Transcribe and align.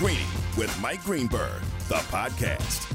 Greeny 0.00 0.24
with 0.56 0.74
Mike 0.80 1.04
Greenberg, 1.04 1.60
the 1.88 1.96
podcast. 1.96 2.90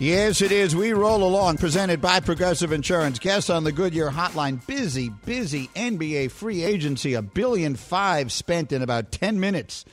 Yes, 0.00 0.42
it 0.42 0.50
is. 0.50 0.74
We 0.74 0.92
roll 0.92 1.22
along, 1.22 1.58
presented 1.58 2.00
by 2.00 2.18
Progressive 2.18 2.72
Insurance. 2.72 3.20
Guests 3.20 3.48
on 3.48 3.62
the 3.62 3.70
Goodyear 3.70 4.10
Hotline. 4.10 4.66
Busy, 4.66 5.10
busy 5.10 5.68
NBA 5.76 6.32
free 6.32 6.64
agency. 6.64 7.14
A 7.14 7.22
billion 7.22 7.76
five 7.76 8.32
spent 8.32 8.72
in 8.72 8.82
about 8.82 9.12
10 9.12 9.38
minutes. 9.38 9.84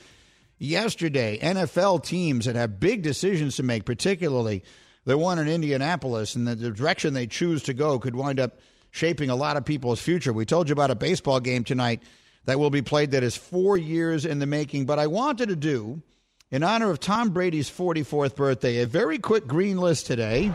Yesterday, 0.58 1.38
NFL 1.40 2.02
teams 2.02 2.46
that 2.46 2.56
have 2.56 2.80
big 2.80 3.02
decisions 3.02 3.54
to 3.54 3.62
make, 3.62 3.84
particularly 3.84 4.64
the 5.04 5.16
one 5.16 5.38
in 5.38 5.46
Indianapolis, 5.46 6.34
and 6.34 6.48
the 6.48 6.56
direction 6.72 7.14
they 7.14 7.28
choose 7.28 7.62
to 7.62 7.74
go 7.74 8.00
could 8.00 8.16
wind 8.16 8.40
up 8.40 8.58
shaping 8.90 9.30
a 9.30 9.36
lot 9.36 9.56
of 9.56 9.64
people's 9.64 10.02
future. 10.02 10.32
We 10.32 10.46
told 10.46 10.68
you 10.68 10.72
about 10.72 10.90
a 10.90 10.96
baseball 10.96 11.38
game 11.38 11.62
tonight 11.62 12.02
that 12.44 12.58
will 12.58 12.70
be 12.70 12.82
played 12.82 13.12
that 13.12 13.22
is 13.22 13.36
four 13.36 13.76
years 13.76 14.24
in 14.24 14.38
the 14.38 14.46
making. 14.46 14.86
But 14.86 14.98
I 14.98 15.06
wanted 15.06 15.48
to 15.48 15.56
do, 15.56 16.02
in 16.50 16.62
honor 16.62 16.90
of 16.90 17.00
Tom 17.00 17.30
Brady's 17.30 17.70
44th 17.70 18.34
birthday, 18.34 18.78
a 18.78 18.86
very 18.86 19.18
quick 19.18 19.46
green 19.46 19.78
list 19.78 20.06
today. 20.06 20.52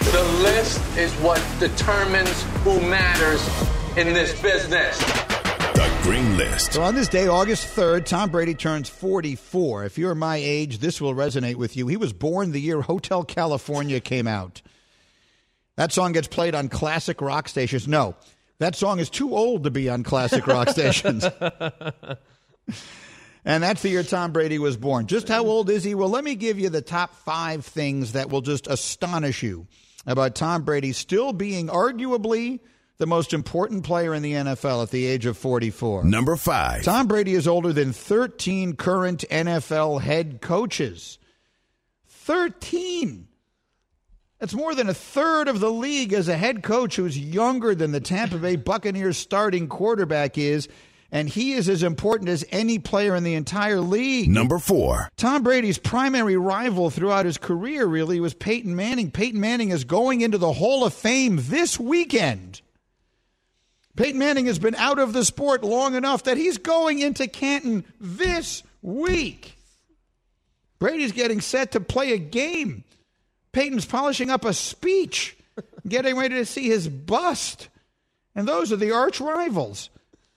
The 0.00 0.22
list 0.42 0.80
is 0.96 1.12
what 1.14 1.42
determines 1.60 2.42
who 2.62 2.80
matters 2.80 3.46
in 3.96 4.12
this 4.12 4.40
business. 4.40 4.98
The 5.74 5.98
Green 6.02 6.36
List. 6.36 6.74
So 6.74 6.82
on 6.82 6.94
this 6.94 7.08
day, 7.08 7.26
August 7.26 7.74
3rd, 7.74 8.04
Tom 8.04 8.30
Brady 8.30 8.54
turns 8.54 8.88
44. 8.88 9.84
If 9.84 9.98
you're 9.98 10.14
my 10.14 10.36
age, 10.36 10.78
this 10.78 11.00
will 11.00 11.14
resonate 11.14 11.56
with 11.56 11.76
you. 11.76 11.88
He 11.88 11.96
was 11.96 12.12
born 12.12 12.52
the 12.52 12.60
year 12.60 12.80
Hotel 12.80 13.24
California 13.24 13.98
came 14.00 14.28
out. 14.28 14.62
That 15.76 15.90
song 15.90 16.12
gets 16.12 16.28
played 16.28 16.54
on 16.54 16.68
classic 16.68 17.20
rock 17.20 17.48
stations. 17.48 17.88
No, 17.88 18.14
that 18.64 18.74
song 18.74 18.98
is 18.98 19.10
too 19.10 19.36
old 19.36 19.64
to 19.64 19.70
be 19.70 19.90
on 19.90 20.02
classic 20.02 20.46
rock 20.46 20.68
stations. 20.70 21.24
and 23.44 23.62
that's 23.62 23.82
the 23.82 23.90
year 23.90 24.02
Tom 24.02 24.32
Brady 24.32 24.58
was 24.58 24.78
born. 24.78 25.06
Just 25.06 25.28
how 25.28 25.44
old 25.44 25.68
is 25.68 25.84
he? 25.84 25.94
Well, 25.94 26.08
let 26.08 26.24
me 26.24 26.34
give 26.34 26.58
you 26.58 26.70
the 26.70 26.80
top 26.80 27.14
five 27.14 27.66
things 27.66 28.12
that 28.12 28.30
will 28.30 28.40
just 28.40 28.66
astonish 28.66 29.42
you 29.42 29.66
about 30.06 30.34
Tom 30.34 30.62
Brady 30.62 30.92
still 30.92 31.32
being 31.34 31.68
arguably 31.68 32.60
the 32.96 33.06
most 33.06 33.34
important 33.34 33.84
player 33.84 34.14
in 34.14 34.22
the 34.22 34.32
NFL 34.32 34.82
at 34.84 34.90
the 34.90 35.04
age 35.04 35.26
of 35.26 35.36
44. 35.36 36.04
Number 36.04 36.36
five. 36.36 36.84
Tom 36.84 37.06
Brady 37.06 37.34
is 37.34 37.46
older 37.46 37.72
than 37.72 37.92
13 37.92 38.76
current 38.76 39.24
NFL 39.30 40.00
head 40.00 40.40
coaches. 40.40 41.18
13. 42.08 43.28
That's 44.38 44.54
more 44.54 44.74
than 44.74 44.88
a 44.88 44.94
third 44.94 45.48
of 45.48 45.60
the 45.60 45.70
league 45.70 46.12
as 46.12 46.28
a 46.28 46.36
head 46.36 46.62
coach 46.62 46.96
who's 46.96 47.18
younger 47.18 47.74
than 47.74 47.92
the 47.92 48.00
Tampa 48.00 48.36
Bay 48.36 48.56
Buccaneers 48.56 49.16
starting 49.16 49.68
quarterback 49.68 50.36
is, 50.36 50.68
and 51.12 51.28
he 51.28 51.52
is 51.52 51.68
as 51.68 51.82
important 51.82 52.28
as 52.28 52.44
any 52.50 52.78
player 52.78 53.14
in 53.14 53.22
the 53.22 53.34
entire 53.34 53.80
league. 53.80 54.28
Number 54.28 54.58
four. 54.58 55.08
Tom 55.16 55.44
Brady's 55.44 55.78
primary 55.78 56.36
rival 56.36 56.90
throughout 56.90 57.26
his 57.26 57.38
career 57.38 57.86
really 57.86 58.18
was 58.18 58.34
Peyton 58.34 58.74
Manning. 58.74 59.10
Peyton 59.10 59.40
Manning 59.40 59.70
is 59.70 59.84
going 59.84 60.20
into 60.20 60.38
the 60.38 60.52
Hall 60.52 60.84
of 60.84 60.92
Fame 60.92 61.38
this 61.40 61.78
weekend. 61.78 62.60
Peyton 63.96 64.18
Manning 64.18 64.46
has 64.46 64.58
been 64.58 64.74
out 64.74 64.98
of 64.98 65.12
the 65.12 65.24
sport 65.24 65.62
long 65.62 65.94
enough 65.94 66.24
that 66.24 66.36
he's 66.36 66.58
going 66.58 66.98
into 66.98 67.28
Canton 67.28 67.84
this 68.00 68.64
week. 68.82 69.56
Brady's 70.80 71.12
getting 71.12 71.40
set 71.40 71.72
to 71.72 71.80
play 71.80 72.12
a 72.12 72.18
game. 72.18 72.82
Peyton's 73.54 73.86
polishing 73.86 74.30
up 74.30 74.44
a 74.44 74.52
speech, 74.52 75.36
getting 75.88 76.16
ready 76.16 76.34
to 76.34 76.44
see 76.44 76.68
his 76.68 76.88
bust. 76.88 77.68
And 78.34 78.46
those 78.46 78.72
are 78.72 78.76
the 78.76 78.90
arch 78.90 79.20
rivals. 79.20 79.90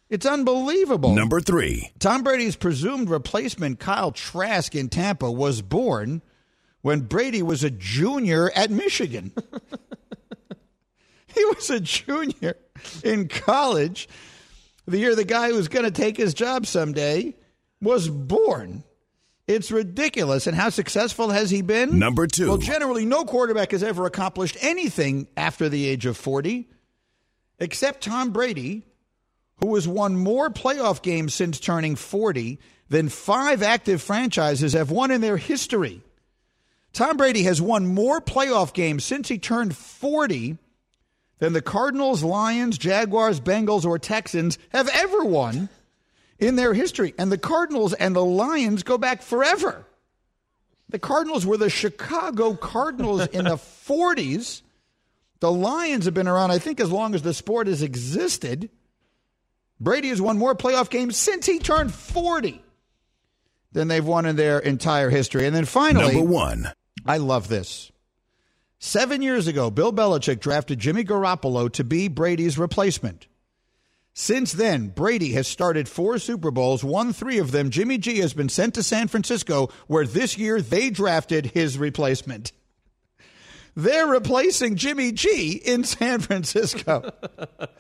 It's 0.10 0.26
unbelievable. 0.26 1.14
Number 1.14 1.42
three. 1.42 1.92
Tom 2.00 2.24
Brady's 2.24 2.56
presumed 2.56 3.10
replacement, 3.10 3.80
Kyle 3.80 4.12
Trask 4.12 4.74
in 4.74 4.88
Tampa, 4.88 5.30
was 5.30 5.62
born 5.62 6.22
when 6.82 7.02
Brady 7.02 7.44
was 7.44 7.64
a 7.64 7.70
junior 7.70 8.50
at 8.56 8.72
Michigan. 8.72 9.34
he 11.28 11.44
was 11.46 11.70
a 11.70 11.82
junior 11.82 12.56
in 13.04 13.28
college. 13.28 14.08
The 14.86 15.00
year 15.00 15.16
the 15.16 15.26
guy 15.26 15.50
who's 15.50 15.68
going 15.68 15.84
to 15.84 15.92
take 15.92 16.16
his 16.16 16.34
job 16.34 16.66
someday 16.66 17.36
was 17.82 18.08
born. 18.08 18.84
It's 19.48 19.72
ridiculous. 19.72 20.46
And 20.46 20.56
how 20.56 20.70
successful 20.70 21.30
has 21.30 21.50
he 21.50 21.62
been? 21.62 21.98
Number 21.98 22.28
two. 22.28 22.50
Well, 22.50 22.58
generally, 22.58 23.06
no 23.06 23.24
quarterback 23.24 23.72
has 23.72 23.82
ever 23.82 24.06
accomplished 24.06 24.58
anything 24.62 25.28
after 25.38 25.70
the 25.70 25.88
age 25.88 26.06
of 26.06 26.18
40, 26.18 26.68
except 27.60 28.04
Tom 28.04 28.32
Brady, 28.32 28.84
who 29.62 29.74
has 29.76 29.88
won 29.88 30.18
more 30.18 30.50
playoff 30.50 31.02
games 31.02 31.34
since 31.34 31.60
turning 31.60 31.96
40 31.96 32.60
than 32.90 33.10
five 33.10 33.64
active 33.64 34.02
franchises 34.02 34.74
have 34.74 34.92
won 34.92 35.12
in 35.12 35.22
their 35.22 35.38
history. 35.38 36.02
Tom 36.94 37.18
Brady 37.18 37.44
has 37.44 37.62
won 37.62 37.88
more 37.88 38.20
playoff 38.20 38.74
games 38.74 39.04
since 39.04 39.28
he 39.28 39.38
turned 39.38 39.76
40 39.76 40.58
than 41.40 41.54
the 41.54 41.62
Cardinals, 41.62 42.24
Lions, 42.24 42.78
Jaguars, 42.78 43.40
Bengals, 43.40 43.86
or 43.86 44.00
Texans 44.00 44.58
have 44.70 44.90
ever 44.90 45.24
won 45.24 45.70
in 46.40 46.56
their 46.56 46.74
history. 46.74 47.14
And 47.18 47.32
the 47.32 47.38
Cardinals 47.38 47.94
and 47.94 48.16
the 48.16 48.24
Lions 48.24 48.84
go 48.84 48.98
back 48.98 49.22
forever. 49.22 49.86
The 50.90 51.00
Cardinals 51.00 51.46
were 51.46 51.58
the 51.58 51.70
Chicago 51.70 52.56
Cardinals 52.56 53.28
in 53.28 53.46
the 53.46 53.56
40s. 53.88 54.62
The 55.40 55.52
Lions 55.52 56.06
have 56.06 56.14
been 56.14 56.28
around, 56.28 56.52
I 56.52 56.60
think, 56.60 56.80
as 56.80 56.92
long 56.92 57.14
as 57.14 57.22
the 57.22 57.34
sport 57.34 57.68
has 57.68 57.82
existed. 57.82 58.70
Brady 59.80 60.10
has 60.10 60.22
won 60.22 60.38
more 60.38 60.56
playoff 60.56 60.90
games 60.90 61.18
since 61.18 61.46
he 61.46 61.60
turned 61.60 61.94
40 61.94 62.64
than 63.74 63.88
they've 63.88 64.06
won 64.06 64.26
in 64.26 64.36
their 64.36 64.58
entire 64.60 65.10
history. 65.10 65.46
And 65.46 65.56
then 65.56 65.66
finally, 65.66 66.16
Number 66.16 66.32
one. 66.32 66.72
I 67.06 67.18
love 67.18 67.48
this. 67.48 67.92
Seven 68.80 69.22
years 69.22 69.48
ago, 69.48 69.70
Bill 69.70 69.94
Belichick 69.94 70.40
drafted 70.40 70.80
Jimmy 70.80 71.04
Garoppolo 71.04 71.72
to 71.74 71.84
be 71.84 72.08
Brady's 72.08 72.58
replacement. 72.58 73.28
Since 74.20 74.54
then, 74.54 74.88
Brady 74.88 75.34
has 75.34 75.48
started 75.48 75.88
four 75.88 76.18
Super 76.18 76.50
Bowls, 76.50 76.84
won 76.84 77.14
three 77.14 77.38
of 77.38 77.52
them. 77.52 77.70
Jimmy 77.70 78.00
G 78.00 78.18
has 78.18 78.34
been 78.34 78.50
sent 78.50 78.74
to 78.74 78.82
San 78.82 79.10
Francisco, 79.10 79.70
where 79.86 80.08
this 80.08 80.40
year 80.40 80.60
they 80.60 80.90
drafted 80.90 81.46
his 81.46 81.78
replacement. 81.78 82.52
They're 83.76 84.08
replacing 84.08 84.76
Jimmy 84.76 85.12
G 85.12 85.52
in 85.52 85.84
San 85.84 86.20
Francisco. 86.22 87.14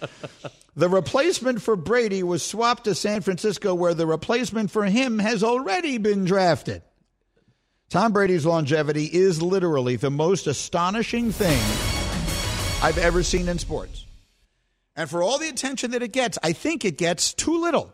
the 0.75 0.87
replacement 0.87 1.63
for 1.63 1.75
Brady 1.75 2.21
was 2.21 2.45
swapped 2.45 2.83
to 2.83 2.93
San 2.93 3.21
Francisco, 3.21 3.73
where 3.73 3.95
the 3.95 4.05
replacement 4.05 4.69
for 4.69 4.85
him 4.85 5.17
has 5.17 5.43
already 5.43 5.97
been 5.97 6.23
drafted. 6.23 6.83
Tom 7.89 8.13
Brady's 8.13 8.45
longevity 8.45 9.05
is 9.05 9.41
literally 9.41 9.95
the 9.95 10.11
most 10.11 10.45
astonishing 10.45 11.31
thing 11.31 11.59
I've 12.83 12.99
ever 12.99 13.23
seen 13.23 13.49
in 13.49 13.57
sports. 13.57 14.06
And 14.97 15.09
for 15.09 15.21
all 15.23 15.37
the 15.37 15.47
attention 15.47 15.91
that 15.91 16.01
it 16.03 16.11
gets, 16.11 16.37
I 16.43 16.51
think 16.53 16.83
it 16.83 16.97
gets 16.97 17.33
too 17.33 17.61
little. 17.61 17.93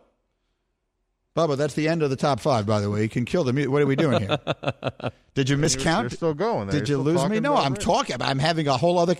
Bubba, 1.35 1.57
that's 1.57 1.73
the 1.73 1.87
end 1.87 2.03
of 2.03 2.11
the 2.11 2.15
top 2.15 2.39
five, 2.39 2.65
by 2.67 2.79
the 2.79 2.89
way. 2.91 3.01
You 3.01 3.09
can 3.09 3.25
kill 3.25 3.43
the 3.43 3.51
music. 3.53 3.71
What 3.71 3.81
are 3.81 3.87
we 3.87 3.95
doing 3.95 4.19
here? 4.21 4.37
Did 5.33 5.49
you 5.49 5.57
miscount? 5.57 6.01
You're 6.01 6.09
still 6.11 6.33
going. 6.35 6.67
There. 6.67 6.79
Did 6.79 6.87
You're 6.89 6.99
you 6.99 7.03
lose 7.03 7.27
me? 7.27 7.39
No, 7.39 7.55
I'm 7.55 7.73
Brady. 7.73 7.85
talking. 7.85 8.15
I'm 8.21 8.37
having 8.37 8.67
a 8.67 8.77
whole 8.77 8.99
other. 8.99 9.15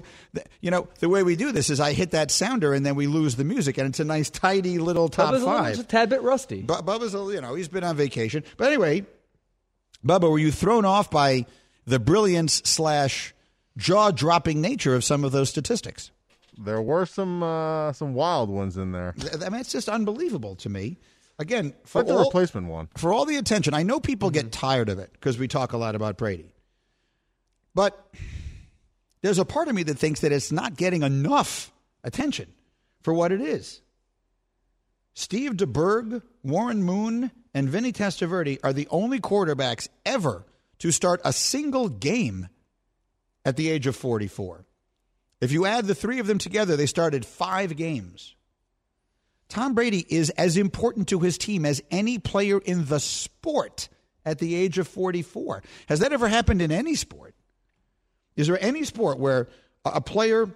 You 0.61 0.69
know, 0.69 0.87
the 0.99 1.09
way 1.09 1.23
we 1.23 1.35
do 1.35 1.51
this 1.51 1.71
is 1.71 1.79
I 1.79 1.93
hit 1.93 2.11
that 2.11 2.29
sounder 2.29 2.71
and 2.73 2.85
then 2.85 2.93
we 2.93 3.07
lose 3.07 3.35
the 3.35 3.43
music, 3.43 3.79
and 3.79 3.87
it's 3.89 3.99
a 3.99 4.05
nice, 4.05 4.29
tidy 4.29 4.77
little 4.77 5.09
top 5.09 5.33
Bubba's 5.33 5.41
a 5.41 5.45
little- 5.45 5.59
five. 5.63 5.73
just 5.75 5.85
a 5.85 5.87
tad 5.87 6.09
bit 6.09 6.21
rusty. 6.21 6.61
Bu- 6.61 6.75
Bubba's, 6.83 7.15
a, 7.15 7.17
you 7.33 7.41
know, 7.41 7.55
he's 7.55 7.67
been 7.67 7.83
on 7.83 7.95
vacation. 7.97 8.43
But 8.57 8.67
anyway, 8.67 9.07
Bubba, 10.05 10.29
were 10.29 10.37
you 10.39 10.51
thrown 10.51 10.85
off 10.85 11.09
by 11.09 11.47
the 11.85 11.99
brilliance 11.99 12.61
slash 12.63 13.33
jaw 13.75 14.11
dropping 14.11 14.61
nature 14.61 14.93
of 14.93 15.03
some 15.03 15.23
of 15.23 15.31
those 15.31 15.49
statistics? 15.49 16.11
There 16.57 16.81
were 16.81 17.05
some 17.05 17.41
uh, 17.43 17.93
some 17.93 18.13
wild 18.13 18.49
ones 18.49 18.77
in 18.77 18.91
there. 18.91 19.15
I 19.43 19.49
mean, 19.49 19.59
it's 19.61 19.71
just 19.71 19.89
unbelievable 19.89 20.55
to 20.57 20.69
me. 20.69 20.97
Again, 21.39 21.73
for 21.83 21.99
Like 21.99 22.07
the 22.07 22.13
all, 22.15 22.25
replacement 22.25 22.67
one. 22.67 22.89
for 22.95 23.11
all 23.11 23.25
the 23.25 23.37
attention, 23.37 23.73
I 23.73 23.81
know 23.83 23.99
people 23.99 24.29
get 24.29 24.51
tired 24.51 24.89
of 24.89 24.99
it 24.99 25.11
because 25.13 25.37
we 25.39 25.47
talk 25.47 25.73
a 25.73 25.77
lot 25.77 25.95
about 25.95 26.15
Brady. 26.17 26.53
But 27.73 27.97
there's 29.21 29.39
a 29.39 29.45
part 29.45 29.67
of 29.67 29.73
me 29.73 29.81
that 29.83 29.97
thinks 29.97 30.19
that 30.19 30.31
it's 30.31 30.51
not 30.51 30.77
getting 30.77 31.01
enough 31.01 31.71
attention 32.03 32.53
for 33.01 33.13
what 33.15 33.31
it 33.31 33.41
is. 33.41 33.81
Steve 35.15 35.53
DeBerg 35.53 36.21
Warren 36.43 36.83
Moon 36.83 37.31
and 37.53 37.67
Vinny 37.69 37.91
Testaverde 37.91 38.59
are 38.63 38.73
the 38.73 38.87
only 38.91 39.19
quarterbacks 39.19 39.87
ever 40.05 40.45
to 40.79 40.91
start 40.91 41.19
a 41.25 41.33
single 41.33 41.89
game 41.89 42.47
at 43.45 43.55
the 43.57 43.69
age 43.69 43.87
of 43.87 43.95
44. 43.95 44.65
If 45.43 45.51
you 45.51 45.65
add 45.65 45.85
the 45.85 45.95
three 45.95 46.19
of 46.19 46.27
them 46.27 46.37
together, 46.37 46.75
they 46.77 46.85
started 46.85 47.25
five 47.25 47.75
games. 47.75 48.35
Tom 49.49 49.75
Brady 49.75 50.05
is 50.09 50.29
as 50.31 50.57
important 50.57 51.09
to 51.09 51.19
his 51.19 51.37
team 51.37 51.65
as 51.65 51.81
any 51.91 52.17
player 52.17 52.59
in 52.59 52.85
the 52.85 52.99
sport 52.99 53.89
at 54.25 54.39
the 54.39 54.55
age 54.55 54.77
of 54.77 54.87
44. 54.87 55.61
Has 55.87 55.99
that 55.99 56.13
ever 56.13 56.27
happened 56.27 56.61
in 56.61 56.71
any 56.71 56.95
sport? 56.95 57.35
Is 58.35 58.47
there 58.47 58.57
any 58.63 58.83
sport 58.83 59.19
where 59.19 59.49
a 59.85 60.01
player 60.01 60.49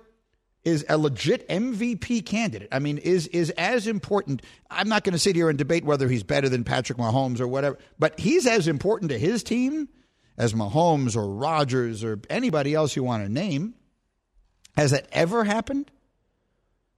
is 0.63 0.85
a 0.87 0.97
legit 0.97 1.47
MVP 1.49 2.25
candidate? 2.25 2.69
I 2.71 2.79
mean, 2.79 2.97
is 2.97 3.27
is 3.27 3.49
as 3.51 3.87
important. 3.87 4.41
I'm 4.71 4.89
not 4.89 5.03
going 5.03 5.13
to 5.13 5.19
sit 5.19 5.35
here 5.35 5.49
and 5.49 5.57
debate 5.57 5.83
whether 5.85 6.07
he's 6.07 6.23
better 6.23 6.49
than 6.49 6.63
Patrick 6.63 6.97
Mahomes 6.97 7.39
or 7.39 7.47
whatever, 7.47 7.77
but 7.99 8.19
he's 8.19 8.47
as 8.47 8.67
important 8.67 9.11
to 9.11 9.19
his 9.19 9.43
team 9.43 9.89
as 10.37 10.53
Mahomes 10.53 11.15
or 11.15 11.27
Rodgers 11.27 12.03
or 12.03 12.19
anybody 12.29 12.73
else 12.73 12.95
you 12.95 13.03
want 13.03 13.23
to 13.23 13.29
name. 13.29 13.75
Has 14.77 14.91
that 14.91 15.07
ever 15.12 15.44
happened? 15.44 15.91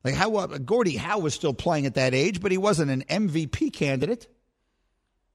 Like 0.04 0.14
how 0.14 0.36
uh, 0.36 0.58
Gordie 0.60 0.98
Howe 0.98 1.20
was 1.20 1.34
still 1.34 1.54
playing 1.54 1.86
at 1.86 1.96
that 1.96 2.14
age, 2.14 2.42
but 2.42 2.52
he 2.52 2.58
wasn't 2.58 2.92
an 2.92 3.04
MVP 3.10 3.74
candidate. 3.74 4.28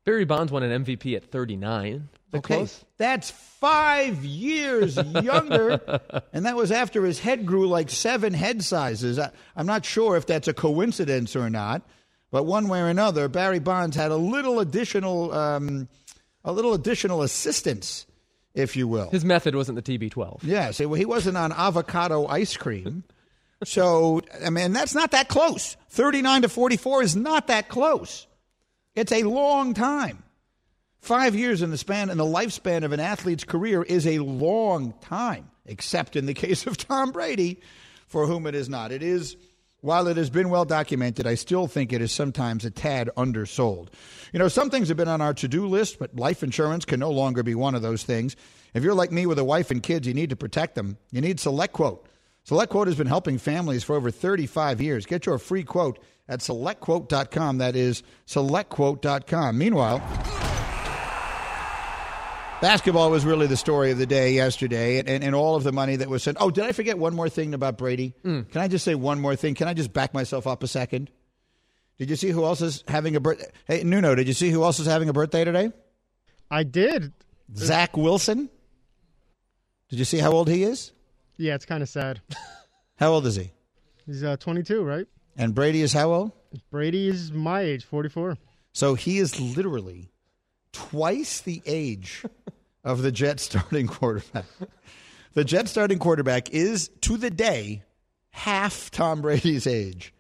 Barry 0.05 0.26
Bonds 0.26 0.52
won 0.52 0.62
an 0.62 0.85
MVP 0.85 1.17
at 1.17 1.25
39. 1.25 2.08
Okay, 2.35 2.56
Close. 2.56 2.85
that's 2.99 3.31
five 3.31 4.25
years 4.25 4.96
younger, 5.23 5.81
and 6.32 6.46
that 6.46 6.56
was 6.56 6.73
after 6.73 7.05
his 7.05 7.19
head 7.19 7.46
grew 7.46 7.69
like 7.69 7.88
seven 7.88 8.35
head 8.35 8.62
sizes. 8.62 9.19
I, 9.19 9.31
I'm 9.56 9.67
not 9.67 9.85
sure 9.85 10.17
if 10.17 10.26
that's 10.26 10.49
a 10.49 10.52
coincidence 10.52 11.37
or 11.37 11.49
not, 11.49 11.82
but 12.31 12.43
one 12.43 12.69
way 12.69 12.81
or 12.81 12.88
another, 12.88 13.29
Barry 13.29 13.61
Bonds 13.61 13.97
had 13.97 14.11
a 14.11 14.17
little 14.17 14.58
additional, 14.61 15.32
um, 15.32 15.88
a 16.44 16.52
little 16.52 16.75
additional 16.75 17.23
assistance, 17.23 18.05
if 18.54 18.76
you 18.76 18.86
will. 18.88 19.10
His 19.10 19.24
method 19.24 19.54
wasn't 19.54 19.84
the 19.84 19.98
TB12. 19.98 20.40
Yes, 20.42 20.80
it, 20.80 20.88
he 20.96 21.04
wasn't 21.04 21.36
on 21.36 21.52
avocado 21.52 22.26
ice 22.26 22.56
cream. 22.56 23.04
So, 23.64 24.20
I 24.44 24.50
mean, 24.50 24.72
that's 24.72 24.94
not 24.94 25.12
that 25.12 25.28
close. 25.28 25.76
39 25.90 26.42
to 26.42 26.48
44 26.48 27.02
is 27.02 27.16
not 27.16 27.46
that 27.48 27.68
close. 27.68 28.26
It's 28.94 29.12
a 29.12 29.22
long 29.22 29.74
time. 29.74 30.22
Five 31.00 31.34
years 31.34 31.62
in 31.62 31.70
the 31.70 31.78
span 31.78 32.10
and 32.10 32.18
the 32.18 32.24
lifespan 32.24 32.84
of 32.84 32.92
an 32.92 33.00
athlete's 33.00 33.44
career 33.44 33.82
is 33.82 34.06
a 34.06 34.20
long 34.20 34.94
time, 35.00 35.50
except 35.66 36.16
in 36.16 36.26
the 36.26 36.34
case 36.34 36.66
of 36.66 36.76
Tom 36.76 37.12
Brady, 37.12 37.60
for 38.06 38.26
whom 38.26 38.46
it 38.46 38.54
is 38.54 38.68
not. 38.68 38.92
It 38.92 39.02
is, 39.02 39.36
while 39.84 40.08
it 40.08 40.16
has 40.16 40.31
been 40.31 40.48
well 40.48 40.64
documented, 40.64 41.26
I 41.26 41.34
still 41.34 41.66
think 41.66 41.92
it 41.92 42.00
is 42.00 42.10
sometimes 42.10 42.64
a 42.64 42.70
tad 42.70 43.10
undersold. 43.19 43.90
You 44.32 44.38
know, 44.38 44.48
some 44.48 44.70
things 44.70 44.88
have 44.88 44.96
been 44.96 45.08
on 45.08 45.20
our 45.20 45.34
to 45.34 45.46
do 45.46 45.66
list, 45.66 45.98
but 45.98 46.16
life 46.16 46.42
insurance 46.42 46.86
can 46.86 46.98
no 46.98 47.10
longer 47.10 47.42
be 47.42 47.54
one 47.54 47.75
of 47.75 47.82
those 47.82 48.02
things. 48.02 48.34
If 48.72 48.82
you're 48.82 48.94
like 48.94 49.12
me 49.12 49.26
with 49.26 49.38
a 49.38 49.44
wife 49.44 49.70
and 49.70 49.82
kids, 49.82 50.08
you 50.08 50.14
need 50.14 50.31
to 50.31 50.36
protect 50.36 50.75
them. 50.75 50.96
You 51.10 51.20
need 51.20 51.36
SelectQuote. 51.36 52.06
SelectQuote 52.48 52.86
has 52.86 52.96
been 52.96 53.06
helping 53.06 53.36
families 53.36 53.84
for 53.84 53.94
over 53.94 54.10
35 54.10 54.81
years. 54.81 55.04
Get 55.04 55.26
your 55.26 55.38
free 55.38 55.64
quote 55.64 55.98
at 56.30 56.40
selectquote.com. 56.40 57.58
That 57.58 57.76
is 57.76 58.02
selectquote.com. 58.26 59.58
Meanwhile, 59.58 60.44
basketball 62.64 63.11
was 63.11 63.26
really 63.26 63.46
the 63.46 63.58
story 63.58 63.90
of 63.90 63.99
the 63.99 64.06
day 64.06 64.32
yesterday 64.32 64.96
and, 64.99 65.06
and, 65.06 65.22
and 65.22 65.34
all 65.34 65.55
of 65.55 65.64
the 65.64 65.72
money 65.72 65.96
that 65.96 66.08
was 66.08 66.22
sent. 66.22 66.38
Oh, 66.40 66.50
did 66.50 66.64
I 66.64 66.72
forget 66.72 66.96
one 66.96 67.14
more 67.14 67.28
thing 67.28 67.52
about 67.52 67.76
Brady? 67.76 68.14
Can 68.22 68.46
I 68.55 68.69
just 68.69 68.87
say 68.87 68.94
one 68.94 69.20
more 69.20 69.37
thing? 69.37 69.55
Can 69.55 69.69
I 69.69 69.75
just 69.75 69.93
back 69.93 70.14
myself 70.14 70.46
up 70.46 70.62
a 70.62 70.66
second? 70.66 71.11
Did 71.99 72.08
you 72.08 72.16
see 72.16 72.31
who 72.31 72.43
else 72.43 72.62
is 72.62 72.82
having 72.88 73.16
a 73.16 73.20
birthday? 73.20 73.50
Hey, 73.66 73.84
Nuno, 73.84 74.14
did 74.14 74.26
you 74.26 74.32
see 74.32 74.49
who 74.49 74.64
else 74.64 74.81
is 74.81 74.87
having 74.87 75.11
a 75.11 75.12
birthday 75.12 75.44
today? 75.44 75.72
I 76.50 76.62
did. 76.62 77.12
Zach 77.55 77.99
Wilson. 77.99 78.49
Did 79.90 79.99
you 79.99 80.06
see 80.06 80.19
how 80.19 80.32
old 80.32 80.49
he 80.49 80.62
is? 80.62 80.93
Yeah, 81.37 81.56
it's 81.56 81.66
kind 81.66 81.82
of 81.82 81.88
sad. 81.90 82.22
How 82.96 83.11
old 83.11 83.26
is 83.26 83.34
he? 83.34 83.50
He's 84.06 84.22
uh, 84.22 84.37
22, 84.37 84.82
right? 84.84 85.06
And 85.37 85.52
Brady 85.52 85.82
is 85.82 85.93
how 85.93 86.12
old? 86.12 86.32
Brady 86.70 87.08
is 87.08 87.32
my 87.32 87.61
age, 87.61 87.84
44. 87.84 88.38
So 88.72 88.94
he 88.94 89.19
is 89.19 89.40
literally 89.40 90.12
twice 90.75 91.41
the 91.41 91.62
age 91.65 92.25
of 92.85 93.00
the 93.00 93.11
Jet 93.11 93.41
starting 93.41 93.87
quarterback. 93.88 94.44
The 95.32 95.44
Jet 95.44 95.69
starting 95.69 95.99
quarterback 95.99 96.50
is, 96.50 96.91
to 97.00 97.17
the 97.17 97.31
day, 97.31 97.82
half 98.31 98.91
Tom 98.91 99.23
Brady's 99.23 99.67
age. 99.67 100.12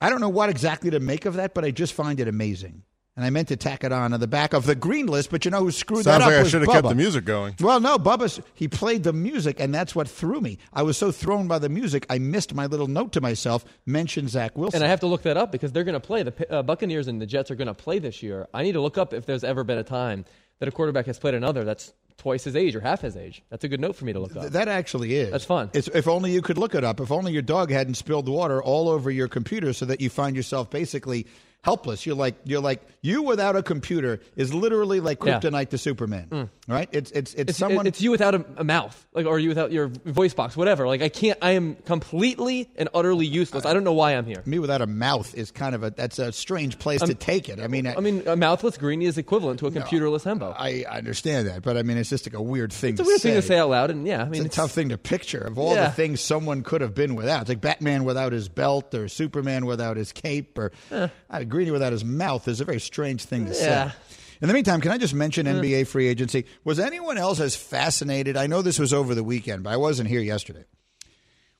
I 0.00 0.08
don't 0.08 0.20
know 0.20 0.28
what 0.28 0.48
exactly 0.48 0.90
to 0.90 1.00
make 1.00 1.26
of 1.26 1.34
that, 1.34 1.52
but 1.54 1.64
I 1.64 1.72
just 1.72 1.92
find 1.92 2.20
it 2.20 2.28
amazing. 2.28 2.84
And 3.20 3.26
I 3.26 3.28
meant 3.28 3.48
to 3.48 3.56
tack 3.56 3.84
it 3.84 3.92
on 3.92 4.14
on 4.14 4.20
the 4.20 4.26
back 4.26 4.54
of 4.54 4.64
the 4.64 4.74
green 4.74 5.04
list, 5.04 5.30
but 5.30 5.44
you 5.44 5.50
know 5.50 5.60
who 5.60 5.70
screwed 5.70 6.04
Sounds 6.04 6.20
that 6.20 6.22
up 6.22 6.28
like 6.28 6.46
I 6.46 6.48
should 6.48 6.62
have 6.62 6.70
kept 6.70 6.88
the 6.88 6.94
music 6.94 7.26
going. 7.26 7.54
Well, 7.60 7.78
no, 7.78 7.98
Bubba, 7.98 8.42
he 8.54 8.66
played 8.66 9.02
the 9.02 9.12
music, 9.12 9.60
and 9.60 9.74
that's 9.74 9.94
what 9.94 10.08
threw 10.08 10.40
me. 10.40 10.56
I 10.72 10.80
was 10.84 10.96
so 10.96 11.12
thrown 11.12 11.46
by 11.46 11.58
the 11.58 11.68
music, 11.68 12.06
I 12.08 12.18
missed 12.18 12.54
my 12.54 12.64
little 12.64 12.86
note 12.86 13.12
to 13.12 13.20
myself, 13.20 13.66
mention 13.84 14.26
Zach 14.26 14.56
Wilson. 14.56 14.78
And 14.78 14.86
I 14.86 14.88
have 14.88 15.00
to 15.00 15.06
look 15.06 15.20
that 15.24 15.36
up 15.36 15.52
because 15.52 15.70
they're 15.70 15.84
going 15.84 16.00
to 16.00 16.00
play. 16.00 16.22
The 16.22 16.50
uh, 16.50 16.62
Buccaneers 16.62 17.08
and 17.08 17.20
the 17.20 17.26
Jets 17.26 17.50
are 17.50 17.56
going 17.56 17.68
to 17.68 17.74
play 17.74 17.98
this 17.98 18.22
year. 18.22 18.48
I 18.54 18.62
need 18.62 18.72
to 18.72 18.80
look 18.80 18.96
up 18.96 19.12
if 19.12 19.26
there's 19.26 19.44
ever 19.44 19.64
been 19.64 19.76
a 19.76 19.84
time 19.84 20.24
that 20.60 20.66
a 20.66 20.72
quarterback 20.72 21.04
has 21.04 21.18
played 21.18 21.34
another 21.34 21.62
that's 21.62 21.92
twice 22.16 22.44
his 22.44 22.56
age 22.56 22.74
or 22.74 22.80
half 22.80 23.02
his 23.02 23.18
age. 23.18 23.42
That's 23.50 23.64
a 23.64 23.68
good 23.68 23.80
note 23.80 23.96
for 23.96 24.06
me 24.06 24.14
to 24.14 24.18
look 24.20 24.34
up. 24.34 24.50
That 24.52 24.68
actually 24.68 25.14
is. 25.14 25.30
That's 25.30 25.44
fun. 25.44 25.68
It's, 25.74 25.88
if 25.88 26.08
only 26.08 26.32
you 26.32 26.40
could 26.40 26.56
look 26.56 26.74
it 26.74 26.84
up. 26.84 27.00
If 27.00 27.12
only 27.12 27.32
your 27.32 27.42
dog 27.42 27.70
hadn't 27.70 27.96
spilled 27.96 28.30
water 28.30 28.62
all 28.62 28.88
over 28.88 29.10
your 29.10 29.28
computer, 29.28 29.74
so 29.74 29.84
that 29.84 30.00
you 30.00 30.08
find 30.08 30.34
yourself 30.34 30.70
basically 30.70 31.26
helpless. 31.62 32.06
You're 32.06 32.16
like 32.16 32.36
you're 32.44 32.60
like 32.60 32.82
you 33.02 33.22
without 33.22 33.56
a 33.56 33.62
computer 33.62 34.20
is 34.36 34.52
literally 34.54 35.00
like 35.00 35.22
Yeah. 35.24 35.38
Mm. 35.38 35.42
kryptonite 35.42 35.68
to 35.70 35.78
Superman. 35.78 36.50
Right? 36.68 36.88
It's 36.92 37.10
it's 37.10 37.34
it's, 37.34 37.50
it's, 37.50 37.58
someone. 37.58 37.86
it's 37.86 38.00
you 38.00 38.10
without 38.10 38.34
a, 38.34 38.44
a 38.56 38.64
mouth, 38.64 39.06
like, 39.12 39.26
or 39.26 39.38
you 39.38 39.48
without 39.48 39.72
your 39.72 39.88
voice 39.88 40.34
box, 40.34 40.56
whatever. 40.56 40.86
Like, 40.86 41.02
I 41.02 41.08
can't. 41.08 41.38
I 41.42 41.52
am 41.52 41.74
completely 42.04 42.68
and 42.76 42.88
utterly 42.94 43.26
useless. 43.26 43.64
I 43.66 43.72
don't 43.74 43.84
know 43.84 43.92
why 43.92 44.12
I'm 44.12 44.24
here. 44.26 44.42
me 44.46 44.58
without 44.58 44.80
a 44.80 44.86
mouth 44.86 45.34
is 45.34 45.50
kind 45.50 45.74
of 45.74 45.82
a 45.82 45.90
that's 45.90 46.18
a 46.18 46.32
strange 46.32 46.78
place 46.78 47.00
to 47.02 47.14
take 47.14 47.48
it. 47.48 47.60
I 47.60 47.66
mean, 47.66 47.86
I 47.86 47.98
mean, 48.00 48.22
a 48.26 48.36
mouthless 48.36 48.78
Greeny 48.78 49.06
is 49.06 49.18
equivalent 49.18 49.58
to 49.60 49.66
a 49.66 49.70
computerless 49.70 50.24
hembo. 50.24 50.54
I 50.56 50.84
I 50.88 50.98
understand 50.98 51.48
that, 51.48 51.62
but 51.62 51.76
I 51.76 51.82
mean, 51.82 51.96
it's 51.96 52.10
just 52.10 52.26
like 52.26 52.34
a 52.34 52.42
weird 52.42 52.72
thing. 52.72 52.92
it's 52.94 53.00
a 53.00 53.02
to 53.04 53.06
weird 53.06 53.20
say. 53.20 53.30
thing 53.30 53.40
to 53.40 53.46
say 53.46 53.58
out 53.58 53.70
loud, 53.70 53.90
and 53.90 54.06
yeah, 54.06 54.22
I 54.22 54.28
mean, 54.28 54.44
It's 54.46 54.54
a 54.56 54.60
tough 54.60 54.70
thing 54.72 54.90
to 54.90 54.98
picture 54.98 55.40
of 55.40 55.58
all 55.58 55.74
Yeah. 55.74 55.86
the 55.86 55.92
things 55.92 56.20
someone 56.20 56.62
could 56.62 56.80
have 56.80 56.94
been 56.94 57.14
without. 57.16 57.42
It's 57.42 57.48
like 57.48 57.60
Batman 57.60 58.04
without 58.04 58.32
his 58.32 58.48
belt, 58.48 58.94
or 58.94 59.08
Superman 59.08 59.66
without 59.66 59.96
his 59.96 60.12
cape, 60.12 60.56
or 60.58 60.72
uh, 60.92 61.08
Greeny 61.50 61.70
without 61.70 61.92
his 61.92 62.04
mouth 62.04 62.48
is 62.48 62.60
a 62.60 62.64
very 62.64 62.80
strange 62.80 63.24
thing 63.24 63.46
to 63.46 63.52
Yeah. 63.52 63.90
say. 63.90 63.96
In 64.42 64.48
the 64.48 64.54
meantime, 64.54 64.80
can 64.80 64.90
I 64.90 64.96
just 64.96 65.12
mention 65.12 65.46
mm. 65.46 65.60
NBA 65.60 65.86
free 65.86 66.06
agency? 66.08 66.46
Was 66.64 66.78
anyone 66.80 67.18
else 67.18 67.40
as 67.40 67.54
fascinated? 67.54 68.36
I 68.38 68.46
know 68.46 68.62
this 68.62 68.78
was 68.78 68.94
over 68.94 69.14
the 69.14 69.22
weekend, 69.24 69.64
but 69.64 69.70
I 69.70 69.76
wasn't 69.76 70.08
here 70.08 70.20
yesterday. 70.22 70.64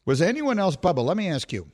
Was 0.06 0.22
anyone 0.22 0.58
else, 0.58 0.76
Bubba? 0.76 1.04
Let 1.04 1.16
me 1.18 1.28
ask 1.28 1.52
you: 1.52 1.70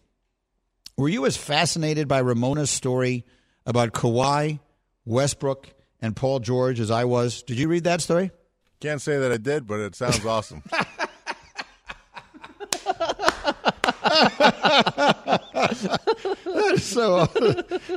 Were 0.96 1.08
you 1.08 1.24
as 1.26 1.36
fascinated 1.36 2.08
by 2.08 2.20
Ramona's 2.22 2.70
story 2.70 3.24
about 3.64 3.92
Kawhi, 3.92 4.58
Westbrook, 5.04 5.68
and 6.02 6.16
Paul 6.16 6.40
George 6.40 6.80
as 6.80 6.90
I 6.90 7.04
was? 7.04 7.42
Did 7.44 7.58
you 7.58 7.68
read 7.68 7.84
that 7.84 8.00
story? 8.00 8.32
Can't 8.80 9.00
say 9.00 9.16
that 9.18 9.30
I 9.32 9.36
did, 9.36 9.66
but 9.66 9.78
it 9.80 9.94
sounds 9.94 10.24
awesome. 10.26 10.62
so 16.78 17.28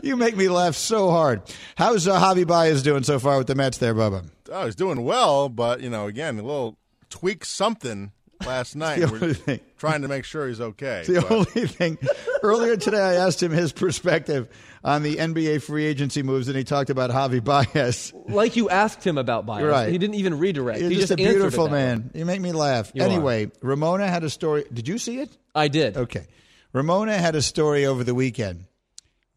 you 0.03 0.15
make 0.17 0.35
me 0.35 0.49
laugh 0.49 0.75
so 0.75 1.09
hard. 1.11 1.41
How's 1.75 2.07
uh, 2.07 2.19
Javy 2.19 2.45
Baez 2.45 2.83
doing 2.83 3.03
so 3.03 3.19
far 3.19 3.37
with 3.37 3.47
the 3.47 3.55
Mets 3.55 3.77
there, 3.77 3.93
Bubba? 3.95 4.29
oh, 4.51 4.65
he's 4.65 4.75
doing 4.75 5.03
well, 5.03 5.49
but 5.49 5.81
you 5.81 5.89
know, 5.89 6.07
again, 6.07 6.39
a 6.39 6.43
little 6.43 6.77
tweak 7.09 7.45
something 7.45 8.11
last 8.45 8.75
night. 8.75 8.99
the 8.99 9.07
We're 9.07 9.15
only 9.15 9.33
thing. 9.33 9.59
trying 9.77 10.01
to 10.03 10.07
make 10.07 10.25
sure 10.25 10.47
he's 10.47 10.61
okay. 10.61 11.03
The 11.05 11.21
but- 11.21 11.31
only 11.31 11.67
thing. 11.67 11.97
Earlier 12.43 12.77
today, 12.77 13.01
I 13.01 13.15
asked 13.15 13.41
him 13.43 13.51
his 13.51 13.71
perspective 13.71 14.47
on 14.83 15.03
the 15.03 15.17
NBA 15.17 15.61
free 15.61 15.85
agency 15.85 16.23
moves, 16.23 16.47
and 16.47 16.57
he 16.57 16.63
talked 16.63 16.89
about 16.89 17.09
Javy 17.11 17.43
Baez. 17.43 18.13
like 18.27 18.55
you 18.55 18.69
asked 18.69 19.05
him 19.05 19.17
about 19.17 19.45
Baez. 19.45 19.63
Right. 19.63 19.91
He 19.91 19.97
didn't 19.97 20.15
even 20.15 20.39
redirect. 20.39 20.79
You're 20.79 20.89
he 20.89 20.95
just, 20.95 21.09
just, 21.09 21.19
a 21.19 21.23
answered 21.23 21.35
beautiful 21.39 21.69
man. 21.69 22.11
You 22.13 22.25
make 22.25 22.41
me 22.41 22.51
laugh. 22.51 22.91
You 22.93 23.01
are. 23.03 23.05
anyway, 23.05 23.51
Ramona 23.61 24.07
had 24.07 24.23
a 24.23 24.29
story. 24.29 24.65
Did 24.71 24.87
you 24.87 24.97
see 24.97 25.19
it? 25.19 25.29
I 25.53 25.67
did. 25.67 25.97
Okay. 25.97 26.27
Ramona 26.71 27.17
had 27.17 27.35
a 27.35 27.41
story 27.41 27.85
over 27.85 28.03
the 28.03 28.13
weekend 28.15 28.65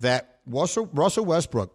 that 0.00 0.38
Russell, 0.47 0.88
Russell 0.92 1.25
Westbrook 1.25 1.73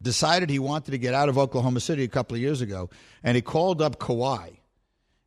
decided 0.00 0.50
he 0.50 0.58
wanted 0.58 0.90
to 0.90 0.98
get 0.98 1.14
out 1.14 1.28
of 1.28 1.38
Oklahoma 1.38 1.80
City 1.80 2.02
a 2.02 2.08
couple 2.08 2.34
of 2.34 2.40
years 2.40 2.60
ago, 2.60 2.90
and 3.22 3.34
he 3.36 3.40
called 3.42 3.80
up 3.80 3.98
Kawhi 3.98 4.58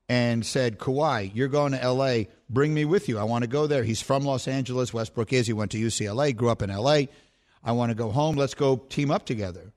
and 0.07 0.45
said, 0.45 0.77
Kawhi, 0.77 1.31
you're 1.33 1.47
going 1.47 1.71
to 1.71 1.81
L.A. 1.81 2.29
Bring 2.49 2.73
me 2.73 2.85
with 2.85 3.09
you. 3.09 3.17
I 3.17 3.23
want 3.23 3.43
to 3.43 3.49
go 3.49 3.67
there. 3.67 3.83
He's 3.83 4.01
from 4.01 4.23
Los 4.23 4.47
Angeles. 4.47 4.93
Westbrook 4.93 5.33
is. 5.33 5.47
He 5.47 5.53
went 5.53 5.71
to 5.71 5.79
UCLA, 5.79 6.35
grew 6.35 6.49
up 6.49 6.61
in 6.61 6.69
L.A. 6.69 7.09
I 7.63 7.71
want 7.71 7.89
to 7.89 7.95
go 7.95 8.11
home. 8.11 8.35
Let's 8.35 8.53
go 8.53 8.77
team 8.77 9.09
up 9.09 9.25
together. 9.25 9.73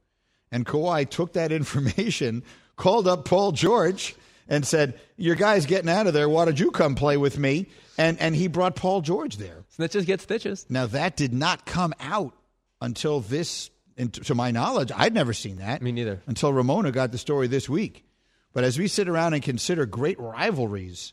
And 0.53 0.67
Kawhi 0.67 1.09
took 1.09 1.33
that 1.33 1.53
information, 1.61 2.43
called 2.77 3.09
up 3.09 3.25
Paul 3.25 3.53
George, 3.53 4.15
and 4.49 4.67
said, 4.67 5.01
Your 5.17 5.35
guy's 5.35 5.67
getting 5.67 5.91
out 5.91 6.07
of 6.07 6.13
there. 6.13 6.29
Why 6.29 6.45
don't 6.45 6.61
you 6.61 6.71
come 6.71 6.95
play 6.95 7.17
with 7.17 7.39
me? 7.39 7.67
And, 7.97 8.19
and 8.21 8.37
he 8.37 8.47
brought 8.47 8.77
Paul 8.77 9.01
George 9.01 9.39
there. 9.39 9.65
Snitches 9.77 10.07
get 10.07 10.21
stitches. 10.21 10.67
Now, 10.69 10.87
that 10.87 11.17
did 11.17 11.33
not 11.33 11.67
come 11.67 11.93
out 12.01 12.33
until 12.81 13.21
this, 13.21 13.71
to 13.97 14.35
my 14.35 14.53
knowledge, 14.53 14.93
I'd 14.95 15.15
never 15.15 15.33
seen 15.33 15.57
that. 15.57 15.83
Me 15.83 15.91
neither. 15.91 16.23
Until 16.27 16.53
Ramona 16.53 16.93
got 16.93 17.11
the 17.11 17.19
story 17.19 17.49
this 17.49 17.69
week. 17.69 18.08
But 18.53 18.65
as 18.65 18.79
we 18.79 18.89
sit 18.89 19.09
around 19.09 19.35
and 19.35 19.43
consider 19.43 19.87
great 19.87 20.19
rivalries, 20.19 21.13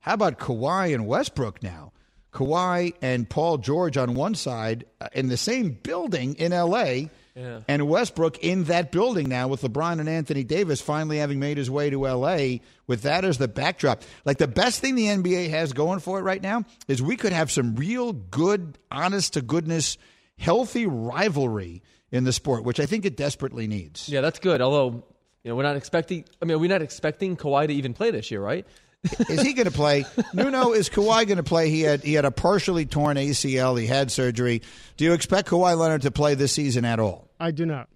how 0.00 0.14
about 0.14 0.38
Kawhi 0.38 0.94
and 0.94 1.06
Westbrook 1.06 1.62
now? 1.62 1.92
Kawhi 2.32 2.92
and 3.00 3.28
Paul 3.28 3.58
George 3.58 3.96
on 3.96 4.14
one 4.14 4.34
side 4.34 4.84
uh, 5.00 5.08
in 5.12 5.28
the 5.28 5.38
same 5.38 5.70
building 5.70 6.34
in 6.34 6.52
L.A. 6.52 7.10
Yeah. 7.34 7.60
And 7.66 7.88
Westbrook 7.88 8.38
in 8.38 8.64
that 8.64 8.92
building 8.92 9.28
now 9.28 9.48
with 9.48 9.62
LeBron 9.62 10.00
and 10.00 10.08
Anthony 10.08 10.44
Davis 10.44 10.80
finally 10.80 11.18
having 11.18 11.38
made 11.38 11.58
his 11.58 11.70
way 11.70 11.90
to 11.90 12.06
LA 12.06 12.58
with 12.86 13.02
that 13.02 13.24
as 13.24 13.38
the 13.38 13.48
backdrop. 13.48 14.02
Like 14.24 14.38
the 14.38 14.48
best 14.48 14.80
thing 14.80 14.94
the 14.94 15.06
NBA 15.06 15.50
has 15.50 15.72
going 15.72 16.00
for 16.00 16.18
it 16.18 16.22
right 16.22 16.42
now 16.42 16.64
is 16.88 17.02
we 17.02 17.16
could 17.16 17.32
have 17.32 17.50
some 17.50 17.74
real 17.76 18.12
good, 18.12 18.78
honest 18.90 19.34
to 19.34 19.42
goodness, 19.42 19.98
healthy 20.38 20.86
rivalry 20.86 21.82
in 22.10 22.24
the 22.24 22.32
sport, 22.32 22.64
which 22.64 22.80
I 22.80 22.86
think 22.86 23.04
it 23.04 23.16
desperately 23.16 23.66
needs. 23.66 24.08
Yeah, 24.08 24.22
that's 24.22 24.38
good. 24.38 24.62
Although, 24.62 25.04
you 25.46 25.52
know, 25.52 25.56
we're 25.56 25.62
not 25.62 25.76
expecting. 25.76 26.24
I 26.42 26.44
mean, 26.44 26.58
we're 26.58 26.68
not 26.68 26.82
expecting 26.82 27.36
Kawhi 27.36 27.68
to 27.68 27.72
even 27.72 27.94
play 27.94 28.10
this 28.10 28.32
year, 28.32 28.40
right? 28.40 28.66
is 29.28 29.42
he 29.42 29.52
going 29.52 29.66
to 29.66 29.72
play? 29.72 30.04
Nuno, 30.34 30.72
is 30.72 30.90
Kawhi 30.90 31.24
going 31.24 31.36
to 31.36 31.44
play? 31.44 31.70
He 31.70 31.82
had 31.82 32.02
he 32.02 32.14
had 32.14 32.24
a 32.24 32.32
partially 32.32 32.84
torn 32.84 33.16
ACL. 33.16 33.80
He 33.80 33.86
had 33.86 34.10
surgery. 34.10 34.62
Do 34.96 35.04
you 35.04 35.12
expect 35.12 35.48
Kawhi 35.48 35.78
Leonard 35.78 36.02
to 36.02 36.10
play 36.10 36.34
this 36.34 36.50
season 36.50 36.84
at 36.84 36.98
all? 36.98 37.30
I 37.38 37.52
do 37.52 37.64
not. 37.64 37.88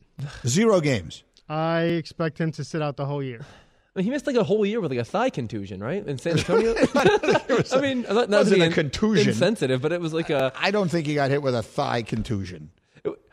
Zero 0.47 0.81
games. 0.81 1.25
I 1.49 1.81
expect 1.83 2.39
him 2.39 2.53
to 2.53 2.63
sit 2.63 2.83
out 2.83 2.97
the 2.97 3.07
whole 3.07 3.23
year. 3.23 3.41
I 3.41 3.99
mean, 3.99 4.05
he 4.05 4.11
missed 4.11 4.29
like 4.29 4.37
a 4.37 4.45
whole 4.45 4.65
year 4.65 4.81
with 4.81 4.93
like 4.93 5.01
a 5.01 5.05
thigh 5.05 5.31
contusion, 5.31 5.83
right? 5.83 6.07
In 6.07 6.19
San 6.19 6.35
Antonio. 6.39 6.77
I 6.95 7.81
mean, 7.81 8.03
not, 8.03 8.31
not 8.31 8.31
wasn't 8.31 8.63
a 8.63 8.71
contusion. 8.71 9.31
insensitive, 9.31 9.83
but 9.83 9.91
it 9.91 10.01
was 10.01 10.13
like 10.13 10.31
a. 10.31 10.53
I 10.55 10.71
don't 10.71 10.89
think 10.89 11.09
he 11.09 11.17
got 11.17 11.31
hit 11.31 11.43
with 11.43 11.57
a 11.57 11.65
thigh 11.65 12.03
contusion. 12.03 12.71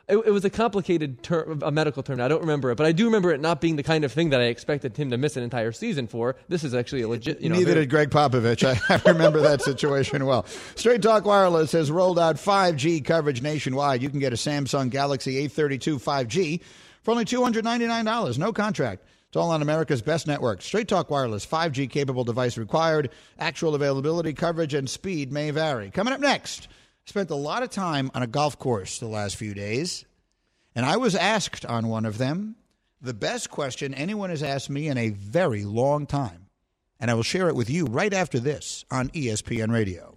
It, 0.09 0.17
it, 0.25 0.31
was 0.31 0.45
a 0.45 0.49
complicated 0.49 1.21
term, 1.21 1.61
a 1.63 1.69
medical 1.69 2.01
term. 2.01 2.21
I 2.21 2.29
don't 2.29 2.39
remember 2.39 2.71
it, 2.71 2.77
but 2.77 2.85
I 2.85 2.93
do 2.93 3.05
remember 3.05 3.31
it 3.31 3.41
not 3.41 3.59
being 3.59 3.75
the 3.75 3.83
kind 3.83 4.05
of 4.05 4.11
thing 4.13 4.29
that 4.29 4.39
I 4.39 4.45
expected 4.45 4.95
him 4.95 5.09
to 5.09 5.17
miss 5.17 5.35
an 5.35 5.43
entire 5.43 5.73
season 5.73 6.07
for. 6.07 6.37
This 6.47 6.63
is 6.63 6.73
actually 6.73 7.01
a 7.01 7.09
legit. 7.09 7.41
You 7.41 7.49
know, 7.49 7.55
Neither 7.55 7.73
very- 7.73 7.85
did 7.85 7.89
Gregg 7.89 8.09
Popovich. 8.09 8.63
I, 8.63 8.79
I 8.89 9.01
remember 9.11 9.41
that 9.41 9.61
situation 9.61 10.25
well. 10.25 10.45
Straight 10.75 11.01
Talk 11.01 11.25
Wireless 11.25 11.73
has 11.73 11.91
rolled 11.91 12.19
out 12.19 12.37
5G 12.37 13.03
coverage 13.03 13.41
nationwide. 13.41 14.01
You 14.01 14.09
can 14.09 14.19
get 14.19 14.31
a 14.31 14.37
Samsung 14.37 14.89
Galaxy 14.89 15.45
A32 15.45 16.01
5G 16.01 16.61
for 17.03 17.11
only 17.11 17.25
$299. 17.25 18.37
No 18.37 18.53
contract. 18.53 19.03
It's 19.27 19.35
all 19.35 19.51
on 19.51 19.61
America's 19.61 20.01
best 20.01 20.25
network. 20.25 20.61
Straight 20.61 20.87
Talk 20.87 21.09
Wireless, 21.09 21.45
5G 21.45 21.89
capable 21.89 22.23
device 22.23 22.57
required. 22.57 23.09
Actual 23.37 23.75
availability, 23.75 24.31
coverage, 24.31 24.73
and 24.73 24.89
speed 24.89 25.33
may 25.33 25.51
vary. 25.51 25.91
Coming 25.91 26.13
up 26.13 26.21
next, 26.21 26.69
spent 27.07 27.31
a 27.31 27.35
lot 27.35 27.63
of 27.63 27.71
time 27.71 28.11
on 28.13 28.21
a 28.21 28.27
golf 28.27 28.59
course 28.59 28.99
the 28.99 29.07
last 29.07 29.35
few 29.35 29.53
days, 29.53 30.05
and 30.75 30.85
I 30.85 30.97
was 30.97 31.15
asked 31.15 31.65
on 31.65 31.87
one 31.87 32.05
of 32.05 32.17
them 32.19 32.55
the 33.01 33.13
best 33.13 33.49
question 33.49 33.93
anyone 33.93 34.29
has 34.29 34.43
asked 34.43 34.69
me 34.69 34.87
in 34.87 34.97
a 34.97 35.09
very 35.09 35.65
long 35.65 36.05
time 36.05 36.47
and 36.99 37.11
I 37.11 37.13
will 37.13 37.23
share 37.23 37.49
it 37.49 37.55
with 37.55 37.69
you 37.69 37.85
right 37.85 38.13
after 38.13 38.39
this 38.39 38.85
on 38.89 39.09
ESPN 39.09 39.71
Radio. 39.71 40.16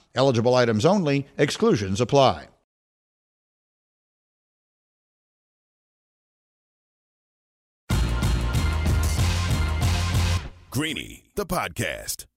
Eligible 0.15 0.55
items 0.55 0.85
only, 0.85 1.27
exclusions 1.37 2.01
apply. 2.01 2.47
Greeny, 10.71 11.25
the 11.35 11.45
podcast. 11.45 12.27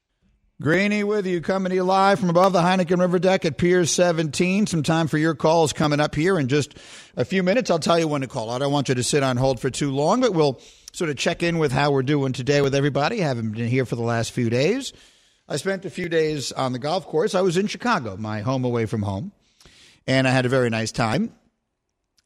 Greeny 0.61 1.05
with 1.05 1.25
you, 1.25 1.41
coming 1.41 1.71
to 1.71 1.77
you 1.77 1.85
live 1.85 2.19
from 2.19 2.31
above 2.31 2.53
the 2.53 2.61
Heineken 2.61 2.99
River 2.99 3.21
deck 3.21 3.45
at 3.45 3.59
Pier 3.59 3.85
17. 3.85 4.67
Some 4.67 4.83
time 4.83 5.07
for 5.07 5.19
your 5.19 5.37
calls 5.37 5.73
coming 5.73 6.01
up 6.01 6.17
here 6.17 6.37
in 6.39 6.49
just 6.49 6.75
a 7.17 7.25
few 7.25 7.45
minutes. 7.45 7.71
I'll 7.71 7.79
tell 7.79 7.99
you 7.99 8.09
when 8.09 8.23
to 8.23 8.27
call. 8.27 8.51
I 8.51 8.59
don't 8.59 8.73
want 8.73 8.89
you 8.89 8.97
to 8.97 9.05
sit 9.05 9.23
on 9.23 9.37
hold 9.37 9.61
for 9.61 9.71
too 9.71 9.93
long, 9.93 10.21
but 10.21 10.33
we'll 10.33 10.61
sort 10.93 11.11
of 11.11 11.17
check 11.17 11.45
in 11.45 11.59
with 11.59 11.71
how 11.71 11.93
we're 11.93 12.03
doing 12.03 12.33
today 12.33 12.61
with 12.61 12.75
everybody. 12.75 13.19
haven't 13.19 13.53
been 13.53 13.69
here 13.69 13.85
for 13.85 13.95
the 13.95 14.03
last 14.03 14.33
few 14.33 14.51
days. 14.51 14.93
I 15.47 15.57
spent 15.57 15.85
a 15.85 15.91
few 15.91 16.09
days 16.09 16.53
on 16.53 16.73
the 16.73 16.79
golf 16.79 17.07
course. 17.07 17.35
I 17.35 17.43
was 17.43 17.59
in 17.59 17.67
Chicago, 17.67 18.17
my 18.17 18.41
home 18.41 18.65
away 18.65 18.87
from 18.87 19.03
home, 19.03 19.33
and 20.07 20.27
I 20.27 20.31
had 20.31 20.47
a 20.47 20.49
very 20.49 20.71
nice 20.71 20.91
time. 20.91 21.35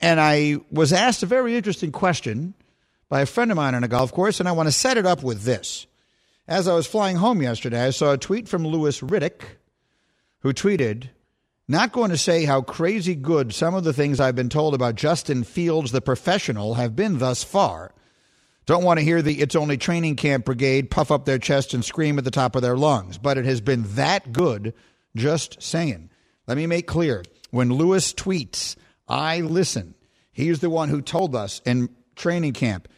And 0.01 0.21
I 0.21 0.59
was 0.71 0.93
asked 0.93 1.25
a 1.25 1.27
very 1.27 1.57
interesting 1.57 1.91
question 1.91 2.55
by 3.09 3.23
a 3.23 3.27
friend 3.27 3.51
of 3.51 3.57
mine 3.57 3.75
on 3.75 3.83
a 3.83 3.89
golf 3.89 4.13
course, 4.13 4.39
and 4.39 4.49
I 4.49 4.53
want 4.53 4.69
to 4.69 4.73
set 4.73 4.97
it 4.97 5.07
up 5.07 5.25
with 5.25 5.43
this. 5.43 5.89
As 6.47 6.69
I 6.69 6.75
was 6.75 6.87
flying 6.87 7.17
home 7.17 7.43
yesterday, 7.43 7.87
I 7.87 7.91
saw 7.91 8.13
a 8.13 8.19
tweet 8.19 8.49
from 8.49 8.65
Louis 8.65 9.01
Riddick, 9.01 9.43
who 10.41 10.53
tweeted, 10.53 11.09
Not 11.67 11.91
going 11.91 12.11
to 12.11 12.17
say 12.17 12.45
how 12.45 12.63
crazy 12.63 13.17
good 13.17 13.53
some 13.53 13.75
of 13.75 13.83
the 13.83 13.93
things 13.93 14.21
I've 14.21 14.37
been 14.37 14.49
told 14.49 14.75
about 14.75 14.95
Justin 14.95 15.43
Fields, 15.43 15.91
the 15.91 16.01
professional, 16.01 16.75
have 16.75 16.95
been 16.95 17.19
thus 17.19 17.43
far. 17.43 17.93
Don't 18.69 18.85
want 18.85 18.99
to 18.99 19.05
hear 19.05 19.23
the 19.23 19.41
It's 19.41 19.57
Only 19.57 19.79
Training 19.79 20.17
Camp 20.17 20.45
Brigade 20.45 20.91
puff 20.91 21.11
up 21.11 21.25
their 21.25 21.39
chest 21.39 21.73
and 21.73 21.83
scream 21.83 22.19
at 22.19 22.25
the 22.25 22.31
top 22.31 22.55
of 22.55 22.61
their 22.61 22.77
lungs, 22.77 23.17
but 23.17 23.39
it 23.39 23.47
has 23.47 23.63
been 23.63 23.85
that 23.95 24.31
good, 24.31 24.75
just 25.17 25.63
saying. 25.63 26.11
Let 26.47 26.59
me 26.59 26.67
make 26.67 26.87
clear 26.87 27.25
when 27.51 27.73
Louis 27.73 28.13
tweets, 28.13 28.77
I 29.09 29.41
listen. 29.41 29.95
He's 30.33 30.61
the 30.61 30.69
one 30.69 30.91
who 30.91 31.01
told 31.01 31.35
us 31.35 31.63
in 31.65 31.89
training 32.15 32.53
camp 32.53 32.89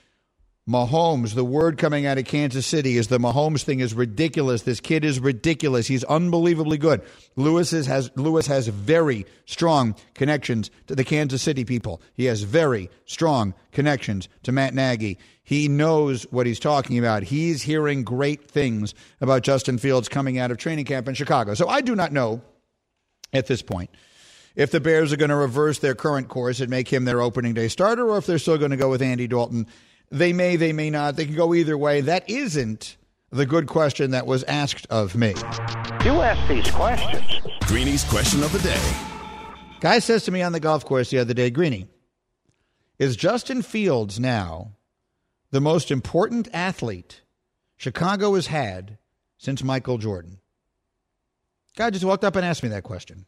Mahomes, 0.70 1.34
the 1.34 1.44
word 1.44 1.78
coming 1.78 2.06
out 2.06 2.16
of 2.16 2.26
Kansas 2.26 2.64
City 2.64 2.96
is 2.96 3.08
the 3.08 3.18
Mahomes 3.18 3.64
thing 3.64 3.80
is 3.80 3.92
ridiculous. 3.92 4.62
This 4.62 4.78
kid 4.78 5.04
is 5.04 5.18
ridiculous. 5.18 5.88
He's 5.88 6.04
unbelievably 6.04 6.78
good. 6.78 7.02
Louis 7.34 7.72
is, 7.72 7.86
has 7.86 8.12
Louis 8.14 8.46
has 8.46 8.68
very 8.68 9.26
strong 9.46 9.96
connections 10.14 10.70
to 10.86 10.94
the 10.94 11.02
Kansas 11.02 11.42
City 11.42 11.64
people. 11.64 12.00
He 12.14 12.26
has 12.26 12.42
very 12.42 12.88
strong 13.04 13.52
connections 13.72 14.28
to 14.44 14.52
Matt 14.52 14.72
Nagy. 14.72 15.18
He 15.42 15.66
knows 15.66 16.22
what 16.30 16.46
he's 16.46 16.60
talking 16.60 17.00
about. 17.00 17.24
He's 17.24 17.62
hearing 17.62 18.04
great 18.04 18.44
things 18.44 18.94
about 19.20 19.42
Justin 19.42 19.76
Fields 19.76 20.08
coming 20.08 20.38
out 20.38 20.52
of 20.52 20.58
training 20.58 20.84
camp 20.84 21.08
in 21.08 21.14
Chicago. 21.14 21.54
So 21.54 21.68
I 21.68 21.80
do 21.80 21.96
not 21.96 22.12
know 22.12 22.42
at 23.32 23.48
this 23.48 23.60
point 23.60 23.90
if 24.54 24.70
the 24.70 24.80
Bears 24.80 25.12
are 25.12 25.16
going 25.16 25.30
to 25.30 25.36
reverse 25.36 25.80
their 25.80 25.96
current 25.96 26.28
course 26.28 26.60
and 26.60 26.70
make 26.70 26.86
him 26.86 27.06
their 27.06 27.20
opening 27.20 27.54
day 27.54 27.66
starter 27.66 28.08
or 28.08 28.18
if 28.18 28.26
they're 28.26 28.38
still 28.38 28.58
going 28.58 28.70
to 28.70 28.76
go 28.76 28.88
with 28.88 29.02
Andy 29.02 29.26
Dalton. 29.26 29.66
They 30.10 30.32
may, 30.32 30.56
they 30.56 30.72
may 30.72 30.90
not. 30.90 31.16
They 31.16 31.26
can 31.26 31.36
go 31.36 31.54
either 31.54 31.78
way. 31.78 32.00
That 32.00 32.28
isn't 32.28 32.96
the 33.30 33.46
good 33.46 33.66
question 33.66 34.10
that 34.10 34.26
was 34.26 34.42
asked 34.44 34.86
of 34.90 35.14
me. 35.14 35.34
You 36.04 36.20
ask 36.20 36.48
these 36.48 36.70
questions. 36.72 37.24
Greeny's 37.62 38.04
question 38.04 38.42
of 38.42 38.52
the 38.52 38.58
day. 38.58 38.92
Guy 39.80 40.00
says 40.00 40.24
to 40.24 40.32
me 40.32 40.42
on 40.42 40.52
the 40.52 40.60
golf 40.60 40.84
course 40.84 41.10
the 41.10 41.18
other 41.18 41.32
day, 41.32 41.50
Greeny, 41.50 41.86
is 42.98 43.16
Justin 43.16 43.62
Fields 43.62 44.18
now 44.18 44.72
the 45.52 45.60
most 45.60 45.90
important 45.90 46.48
athlete 46.52 47.22
Chicago 47.76 48.34
has 48.34 48.48
had 48.48 48.98
since 49.38 49.62
Michael 49.62 49.96
Jordan? 49.96 50.38
Guy 51.76 51.90
just 51.90 52.04
walked 52.04 52.24
up 52.24 52.36
and 52.36 52.44
asked 52.44 52.62
me 52.62 52.68
that 52.70 52.82
question. 52.82 53.26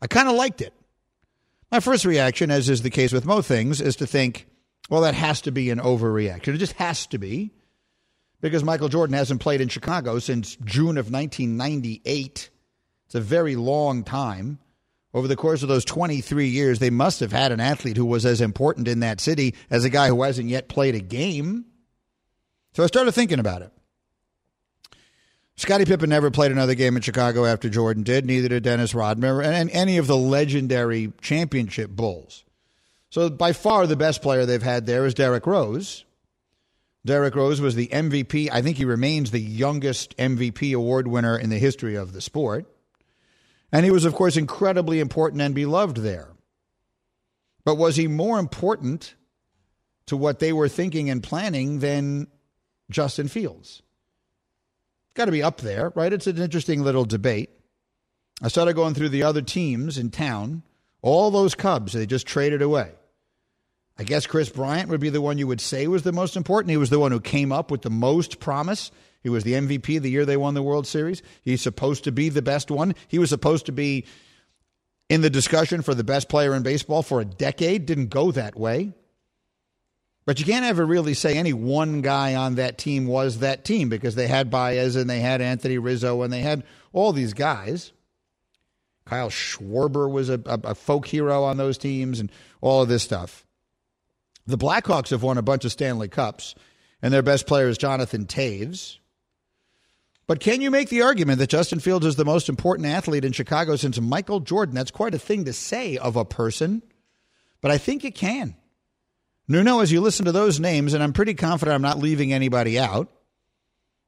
I 0.00 0.06
kind 0.06 0.28
of 0.28 0.34
liked 0.34 0.62
it. 0.62 0.72
My 1.70 1.80
first 1.80 2.04
reaction, 2.04 2.50
as 2.50 2.68
is 2.68 2.82
the 2.82 2.90
case 2.90 3.12
with 3.12 3.26
most 3.26 3.46
things, 3.46 3.80
is 3.80 3.96
to 3.96 4.06
think, 4.06 4.46
well, 4.90 5.02
that 5.02 5.14
has 5.14 5.42
to 5.42 5.50
be 5.50 5.70
an 5.70 5.80
overreaction. 5.80 6.54
It 6.54 6.58
just 6.58 6.74
has 6.74 7.06
to 7.08 7.18
be 7.18 7.52
because 8.40 8.62
Michael 8.62 8.88
Jordan 8.88 9.14
hasn't 9.14 9.40
played 9.40 9.60
in 9.60 9.68
Chicago 9.68 10.18
since 10.18 10.56
June 10.64 10.98
of 10.98 11.10
1998. 11.10 12.50
It's 13.06 13.14
a 13.14 13.20
very 13.20 13.56
long 13.56 14.04
time. 14.04 14.58
Over 15.14 15.28
the 15.28 15.36
course 15.36 15.62
of 15.62 15.68
those 15.68 15.84
23 15.84 16.48
years, 16.48 16.80
they 16.80 16.90
must 16.90 17.20
have 17.20 17.30
had 17.30 17.52
an 17.52 17.60
athlete 17.60 17.96
who 17.96 18.04
was 18.04 18.26
as 18.26 18.40
important 18.40 18.88
in 18.88 19.00
that 19.00 19.20
city 19.20 19.54
as 19.70 19.84
a 19.84 19.90
guy 19.90 20.08
who 20.08 20.22
hasn't 20.22 20.48
yet 20.48 20.68
played 20.68 20.96
a 20.96 21.00
game. 21.00 21.66
So 22.72 22.82
I 22.82 22.88
started 22.88 23.12
thinking 23.12 23.38
about 23.38 23.62
it. 23.62 23.70
Scottie 25.56 25.84
Pippen 25.84 26.10
never 26.10 26.32
played 26.32 26.50
another 26.50 26.74
game 26.74 26.96
in 26.96 27.02
Chicago 27.02 27.44
after 27.44 27.68
Jordan 27.68 28.02
did. 28.02 28.26
Neither 28.26 28.48
did 28.48 28.64
Dennis 28.64 28.92
Rodman 28.92 29.40
and 29.44 29.70
any 29.70 29.98
of 29.98 30.08
the 30.08 30.16
legendary 30.16 31.12
championship 31.22 31.90
Bulls. 31.90 32.44
So 33.14 33.30
by 33.30 33.52
far 33.52 33.86
the 33.86 33.94
best 33.94 34.22
player 34.22 34.44
they've 34.44 34.60
had 34.60 34.86
there 34.86 35.06
is 35.06 35.14
Derrick 35.14 35.46
Rose. 35.46 36.04
Derrick 37.06 37.36
Rose 37.36 37.60
was 37.60 37.76
the 37.76 37.86
MVP. 37.86 38.48
I 38.50 38.60
think 38.60 38.76
he 38.76 38.84
remains 38.84 39.30
the 39.30 39.38
youngest 39.38 40.16
MVP 40.16 40.74
award 40.74 41.06
winner 41.06 41.38
in 41.38 41.48
the 41.48 41.60
history 41.60 41.94
of 41.94 42.12
the 42.12 42.20
sport. 42.20 42.66
And 43.70 43.84
he 43.84 43.92
was, 43.92 44.04
of 44.04 44.16
course, 44.16 44.36
incredibly 44.36 44.98
important 44.98 45.42
and 45.42 45.54
beloved 45.54 45.98
there. 45.98 46.32
But 47.64 47.76
was 47.76 47.94
he 47.94 48.08
more 48.08 48.40
important 48.40 49.14
to 50.06 50.16
what 50.16 50.40
they 50.40 50.52
were 50.52 50.68
thinking 50.68 51.08
and 51.08 51.22
planning 51.22 51.78
than 51.78 52.26
Justin 52.90 53.28
Fields? 53.28 53.80
Got 55.14 55.26
to 55.26 55.30
be 55.30 55.44
up 55.44 55.58
there, 55.58 55.92
right? 55.94 56.12
It's 56.12 56.26
an 56.26 56.38
interesting 56.38 56.82
little 56.82 57.04
debate. 57.04 57.50
I 58.42 58.48
started 58.48 58.74
going 58.74 58.94
through 58.94 59.10
the 59.10 59.22
other 59.22 59.40
teams 59.40 59.98
in 59.98 60.10
town. 60.10 60.64
All 61.00 61.30
those 61.30 61.54
Cubs, 61.54 61.92
they 61.92 62.06
just 62.06 62.26
traded 62.26 62.60
away. 62.60 62.90
I 63.98 64.02
guess 64.02 64.26
Kris 64.26 64.48
Bryant 64.48 64.88
would 64.88 65.00
be 65.00 65.10
the 65.10 65.20
one 65.20 65.38
you 65.38 65.46
would 65.46 65.60
say 65.60 65.86
was 65.86 66.02
the 66.02 66.12
most 66.12 66.36
important. 66.36 66.70
He 66.70 66.76
was 66.76 66.90
the 66.90 66.98
one 66.98 67.12
who 67.12 67.20
came 67.20 67.52
up 67.52 67.70
with 67.70 67.82
the 67.82 67.90
most 67.90 68.40
promise. 68.40 68.90
He 69.22 69.28
was 69.28 69.44
the 69.44 69.52
MVP 69.52 70.02
the 70.02 70.10
year 70.10 70.26
they 70.26 70.36
won 70.36 70.54
the 70.54 70.62
World 70.62 70.86
Series. 70.86 71.22
He's 71.42 71.62
supposed 71.62 72.04
to 72.04 72.12
be 72.12 72.28
the 72.28 72.42
best 72.42 72.70
one. 72.70 72.94
He 73.08 73.18
was 73.18 73.30
supposed 73.30 73.66
to 73.66 73.72
be 73.72 74.04
in 75.08 75.20
the 75.20 75.30
discussion 75.30 75.82
for 75.82 75.94
the 75.94 76.04
best 76.04 76.28
player 76.28 76.54
in 76.54 76.62
baseball 76.62 77.02
for 77.02 77.20
a 77.20 77.24
decade. 77.24 77.86
Didn't 77.86 78.08
go 78.08 78.32
that 78.32 78.56
way. 78.56 78.92
But 80.26 80.40
you 80.40 80.46
can't 80.46 80.64
ever 80.64 80.84
really 80.84 81.14
say 81.14 81.36
any 81.36 81.52
one 81.52 82.00
guy 82.00 82.34
on 82.34 82.54
that 82.54 82.78
team 82.78 83.06
was 83.06 83.40
that 83.40 83.64
team 83.64 83.90
because 83.90 84.14
they 84.14 84.26
had 84.26 84.50
Baez 84.50 84.96
and 84.96 85.08
they 85.08 85.20
had 85.20 85.40
Anthony 85.40 85.78
Rizzo 85.78 86.22
and 86.22 86.32
they 86.32 86.40
had 86.40 86.64
all 86.92 87.12
these 87.12 87.34
guys. 87.34 87.92
Kyle 89.04 89.28
Schwarber 89.28 90.10
was 90.10 90.30
a, 90.30 90.40
a, 90.46 90.60
a 90.64 90.74
folk 90.74 91.06
hero 91.06 91.44
on 91.44 91.58
those 91.58 91.76
teams 91.76 92.20
and 92.20 92.32
all 92.62 92.82
of 92.82 92.88
this 92.88 93.02
stuff. 93.02 93.43
The 94.46 94.58
Blackhawks 94.58 95.10
have 95.10 95.22
won 95.22 95.38
a 95.38 95.42
bunch 95.42 95.64
of 95.64 95.72
Stanley 95.72 96.08
Cups, 96.08 96.54
and 97.00 97.12
their 97.12 97.22
best 97.22 97.46
player 97.46 97.68
is 97.68 97.78
Jonathan 97.78 98.26
Toews. 98.26 98.98
But 100.26 100.40
can 100.40 100.60
you 100.60 100.70
make 100.70 100.88
the 100.88 101.02
argument 101.02 101.38
that 101.38 101.50
Justin 101.50 101.80
Fields 101.80 102.06
is 102.06 102.16
the 102.16 102.24
most 102.24 102.48
important 102.48 102.88
athlete 102.88 103.24
in 103.24 103.32
Chicago 103.32 103.76
since 103.76 104.00
Michael 104.00 104.40
Jordan? 104.40 104.74
That's 104.74 104.90
quite 104.90 105.14
a 105.14 105.18
thing 105.18 105.44
to 105.44 105.52
say 105.52 105.96
of 105.96 106.16
a 106.16 106.24
person, 106.24 106.82
but 107.60 107.70
I 107.70 107.78
think 107.78 108.04
you 108.04 108.12
can. 108.12 108.56
Nuno, 109.46 109.80
as 109.80 109.92
you 109.92 110.00
listen 110.00 110.24
to 110.24 110.32
those 110.32 110.58
names, 110.58 110.94
and 110.94 111.02
I'm 111.02 111.12
pretty 111.12 111.34
confident 111.34 111.74
I'm 111.74 111.82
not 111.82 111.98
leaving 111.98 112.32
anybody 112.32 112.78
out. 112.78 113.10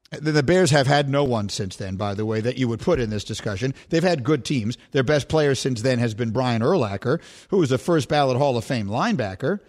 The 0.09 0.41
Bears 0.41 0.71
have 0.71 0.87
had 0.87 1.09
no 1.09 1.23
one 1.23 1.49
since 1.49 1.75
then, 1.75 1.97
by 1.97 2.13
the 2.13 2.25
way, 2.25 2.39
that 2.39 2.57
you 2.57 2.67
would 2.69 2.79
put 2.79 2.99
in 2.99 3.09
this 3.09 3.25
discussion. 3.25 3.73
They've 3.89 4.01
had 4.01 4.23
good 4.23 4.45
teams. 4.45 4.77
Their 4.91 5.03
best 5.03 5.27
player 5.27 5.53
since 5.53 5.81
then 5.81 5.99
has 5.99 6.13
been 6.13 6.31
Brian 6.31 6.61
Urlacher, 6.61 7.19
who 7.49 7.57
was 7.57 7.71
a 7.71 7.77
first 7.77 8.07
ballot 8.07 8.37
Hall 8.37 8.57
of 8.57 8.63
Fame 8.63 8.87
linebacker. 8.87 9.59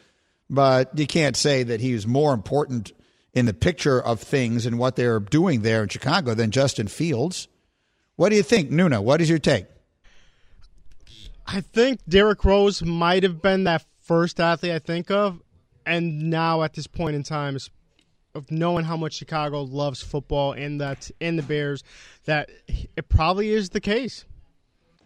But 0.50 0.99
you 0.99 1.07
can't 1.07 1.37
say 1.37 1.62
that 1.62 1.81
he's 1.81 2.06
more 2.06 2.32
important 2.32 2.93
in 3.34 3.47
the 3.47 3.54
picture 3.54 4.00
of 4.00 4.21
things 4.21 4.67
and 4.67 4.78
what 4.78 4.97
they're 4.97 5.21
doing 5.21 5.63
there 5.63 5.82
in 5.82 5.89
Chicago 5.89 6.34
than 6.34 6.50
Justin 6.50 6.89
Fields. 6.89 7.49
What 8.17 8.30
do 8.30 8.37
you 8.37 8.43
think, 8.43 8.71
Nuno? 8.71 9.00
What 9.00 9.21
is 9.21 9.28
your 9.28 9.39
take? 9.39 9.67
I 11.47 11.61
think 11.61 12.00
Derrick 12.08 12.45
Rose 12.45 12.82
might 12.82 13.23
have 13.23 13.41
been 13.41 13.65
that 13.65 13.84
first 14.00 14.41
athlete 14.41 14.73
I 14.73 14.78
think 14.78 15.11
of, 15.11 15.41
and 15.87 16.30
now 16.30 16.63
at 16.63 16.75
this 16.75 16.87
point 16.87 17.17
in 17.17 17.23
time, 17.23 17.56
of 18.34 18.50
knowing 18.50 18.84
how 18.84 18.97
much 18.97 19.15
Chicago 19.15 19.63
loves 19.63 20.02
football 20.02 20.52
and 20.52 20.80
that 20.80 21.11
in 21.21 21.37
the 21.37 21.43
Bears, 21.43 21.82
that 22.25 22.50
it 22.67 23.08
probably 23.08 23.50
is 23.50 23.71
the 23.71 23.80
case. 23.80 24.25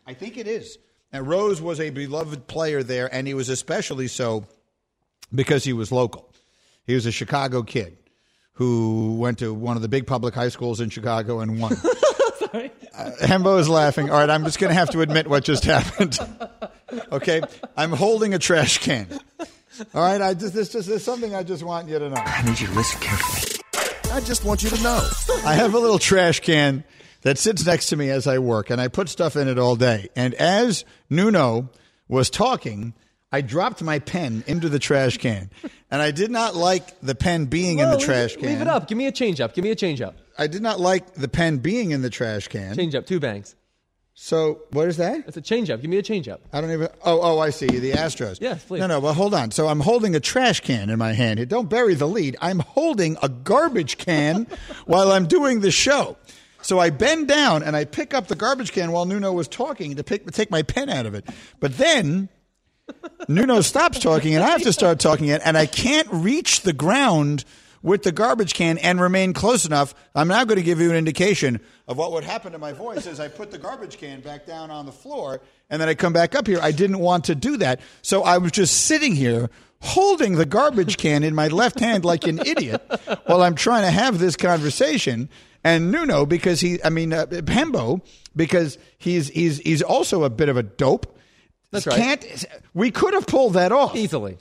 I 0.07 0.15
think 0.15 0.37
it 0.37 0.49
is. 0.49 0.79
And 1.13 1.27
Rose 1.29 1.61
was 1.61 1.79
a 1.79 1.91
beloved 1.91 2.47
player 2.47 2.83
there, 2.83 3.13
and 3.15 3.27
he 3.27 3.35
was 3.35 3.49
especially 3.49 4.09
so 4.09 4.47
because 5.35 5.65
he 5.65 5.73
was 5.73 5.93
local. 5.93 6.33
He 6.87 6.95
was 6.95 7.07
a 7.07 7.13
Chicago 7.13 7.63
kid 7.63 7.97
who 8.55 9.17
went 9.19 9.39
to 9.39 9.53
one 9.55 9.77
of 9.77 9.83
the 9.83 9.89
big 9.89 10.07
public 10.07 10.35
high 10.35 10.49
schools 10.49 10.81
in 10.81 10.91
Chicago 10.91 11.41
and 11.41 11.61
won. 11.61 11.77
Sorry. 12.39 12.71
Uh, 12.95 13.11
Hembo 13.21 13.59
is 13.59 13.69
laughing. 13.69 14.11
All 14.11 14.19
right, 14.19 14.29
I'm 14.29 14.45
just 14.45 14.59
going 14.59 14.71
to 14.71 14.75
have 14.75 14.91
to 14.91 15.01
admit 15.01 15.27
what 15.27 15.45
just 15.45 15.65
happened. 15.65 16.19
okay, 17.11 17.41
I'm 17.77 17.93
holding 17.93 18.35
a 18.35 18.39
trash 18.39 18.79
can. 18.79 19.07
All 19.95 20.03
right, 20.03 20.21
I 20.21 20.35
just 20.35 20.55
this 20.55 20.71
just 20.71 20.89
is 20.89 21.03
something 21.03 21.35
I 21.35 21.43
just 21.43 21.63
want 21.63 21.89
you 21.89 21.99
to 21.99 22.11
know. 22.11 22.17
I 22.17 22.43
need 22.43 22.61
you 22.61 22.67
to 22.67 22.75
listen 22.75 23.01
carefully. 23.01 23.63
I 24.13 24.21
just 24.21 24.45
want 24.45 24.63
you 24.63 24.69
to 24.69 24.83
know. 24.83 25.09
I 25.47 25.55
have 25.55 25.73
a 25.73 25.79
little 25.79 25.99
trash 25.99 26.41
can 26.41 26.85
that 27.23 27.39
sits 27.39 27.65
next 27.65 27.89
to 27.89 27.97
me 27.97 28.11
as 28.11 28.27
I 28.27 28.39
work, 28.39 28.69
and 28.69 28.81
I 28.81 28.89
put 28.89 29.09
stuff 29.09 29.37
in 29.37 29.49
it 29.49 29.59
all 29.59 29.77
day. 29.77 30.09
And 30.15 30.35
as 30.35 30.85
Nuno 31.09 31.71
was 32.09 32.29
talking, 32.29 32.93
I 33.33 33.41
dropped 33.41 33.83
my 33.83 33.99
pen 33.99 34.45
into 34.47 34.69
the 34.69 34.79
trash 34.79 35.17
can, 35.17 35.51
and 35.91 36.03
I 36.03 36.11
did 36.11 36.31
not 36.31 36.55
like 36.55 37.01
the 37.01 37.15
pen 37.15 37.47
being 37.47 37.79
in 37.79 37.91
the 37.91 37.99
trash 37.99 38.37
can. 38.37 38.47
Leave 38.47 38.61
it 38.61 38.69
up. 38.69 38.89
Give 38.89 38.99
me 38.99 39.07
a 39.07 39.13
change 39.13 39.41
up. 39.41 39.55
Give 39.55 39.65
me 39.65 39.71
a 39.71 39.75
change 39.75 40.03
up. 40.03 40.17
I 40.39 40.47
did 40.47 40.63
not 40.63 40.81
like 40.81 41.15
the 41.15 41.29
pen 41.29 41.59
being 41.59 41.91
in 41.93 42.03
the 42.03 42.11
trash 42.11 42.49
can. 42.49 42.77
Change 42.77 42.95
up. 42.95 43.07
Two 43.07 43.21
bangs. 43.21 43.57
So 44.15 44.63
what 44.71 44.89
is 44.89 44.99
that? 44.99 45.27
It's 45.27 45.39
a 45.39 45.41
change 45.41 45.71
up. 45.71 45.81
Give 45.81 45.89
me 45.89 45.97
a 45.97 46.03
change 46.03 46.29
up. 46.29 46.43
I 46.53 46.61
don't 46.61 46.71
even. 46.71 46.89
Oh, 47.03 47.21
oh, 47.23 47.39
I 47.39 47.49
see. 47.49 47.67
The 47.67 47.93
Astros. 47.93 48.39
Yes, 48.41 48.63
please. 48.65 48.81
No, 48.81 48.87
no. 48.87 49.01
Well, 49.01 49.15
hold 49.15 49.33
on. 49.33 49.51
So 49.51 49.69
I'm 49.69 49.81
holding 49.81 50.15
a 50.15 50.21
trash 50.21 50.61
can 50.61 50.91
in 50.91 50.99
my 50.99 51.13
hand. 51.13 51.49
Don't 51.49 51.71
bury 51.71 51.95
the 51.95 52.07
lead. 52.07 52.37
I'm 52.41 52.59
holding 52.59 53.17
a 53.23 53.31
garbage 53.31 53.97
can 53.97 54.47
while 54.85 55.11
I'm 55.11 55.27
doing 55.27 55.61
the 55.61 55.71
show. 55.71 56.19
So 56.61 56.79
I 56.79 56.91
bend 56.91 57.27
down 57.27 57.63
and 57.63 57.75
I 57.75 57.85
pick 57.85 58.15
up 58.15 58.29
the 58.29 58.37
garbage 58.37 58.73
can 58.73 58.93
while 58.93 59.07
Nuno 59.07 59.33
was 59.33 59.49
talking 59.49 59.97
to 59.97 60.05
pick, 60.05 60.31
take 60.31 60.51
my 60.51 60.63
pen 60.63 60.89
out 60.89 61.07
of 61.07 61.15
it. 61.15 61.27
But 61.59 61.77
then 61.77 62.29
Nuno 63.29 63.61
stops 63.61 63.99
talking 63.99 64.35
and 64.35 64.43
I 64.43 64.51
have 64.51 64.63
to 64.63 64.73
start 64.73 64.99
talking 64.99 65.29
it, 65.29 65.43
and 65.45 65.57
I 65.57 65.67
can't 65.67 66.09
reach 66.11 66.63
the 66.63 66.73
ground 66.73 67.45
with 67.83 68.03
the 68.03 68.13
garbage 68.13 68.55
can 68.55 68.79
and 68.79 69.01
remain 69.01 69.33
close 69.33 69.65
enough. 69.65 69.95
I'm 70.15 70.29
now 70.29 70.45
going 70.45 70.59
to 70.59 70.63
give 70.63 70.81
you 70.81 70.91
an 70.91 70.97
indication 70.97 71.61
of 71.89 71.99
what 71.99 72.13
would 72.13 72.25
happen 72.25 72.53
to 72.53 72.59
my 72.59 72.73
voice 72.73 73.07
as 73.07 73.19
I 73.21 73.29
put 73.29 73.51
the 73.51 73.59
garbage 73.59 73.99
can 73.99 74.21
back 74.21 74.47
down 74.47 74.71
on 74.71 74.87
the 74.87 74.93
floor 74.93 75.41
and 75.69 75.81
then 75.81 75.89
I 75.89 75.95
come 75.95 76.13
back 76.13 76.35
up 76.35 76.47
here. 76.47 76.61
I 76.63 76.71
didn't 76.71 77.01
want 77.01 77.25
to 77.25 77.35
do 77.35 77.57
that. 77.59 77.81
So 78.03 78.23
I 78.23 78.39
was 78.39 78.53
just 78.53 78.87
sitting 78.87 79.15
here 79.15 79.51
holding 79.81 80.37
the 80.37 80.47
garbage 80.47 80.97
can 80.97 81.25
in 81.25 81.35
my 81.35 81.49
left 81.49 81.81
hand 81.81 82.05
like 82.05 82.27
an 82.27 82.39
idiot 82.47 82.81
while 83.27 83.43
I'm 83.43 83.57
trying 83.57 83.83
to 83.83 83.91
have 83.91 84.21
this 84.21 84.37
conversation. 84.37 85.29
And 85.65 85.91
Nuno, 85.91 86.25
because 86.25 86.61
he, 86.61 86.83
I 86.85 86.91
mean, 86.91 87.13
uh, 87.13 87.27
Hembo, 87.27 88.01
because 88.35 88.79
he's, 88.99 89.29
he's, 89.29 89.59
he's 89.59 89.83
also 89.83 90.23
a 90.25 90.31
bit 90.31 90.49
of 90.49 90.57
a 90.57 90.63
dope. 90.63 91.12
That's 91.73 91.87
right. 91.87 91.97
Can't, 91.97 92.45
we 92.75 92.91
could 92.93 93.15
have 93.15 93.27
pulled 93.27 93.55
that 93.55 93.73
off. 93.73 93.97
Easily. 93.97 94.39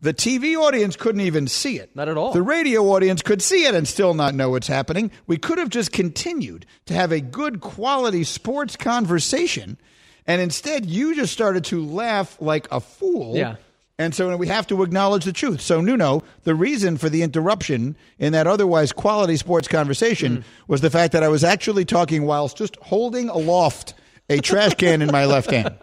The 0.00 0.14
TV 0.14 0.54
audience 0.56 0.96
couldn't 0.96 1.22
even 1.22 1.48
see 1.48 1.78
it. 1.78 1.96
Not 1.96 2.08
at 2.08 2.16
all. 2.18 2.32
The 2.32 2.42
radio 2.42 2.82
audience 2.92 3.22
could 3.22 3.40
see 3.40 3.64
it 3.64 3.74
and 3.74 3.88
still 3.88 4.12
not 4.14 4.34
know 4.34 4.50
what's 4.50 4.66
happening. 4.68 5.10
We 5.26 5.38
could 5.38 5.56
have 5.58 5.70
just 5.70 5.92
continued 5.92 6.66
to 6.86 6.94
have 6.94 7.10
a 7.10 7.20
good 7.20 7.60
quality 7.62 8.22
sports 8.24 8.76
conversation. 8.76 9.78
And 10.26 10.42
instead, 10.42 10.84
you 10.86 11.14
just 11.14 11.32
started 11.32 11.64
to 11.66 11.84
laugh 11.84 12.36
like 12.40 12.68
a 12.70 12.80
fool. 12.80 13.34
Yeah. 13.36 13.56
And 13.98 14.14
so 14.14 14.36
we 14.36 14.48
have 14.48 14.66
to 14.66 14.82
acknowledge 14.82 15.24
the 15.24 15.32
truth. 15.32 15.60
So, 15.60 15.80
Nuno, 15.80 16.22
the 16.42 16.54
reason 16.54 16.96
for 16.98 17.08
the 17.08 17.22
interruption 17.22 17.96
in 18.18 18.32
that 18.32 18.46
otherwise 18.46 18.92
quality 18.92 19.36
sports 19.36 19.68
conversation 19.68 20.38
Mm. 20.38 20.44
was 20.66 20.80
the 20.80 20.90
fact 20.90 21.12
that 21.12 21.22
I 21.22 21.28
was 21.28 21.44
actually 21.44 21.84
talking 21.84 22.24
whilst 22.24 22.56
just 22.58 22.76
holding 22.82 23.28
aloft 23.28 23.94
a 24.28 24.38
trash 24.40 24.74
can 24.74 25.02
in 25.02 25.10
my 25.10 25.24
left 25.26 25.50
hand. 25.50 25.76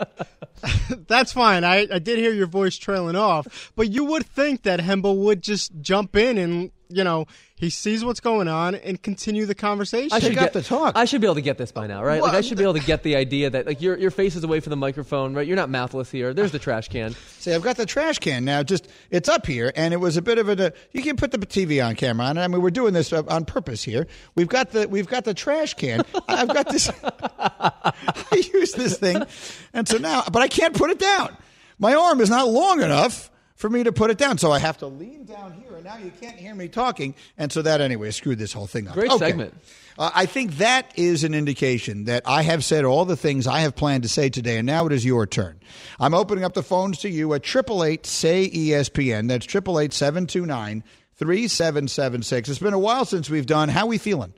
That's 1.08 1.34
fine. 1.34 1.64
I, 1.64 1.88
I 1.92 2.00
did 2.00 2.20
hear 2.20 2.32
your 2.32 2.48
voice 2.48 2.78
trailing 2.78 3.16
off, 3.16 3.72
but 3.76 3.90
you 3.92 4.04
would 4.06 4.26
think 4.26 4.64
that 4.64 4.80
Hembo 4.80 5.16
would 5.16 5.42
just 5.42 5.72
jump 5.82 6.16
in 6.16 6.38
and 6.38 6.72
you 6.92 7.04
know, 7.04 7.26
he 7.56 7.70
sees 7.70 8.04
what's 8.04 8.20
going 8.20 8.48
on 8.48 8.76
and 8.76 9.02
continue 9.02 9.46
the 9.46 9.54
conversation. 9.56 10.10
I 10.12 10.20
should 10.20 10.30
Pick 10.30 10.40
get 10.40 10.54
the 10.54 10.64
talk. 10.64 10.94
I 10.96 11.06
should 11.06 11.22
be 11.22 11.28
able 11.28 11.36
to 11.36 11.42
get 11.42 11.58
this 11.58 11.72
by 11.72 11.88
now, 11.88 12.04
right? 12.04 12.22
like 12.22 12.34
I 12.34 12.42
should 12.42 12.58
be 12.58 12.64
able 12.64 12.74
to 12.74 12.80
get 12.80 13.04
the 13.04 13.16
idea 13.16 13.50
that 13.52 13.68
like 13.68 13.82
your 13.82 13.98
your 13.98 14.12
face 14.12 14.36
is 14.36 14.44
away 14.44 14.60
from 14.60 14.72
the 14.72 14.78
microphone, 14.78 15.34
right? 15.34 15.46
You're 15.46 15.56
not 15.56 15.70
mouthless 15.70 16.10
here. 16.10 16.34
There's 16.34 16.52
the 16.52 16.60
trash 16.60 16.88
can. 16.90 17.14
See, 17.40 17.54
I've 17.54 17.62
got 17.62 17.78
the 17.78 17.86
trash 17.86 18.20
can 18.20 18.46
now. 18.46 18.64
Just 18.64 18.88
it's 19.10 19.30
up 19.30 19.46
here, 19.46 19.72
and 19.76 19.94
it 19.94 19.98
was 19.98 20.18
a 20.18 20.22
bit 20.22 20.38
of 20.38 20.50
a. 20.50 20.74
You 20.92 21.02
can 21.04 21.18
put 21.18 21.32
the 21.32 21.38
TV 21.38 21.86
on 21.86 21.96
camera 21.96 22.28
on. 22.28 22.38
it. 22.38 22.42
I 22.42 22.48
mean, 22.48 22.62
we're 22.62 22.72
doing 22.72 22.94
this 22.94 23.14
uh, 23.14 23.24
on 23.28 23.46
purpose 23.46 23.84
here. 23.84 24.08
We've 24.36 24.50
got 24.50 24.72
the 24.72 24.88
we've 24.88 25.08
got 25.08 25.24
the 25.24 25.34
trash 25.34 25.76
can. 25.76 26.04
I've 26.28 26.48
got 26.48 26.68
this. 26.70 26.90
I 27.40 28.44
use 28.54 28.74
this 28.74 28.98
thing, 28.98 29.24
and 29.74 29.88
so 29.88 29.98
now, 29.98 30.24
but 30.32 30.42
I 30.42 30.48
can't 30.48 30.76
put 30.76 30.90
it 30.90 31.00
down. 31.00 31.38
My 31.78 31.96
arm 31.96 32.22
is 32.22 32.30
not 32.30 32.48
long 32.48 32.82
enough 32.82 33.32
for 33.62 33.70
me 33.70 33.84
to 33.84 33.92
put 33.92 34.10
it 34.10 34.18
down, 34.18 34.38
so 34.40 34.52
I 34.52 34.60
have 34.60 34.78
to 34.80 34.88
lean 34.88 35.24
down 35.26 35.54
here, 35.54 35.76
and 35.76 35.86
now 35.86 35.96
you 35.98 36.12
can't 36.20 36.36
hear 36.36 36.54
me 36.56 36.68
talking, 36.68 37.14
and 37.38 37.52
so 37.52 37.62
that 37.62 37.80
anyway 37.80 38.10
screwed 38.12 38.40
this 38.40 38.52
whole 38.52 38.66
thing 38.68 38.88
up. 38.88 38.96
Great 38.96 39.12
Okay. 39.12 39.28
segment. 39.28 39.54
Uh, 40.00 40.10
I 40.16 40.26
think 40.26 40.58
that 40.58 40.92
is 40.96 41.24
an 41.24 41.34
indication 41.36 42.06
that 42.06 42.24
I 42.26 42.42
have 42.42 42.64
said 42.66 42.86
all 42.86 43.06
the 43.06 43.16
things 43.16 43.46
I 43.46 43.60
have 43.60 43.76
planned 43.76 44.04
to 44.04 44.10
say 44.10 44.30
today, 44.30 44.58
and 44.58 44.66
now 44.66 44.88
it 44.88 44.92
is 44.92 45.06
your 45.06 45.28
turn. 45.28 45.60
I'm 46.00 46.14
opening 46.16 46.44
up 46.44 46.54
the 46.54 46.64
phones 46.64 46.98
to 47.00 47.10
you 47.10 47.34
at 47.36 47.44
triple 47.44 47.84
eight 47.84 48.06
say 48.08 48.50
ESPN. 48.50 49.28
That's 49.28 49.46
triple 49.46 49.80
eight 49.80 49.94
seven 49.94 50.26
two 50.26 50.46
nine 50.46 50.84
three 51.16 51.48
seven 51.48 51.88
seven 51.88 52.24
six. 52.24 52.50
It's 52.50 52.58
been 52.60 52.74
a 52.74 52.80
while 52.80 53.06
since 53.06 53.30
we've 53.30 53.46
done. 53.46 53.70
How 53.70 53.86
we 53.86 53.98
feeling? 54.00 54.34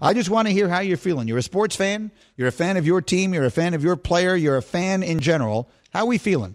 I 0.00 0.14
just 0.14 0.30
want 0.30 0.46
to 0.48 0.54
hear 0.54 0.68
how 0.68 0.80
you're 0.80 0.96
feeling. 0.96 1.26
You're 1.28 1.38
a 1.38 1.42
sports 1.42 1.74
fan. 1.76 2.10
You're 2.36 2.48
a 2.48 2.52
fan 2.52 2.76
of 2.76 2.86
your 2.86 3.02
team. 3.02 3.34
You're 3.34 3.44
a 3.46 3.50
fan 3.50 3.74
of 3.74 3.82
your 3.82 3.96
player. 3.96 4.36
You're 4.36 4.56
a 4.58 4.62
fan 4.62 5.02
in 5.02 5.18
general. 5.20 5.68
How 5.92 6.06
we 6.06 6.18
feeling? 6.18 6.54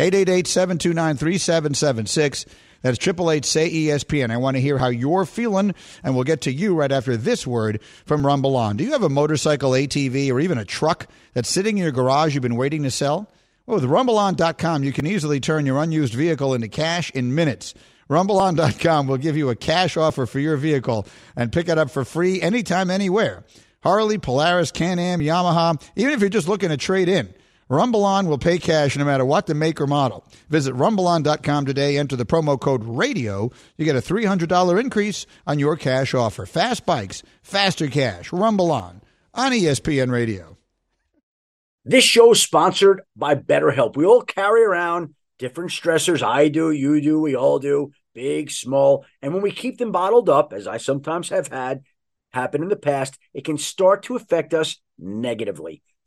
888-729-3776. 0.00 2.46
That's 2.82 2.98
888 3.06 3.44
say 3.44 3.66
E 3.66 3.88
ESPN. 3.88 4.30
I 4.30 4.38
want 4.38 4.56
to 4.56 4.62
hear 4.62 4.78
how 4.78 4.88
you're 4.88 5.26
feeling, 5.26 5.74
and 6.02 6.14
we'll 6.14 6.24
get 6.24 6.40
to 6.42 6.52
you 6.52 6.74
right 6.74 6.90
after 6.90 7.18
this 7.18 7.46
word 7.46 7.82
from 8.06 8.24
Rumble 8.24 8.56
On. 8.56 8.78
Do 8.78 8.84
you 8.84 8.92
have 8.92 9.02
a 9.02 9.10
motorcycle, 9.10 9.72
ATV, 9.72 10.32
or 10.32 10.40
even 10.40 10.56
a 10.56 10.64
truck 10.64 11.06
that's 11.34 11.50
sitting 11.50 11.76
in 11.76 11.82
your 11.82 11.92
garage 11.92 12.34
you've 12.34 12.40
been 12.42 12.56
waiting 12.56 12.82
to 12.84 12.90
sell? 12.90 13.30
Well, 13.66 13.78
with 13.78 13.90
RumbleOn.com, 13.90 14.84
you 14.84 14.92
can 14.92 15.06
easily 15.06 15.38
turn 15.38 15.66
your 15.66 15.82
unused 15.82 16.14
vehicle 16.14 16.54
into 16.54 16.68
cash 16.68 17.10
in 17.10 17.34
minutes. 17.34 17.74
RumbleOn.com 18.08 19.06
will 19.06 19.18
give 19.18 19.36
you 19.36 19.50
a 19.50 19.56
cash 19.56 19.98
offer 19.98 20.24
for 20.24 20.38
your 20.38 20.56
vehicle 20.56 21.06
and 21.36 21.52
pick 21.52 21.68
it 21.68 21.76
up 21.76 21.90
for 21.90 22.06
free 22.06 22.40
anytime, 22.40 22.90
anywhere. 22.90 23.44
Harley, 23.82 24.16
Polaris, 24.16 24.72
Can-Am, 24.72 25.20
Yamaha, 25.20 25.78
even 25.96 26.14
if 26.14 26.20
you're 26.20 26.30
just 26.30 26.48
looking 26.48 26.70
to 26.70 26.78
trade 26.78 27.10
in. 27.10 27.34
RumbleOn 27.70 28.26
will 28.26 28.36
pay 28.36 28.58
cash 28.58 28.96
no 28.96 29.04
matter 29.04 29.24
what 29.24 29.46
the 29.46 29.54
make 29.54 29.80
or 29.80 29.86
model. 29.86 30.24
Visit 30.48 30.74
RumbleOn.com 30.74 31.66
today. 31.66 31.96
Enter 31.96 32.16
the 32.16 32.26
promo 32.26 32.60
code 32.60 32.82
RADIO. 32.84 33.52
You 33.76 33.84
get 33.84 33.94
a 33.94 34.00
$300 34.00 34.80
increase 34.80 35.24
on 35.46 35.60
your 35.60 35.76
cash 35.76 36.12
offer. 36.12 36.46
Fast 36.46 36.84
bikes, 36.84 37.22
faster 37.42 37.86
cash. 37.86 38.32
Rumble 38.32 38.72
On 38.72 39.00
ESPN 39.34 40.10
Radio. 40.10 40.56
This 41.84 42.04
show 42.04 42.32
is 42.32 42.42
sponsored 42.42 43.02
by 43.16 43.36
BetterHelp. 43.36 43.96
We 43.96 44.04
all 44.04 44.22
carry 44.22 44.64
around 44.64 45.14
different 45.38 45.70
stressors. 45.70 46.22
I 46.22 46.48
do, 46.48 46.72
you 46.72 47.00
do, 47.00 47.20
we 47.20 47.36
all 47.36 47.60
do, 47.60 47.92
big, 48.14 48.50
small. 48.50 49.06
And 49.22 49.32
when 49.32 49.42
we 49.42 49.52
keep 49.52 49.78
them 49.78 49.92
bottled 49.92 50.28
up, 50.28 50.52
as 50.52 50.66
I 50.66 50.76
sometimes 50.76 51.28
have 51.28 51.48
had 51.48 51.82
happen 52.32 52.62
in 52.62 52.68
the 52.68 52.76
past, 52.76 53.16
it 53.32 53.44
can 53.44 53.58
start 53.58 54.02
to 54.04 54.16
affect 54.16 54.54
us 54.54 54.80
negatively. 54.98 55.82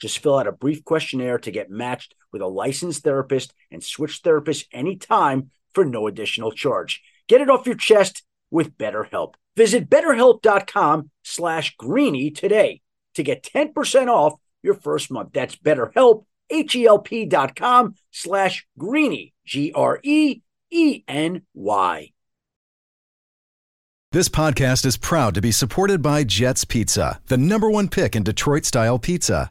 Just 0.00 0.18
fill 0.18 0.38
out 0.38 0.46
a 0.46 0.52
brief 0.52 0.84
questionnaire 0.84 1.38
to 1.40 1.50
get 1.50 1.70
matched 1.70 2.14
with 2.32 2.42
a 2.42 2.46
licensed 2.46 3.02
therapist 3.02 3.52
and 3.70 3.82
switch 3.82 4.22
therapists 4.22 4.66
anytime 4.72 5.50
for 5.74 5.84
no 5.84 6.06
additional 6.06 6.52
charge. 6.52 7.02
Get 7.26 7.40
it 7.40 7.50
off 7.50 7.66
your 7.66 7.74
chest 7.76 8.22
with 8.50 8.78
BetterHelp. 8.78 9.34
Visit 9.56 9.90
betterhelp.com 9.90 11.10
slash 11.24 11.74
greeny 11.76 12.30
today 12.30 12.80
to 13.14 13.22
get 13.22 13.42
10% 13.42 14.06
off 14.08 14.34
your 14.62 14.74
first 14.74 15.10
month. 15.10 15.30
That's 15.32 15.56
betterhelp, 15.56 16.24
H-E-L-P 16.50 17.26
dot 17.26 17.56
com 17.56 17.94
slash 18.10 18.66
greeny, 18.78 19.34
G-R-E-E-N-Y. 19.44 20.42
This 24.10 24.30
podcast 24.30 24.86
is 24.86 24.96
proud 24.96 25.34
to 25.34 25.42
be 25.42 25.52
supported 25.52 26.00
by 26.00 26.24
Jets 26.24 26.64
Pizza, 26.64 27.20
the 27.26 27.36
number 27.36 27.68
one 27.68 27.88
pick 27.88 28.16
in 28.16 28.22
Detroit 28.22 28.64
style 28.64 28.98
pizza. 28.98 29.50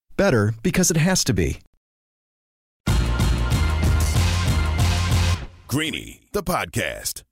Better 0.17 0.53
because 0.63 0.91
it 0.91 0.97
has 0.97 1.23
to 1.25 1.33
be. 1.33 1.59
Greeny, 5.67 6.21
the 6.33 6.43
podcast. 6.43 7.23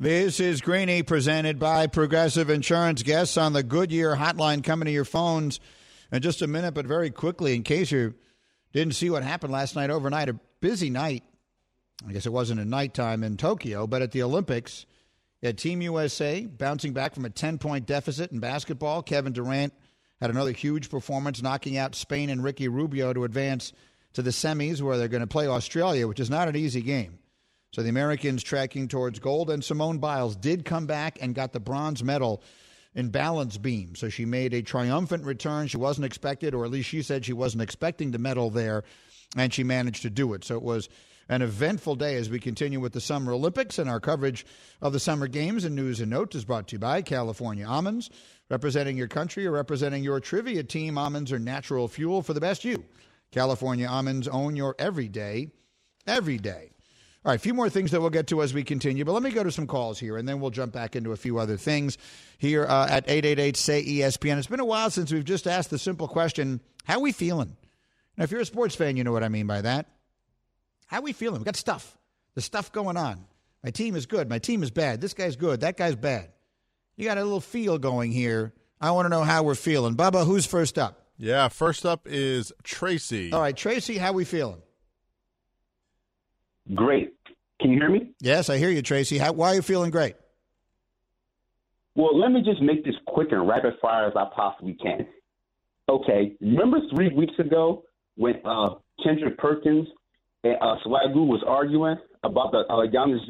This 0.00 0.40
is 0.40 0.60
Greeny 0.60 1.04
presented 1.04 1.60
by 1.60 1.86
Progressive 1.86 2.50
Insurance. 2.50 3.04
Guests 3.04 3.36
on 3.36 3.52
the 3.52 3.62
Goodyear 3.62 4.16
hotline 4.16 4.64
coming 4.64 4.86
to 4.86 4.92
your 4.92 5.04
phones 5.04 5.60
in 6.10 6.20
just 6.20 6.42
a 6.42 6.48
minute, 6.48 6.74
but 6.74 6.86
very 6.86 7.10
quickly, 7.10 7.54
in 7.54 7.62
case 7.62 7.92
you 7.92 8.14
didn't 8.72 8.96
see 8.96 9.10
what 9.10 9.22
happened 9.22 9.52
last 9.52 9.76
night 9.76 9.90
overnight, 9.90 10.28
a 10.28 10.38
busy 10.60 10.90
night. 10.90 11.22
I 12.06 12.12
guess 12.12 12.26
it 12.26 12.32
wasn't 12.32 12.58
a 12.58 12.64
nighttime 12.64 13.22
in 13.22 13.36
Tokyo, 13.36 13.86
but 13.86 14.02
at 14.02 14.10
the 14.10 14.24
Olympics, 14.24 14.84
at 15.44 15.56
Team 15.56 15.80
USA 15.80 16.44
bouncing 16.44 16.92
back 16.92 17.14
from 17.14 17.24
a 17.24 17.30
10 17.30 17.58
point 17.58 17.86
deficit 17.86 18.32
in 18.32 18.40
basketball. 18.40 19.02
Kevin 19.02 19.32
Durant 19.32 19.72
had 20.20 20.30
another 20.30 20.52
huge 20.52 20.90
performance, 20.90 21.42
knocking 21.42 21.76
out 21.76 21.94
Spain 21.94 22.30
and 22.30 22.42
Ricky 22.42 22.68
Rubio 22.68 23.12
to 23.12 23.24
advance 23.24 23.72
to 24.14 24.22
the 24.22 24.30
semis, 24.30 24.80
where 24.80 24.96
they're 24.96 25.08
going 25.08 25.20
to 25.20 25.26
play 25.26 25.46
Australia, 25.46 26.06
which 26.06 26.20
is 26.20 26.30
not 26.30 26.48
an 26.48 26.56
easy 26.56 26.80
game. 26.80 27.18
So 27.72 27.82
the 27.82 27.88
Americans 27.88 28.44
tracking 28.44 28.86
towards 28.86 29.18
gold, 29.18 29.50
and 29.50 29.64
Simone 29.64 29.98
Biles 29.98 30.36
did 30.36 30.64
come 30.64 30.86
back 30.86 31.18
and 31.20 31.34
got 31.34 31.52
the 31.52 31.58
bronze 31.58 32.04
medal 32.04 32.42
in 32.94 33.08
balance 33.08 33.58
beam. 33.58 33.96
So 33.96 34.08
she 34.08 34.24
made 34.24 34.54
a 34.54 34.62
triumphant 34.62 35.24
return. 35.24 35.66
She 35.66 35.76
wasn't 35.76 36.04
expected, 36.04 36.54
or 36.54 36.64
at 36.64 36.70
least 36.70 36.88
she 36.88 37.02
said 37.02 37.24
she 37.24 37.32
wasn't 37.32 37.64
expecting 37.64 38.12
the 38.12 38.18
medal 38.18 38.50
there, 38.50 38.84
and 39.36 39.52
she 39.52 39.64
managed 39.64 40.02
to 40.02 40.10
do 40.10 40.34
it. 40.34 40.44
So 40.44 40.54
it 40.54 40.62
was 40.62 40.88
an 41.28 41.42
eventful 41.42 41.96
day 41.96 42.16
as 42.16 42.28
we 42.28 42.38
continue 42.38 42.80
with 42.80 42.92
the 42.92 43.00
Summer 43.00 43.32
Olympics, 43.32 43.78
and 43.78 43.88
our 43.88 44.00
coverage 44.00 44.44
of 44.80 44.92
the 44.92 45.00
Summer 45.00 45.26
Games 45.26 45.64
and 45.64 45.74
News 45.74 46.00
and 46.00 46.10
Notes 46.10 46.36
is 46.36 46.44
brought 46.44 46.68
to 46.68 46.76
you 46.76 46.78
by 46.78 47.02
California 47.02 47.66
Almonds. 47.66 48.10
Representing 48.50 48.96
your 48.96 49.08
country 49.08 49.46
or 49.46 49.52
representing 49.52 50.04
your 50.04 50.20
trivia 50.20 50.62
team, 50.62 50.98
almonds 50.98 51.32
are 51.32 51.38
natural 51.38 51.88
fuel 51.88 52.22
for 52.22 52.34
the 52.34 52.40
best 52.40 52.64
you. 52.64 52.84
California 53.32 53.88
Almonds 53.88 54.28
own 54.28 54.54
your 54.54 54.74
everyday, 54.78 55.50
every 56.06 56.38
day. 56.38 56.70
All 57.24 57.30
right, 57.30 57.36
a 57.36 57.42
few 57.42 57.54
more 57.54 57.70
things 57.70 57.90
that 57.92 58.02
we'll 58.02 58.10
get 58.10 58.26
to 58.26 58.42
as 58.42 58.52
we 58.52 58.62
continue, 58.62 59.02
but 59.02 59.12
let 59.12 59.22
me 59.22 59.30
go 59.30 59.42
to 59.42 59.50
some 59.50 59.66
calls 59.66 59.98
here, 59.98 60.18
and 60.18 60.28
then 60.28 60.40
we'll 60.40 60.50
jump 60.50 60.74
back 60.74 60.94
into 60.94 61.12
a 61.12 61.16
few 61.16 61.38
other 61.38 61.56
things 61.56 61.96
here 62.36 62.66
uh, 62.66 62.86
at 62.86 63.06
888-SAY-ESPN. 63.06 64.36
It's 64.36 64.46
been 64.46 64.60
a 64.60 64.64
while 64.64 64.90
since 64.90 65.10
we've 65.10 65.24
just 65.24 65.46
asked 65.46 65.70
the 65.70 65.78
simple 65.78 66.06
question, 66.06 66.60
how 66.84 67.00
we 67.00 67.12
feeling? 67.12 67.56
Now, 68.18 68.24
if 68.24 68.30
you're 68.30 68.42
a 68.42 68.46
sports 68.46 68.74
fan, 68.74 68.98
you 68.98 69.04
know 69.04 69.12
what 69.12 69.24
I 69.24 69.30
mean 69.30 69.46
by 69.46 69.62
that. 69.62 69.86
How 70.86 71.00
we 71.00 71.12
feeling? 71.12 71.40
We 71.40 71.44
got 71.44 71.56
stuff. 71.56 71.96
There's 72.34 72.44
stuff 72.44 72.72
going 72.72 72.96
on. 72.96 73.24
My 73.62 73.70
team 73.70 73.96
is 73.96 74.06
good. 74.06 74.28
My 74.28 74.38
team 74.38 74.62
is 74.62 74.70
bad. 74.70 75.00
This 75.00 75.14
guy's 75.14 75.36
good. 75.36 75.60
That 75.60 75.76
guy's 75.76 75.96
bad. 75.96 76.30
You 76.96 77.06
got 77.06 77.18
a 77.18 77.22
little 77.24 77.40
feel 77.40 77.78
going 77.78 78.12
here. 78.12 78.52
I 78.80 78.90
want 78.90 79.06
to 79.06 79.08
know 79.08 79.22
how 79.22 79.42
we're 79.42 79.54
feeling. 79.54 79.96
Bubba, 79.96 80.26
who's 80.26 80.46
first 80.46 80.78
up? 80.78 81.00
Yeah, 81.16 81.48
first 81.48 81.86
up 81.86 82.02
is 82.06 82.52
Tracy. 82.62 83.32
All 83.32 83.40
right, 83.40 83.56
Tracy, 83.56 83.96
how 83.98 84.12
we 84.12 84.24
feeling? 84.24 84.60
Great. 86.74 87.14
Can 87.60 87.70
you 87.70 87.78
hear 87.78 87.90
me? 87.90 88.10
Yes, 88.20 88.50
I 88.50 88.58
hear 88.58 88.70
you, 88.70 88.82
Tracy. 88.82 89.18
How, 89.18 89.32
why 89.32 89.52
are 89.52 89.54
you 89.54 89.62
feeling 89.62 89.90
great? 89.90 90.16
Well, 91.94 92.18
let 92.18 92.32
me 92.32 92.42
just 92.42 92.60
make 92.60 92.84
this 92.84 92.94
quick 93.06 93.28
and 93.30 93.46
rapid 93.48 93.74
fire 93.80 94.06
as 94.06 94.14
I 94.16 94.26
possibly 94.34 94.74
can. 94.74 95.06
Okay, 95.88 96.32
remember 96.40 96.78
three 96.94 97.14
weeks 97.14 97.34
ago 97.38 97.84
when 98.16 98.34
uh, 98.44 98.70
Kendrick 99.02 99.38
Perkins 99.38 99.86
and 100.44 100.56
uh, 100.60 100.76
Swagoo 100.86 101.26
was 101.26 101.42
arguing 101.46 101.96
about 102.22 102.52
the 102.52 102.58
uh, 102.58 102.86
Giannis 102.86 103.20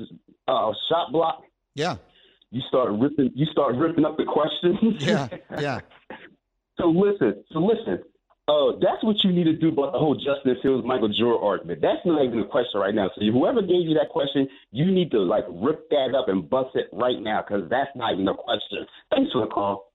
uh, 0.49 0.73
shot 0.89 1.13
block? 1.13 1.43
Yeah. 1.75 1.97
You 2.51 2.61
start 2.69 2.91
ripping. 2.93 3.31
You 3.35 3.47
start 3.47 3.77
ripping 3.77 4.05
up 4.05 4.17
the 4.17 4.25
questions. 4.25 5.03
Yeah, 5.03 5.29
yeah. 5.59 5.81
so 6.79 6.87
listen. 6.87 7.43
So 7.53 7.61
listen. 7.61 8.03
Uh, 8.47 8.73
that's 8.73 9.03
what 9.03 9.17
you 9.25 9.33
need 9.33 9.45
to 9.45 9.55
do 9.55 9.69
about 9.69 9.93
the 9.93 9.99
whole 9.99 10.15
Justin 10.15 10.55
Fields, 10.63 10.87
Michael 10.87 11.09
Jordan 11.09 11.41
argument. 11.43 11.81
That's 11.81 12.05
not 12.05 12.23
even 12.23 12.41
a 12.41 12.47
question 12.47 12.79
right 12.79 12.95
now. 12.95 13.09
So 13.15 13.25
whoever 13.25 13.63
gave 13.63 13.89
you 13.89 13.95
that 13.95 14.11
question, 14.11 14.47
you 14.71 14.91
need 14.91 15.11
to 15.13 15.19
like 15.19 15.45
rip 15.49 15.89
that 15.89 16.15
up 16.15 16.29
and 16.29 16.49
bust 16.49 16.77
it 16.77 16.89
right 16.93 17.19
now 17.19 17.43
because 17.43 17.71
that's 17.71 17.91
not 17.97 18.13
even 18.13 18.29
a 18.29 18.35
question. 18.35 18.87
Thanks 19.11 19.33
for 19.33 19.47
the 19.47 19.47
call. 19.47 19.93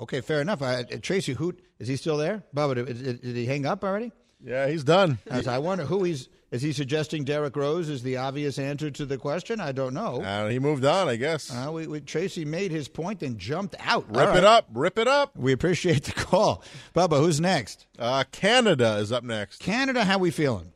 Okay, 0.00 0.22
fair 0.22 0.40
enough. 0.40 0.62
Uh, 0.62 0.84
Tracy 1.02 1.34
Hoot, 1.34 1.62
is 1.78 1.86
he 1.86 1.96
still 1.96 2.16
there? 2.16 2.42
Bubba, 2.56 2.74
did, 2.74 2.86
did, 2.86 3.20
did 3.20 3.36
he 3.36 3.44
hang 3.44 3.66
up 3.66 3.84
already? 3.84 4.12
Yeah, 4.42 4.68
he's 4.68 4.84
done. 4.84 5.18
As 5.30 5.46
I 5.46 5.58
wonder 5.58 5.84
who 5.84 6.04
he's. 6.04 6.28
Is 6.54 6.62
he 6.62 6.72
suggesting 6.72 7.24
Derrick 7.24 7.56
Rose 7.56 7.88
is 7.88 8.04
the 8.04 8.16
obvious 8.16 8.60
answer 8.60 8.88
to 8.88 9.04
the 9.04 9.18
question? 9.18 9.58
I 9.58 9.72
don't 9.72 9.92
know. 9.92 10.22
Uh, 10.22 10.46
he 10.46 10.60
moved 10.60 10.84
on, 10.84 11.08
I 11.08 11.16
guess. 11.16 11.50
Uh, 11.50 11.72
we, 11.72 11.88
we, 11.88 12.00
Tracy 12.00 12.44
made 12.44 12.70
his 12.70 12.86
point 12.86 13.24
and 13.24 13.40
jumped 13.40 13.74
out. 13.80 14.06
Rip 14.06 14.28
All 14.28 14.36
it 14.36 14.44
up. 14.44 14.68
Rip 14.72 14.96
it 14.96 15.08
up. 15.08 15.36
We 15.36 15.50
appreciate 15.50 16.04
the 16.04 16.12
call. 16.12 16.62
Bubba, 16.94 17.18
who's 17.18 17.40
next? 17.40 17.86
Uh, 17.98 18.22
Canada 18.30 18.98
is 18.98 19.10
up 19.10 19.24
next. 19.24 19.58
Canada, 19.58 20.04
how 20.04 20.18
we 20.18 20.30
feeling? 20.30 20.70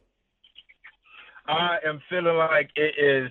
I 1.46 1.76
am 1.86 2.02
feeling 2.10 2.36
like 2.36 2.70
it 2.74 2.94
is 2.98 3.30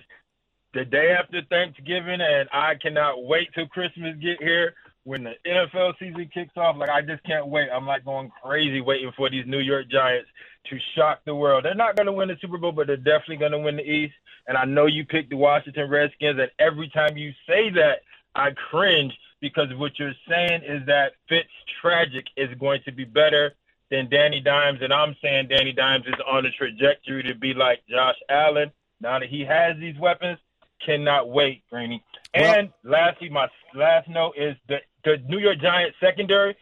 the 0.72 0.86
day 0.86 1.14
after 1.20 1.42
Thanksgiving, 1.50 2.22
and 2.22 2.48
I 2.50 2.76
cannot 2.80 3.24
wait 3.24 3.48
till 3.54 3.66
Christmas 3.66 4.16
get 4.22 4.42
here. 4.42 4.72
When 5.04 5.24
the 5.24 5.34
NFL 5.46 5.98
season 5.98 6.30
kicks 6.32 6.56
off, 6.56 6.76
like 6.78 6.88
I 6.88 7.02
just 7.02 7.22
can't 7.24 7.48
wait. 7.48 7.68
I'm 7.70 7.86
like 7.86 8.06
going 8.06 8.30
crazy 8.42 8.80
waiting 8.80 9.12
for 9.18 9.28
these 9.28 9.44
New 9.46 9.60
York 9.60 9.90
Giants 9.90 10.28
to 10.70 10.78
shock 10.94 11.20
the 11.24 11.34
world. 11.34 11.64
They're 11.64 11.74
not 11.74 11.96
going 11.96 12.06
to 12.06 12.12
win 12.12 12.28
the 12.28 12.36
Super 12.40 12.58
Bowl, 12.58 12.72
but 12.72 12.86
they're 12.86 12.96
definitely 12.96 13.36
going 13.36 13.52
to 13.52 13.58
win 13.58 13.76
the 13.76 13.88
East. 13.88 14.14
And 14.46 14.56
I 14.56 14.64
know 14.64 14.86
you 14.86 15.04
picked 15.04 15.30
the 15.30 15.36
Washington 15.36 15.90
Redskins, 15.90 16.38
and 16.38 16.50
every 16.58 16.88
time 16.88 17.16
you 17.16 17.32
say 17.46 17.70
that, 17.70 18.02
I 18.34 18.50
cringe 18.70 19.12
because 19.40 19.68
what 19.76 19.98
you're 19.98 20.14
saying 20.28 20.62
is 20.66 20.86
that 20.86 21.12
Fitz 21.28 21.48
Tragic 21.80 22.26
is 22.36 22.48
going 22.58 22.80
to 22.84 22.92
be 22.92 23.04
better 23.04 23.54
than 23.90 24.08
Danny 24.10 24.40
Dimes, 24.40 24.80
and 24.82 24.92
I'm 24.92 25.16
saying 25.22 25.48
Danny 25.48 25.72
Dimes 25.72 26.04
is 26.06 26.20
on 26.26 26.44
a 26.44 26.50
trajectory 26.50 27.22
to 27.22 27.34
be 27.34 27.54
like 27.54 27.80
Josh 27.88 28.16
Allen. 28.28 28.70
Now 29.00 29.18
that 29.18 29.28
he 29.28 29.44
has 29.44 29.76
these 29.78 29.98
weapons, 29.98 30.38
cannot 30.84 31.28
wait, 31.28 31.62
Greeny. 31.70 32.02
And 32.34 32.70
lastly, 32.84 33.30
my 33.30 33.48
last 33.74 34.08
note 34.08 34.34
is 34.36 34.56
that 34.68 34.82
the 35.04 35.16
New 35.26 35.38
York 35.38 35.58
Giants 35.60 35.96
secondary 36.00 36.56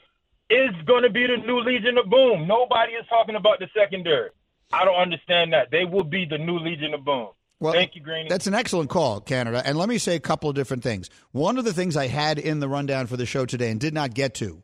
is 0.49 0.71
going 0.87 1.03
to 1.03 1.11
be 1.11 1.27
the 1.27 1.37
new 1.47 1.61
Legion 1.61 1.99
of 1.99 2.09
Boom. 2.09 2.47
Nobody 2.47 2.93
is 2.93 3.07
talking 3.09 3.35
about 3.35 3.59
the 3.59 3.69
secondary. 3.75 4.31
I 4.73 4.85
don't 4.85 4.97
understand 4.97 5.53
that. 5.53 5.71
They 5.71 5.85
will 5.85 6.05
be 6.05 6.25
the 6.25 6.39
new 6.39 6.59
Legion 6.59 6.95
of 6.95 7.05
Boom. 7.05 7.29
Well, 7.59 7.73
Thank 7.73 7.95
you, 7.95 8.03
Greeny. 8.03 8.29
That's 8.29 8.47
an 8.47 8.55
excellent 8.55 8.91
call, 8.91 9.21
Canada. 9.21 9.63
And 9.65 9.79
let 9.79 9.89
me 9.89 9.99
say 9.99 10.15
a 10.15 10.21
couple 10.21 10.51
of 10.51 10.57
different 10.57 10.83
things. 10.83 11.09
One 11.33 11.57
of 11.57 11.65
the 11.65 11.73
things 11.73 11.97
I 11.97 12.07
had 12.07 12.39
in 12.39 12.61
the 12.61 12.69
rundown 12.69 13.07
for 13.07 13.17
the 13.17 13.25
show 13.25 13.47
today 13.47 13.71
and 13.71 13.81
did 13.81 13.95
not 13.95 14.13
get 14.13 14.35
to, 14.35 14.63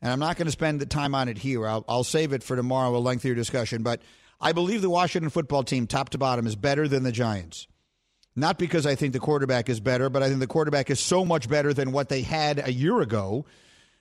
and 0.00 0.10
I'm 0.10 0.20
not 0.20 0.36
going 0.36 0.46
to 0.46 0.52
spend 0.52 0.80
the 0.80 0.86
time 0.86 1.14
on 1.14 1.28
it 1.28 1.36
here. 1.38 1.66
I'll, 1.66 1.84
I'll 1.86 2.04
save 2.04 2.32
it 2.32 2.42
for 2.42 2.56
tomorrow, 2.56 2.96
a 2.96 2.98
lengthier 2.98 3.34
discussion. 3.34 3.82
But 3.82 4.00
I 4.40 4.52
believe 4.52 4.80
the 4.80 4.88
Washington 4.88 5.28
football 5.28 5.62
team, 5.64 5.86
top 5.86 6.08
to 6.10 6.18
bottom, 6.18 6.46
is 6.46 6.56
better 6.56 6.88
than 6.88 7.02
the 7.02 7.12
Giants. 7.12 7.66
Not 8.34 8.58
because 8.58 8.86
I 8.86 8.94
think 8.94 9.12
the 9.12 9.20
quarterback 9.20 9.68
is 9.68 9.80
better, 9.80 10.08
but 10.08 10.22
I 10.22 10.28
think 10.28 10.40
the 10.40 10.46
quarterback 10.46 10.88
is 10.88 11.00
so 11.00 11.26
much 11.26 11.48
better 11.48 11.74
than 11.74 11.92
what 11.92 12.08
they 12.08 12.22
had 12.22 12.66
a 12.66 12.72
year 12.72 13.00
ago 13.00 13.44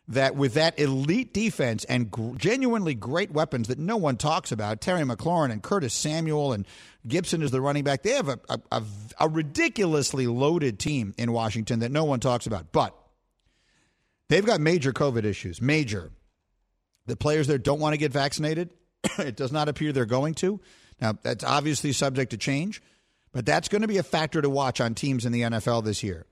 that 0.10 0.36
with 0.36 0.56
that 0.56 0.80
elite 0.80 1.34
defense 1.34 1.84
and 1.86 2.12
genuinely 2.38 2.96
great 2.96 3.32
weapons 3.32 3.68
that 3.68 3.78
no 3.78 3.96
one 3.96 4.18
talks 4.18 4.52
about, 4.52 4.82
Terry 4.82 5.04
McLaurin 5.04 5.52
and 5.52 5.62
Curtis 5.62 5.94
Samuel 5.94 6.52
and 6.52 6.66
Gibson 7.08 7.44
is 7.44 7.52
the 7.52 7.62
running 7.62 7.84
back, 7.84 8.02
they 8.02 8.14
have 8.14 8.28
a, 8.28 8.40
a, 8.50 8.60
a, 8.72 8.84
a 9.22 9.30
ridiculously 9.30 10.26
loaded 10.26 10.80
team 10.80 11.14
in 11.18 11.32
Washington 11.32 11.80
that 11.80 11.92
no 11.92 12.04
one 12.04 12.20
talks 12.20 12.48
about. 12.48 12.72
But 12.72 12.96
they've 14.30 14.46
got 14.46 14.60
major 14.60 14.92
COVID 14.92 15.26
issues, 15.26 15.62
major. 15.62 16.10
The 17.06 17.16
players 17.16 17.46
there 17.46 17.60
don't 17.60 17.80
want 17.80 17.94
to 17.94 17.98
get 17.98 18.12
vaccinated. 18.12 18.72
it 19.20 19.36
does 19.36 19.52
not 19.52 19.70
appear 19.70 19.92
they're 19.92 20.06
going 20.06 20.34
to. 20.36 20.60
Now, 21.00 21.14
that's 21.22 21.44
obviously 21.44 21.94
subject 21.94 22.32
to 22.32 22.38
change, 22.38 22.82
but 23.32 23.46
that's 23.46 23.70
going 23.70 23.84
to 23.84 23.88
be 23.88 23.98
a 23.98 24.04
factor 24.04 24.42
to 24.42 24.50
watch 24.50 24.82
on 24.82 24.96
teams 24.96 25.26
in 25.26 25.32
the 25.32 25.42
NFL 25.42 25.84
this 25.84 26.02
year. 26.04 26.26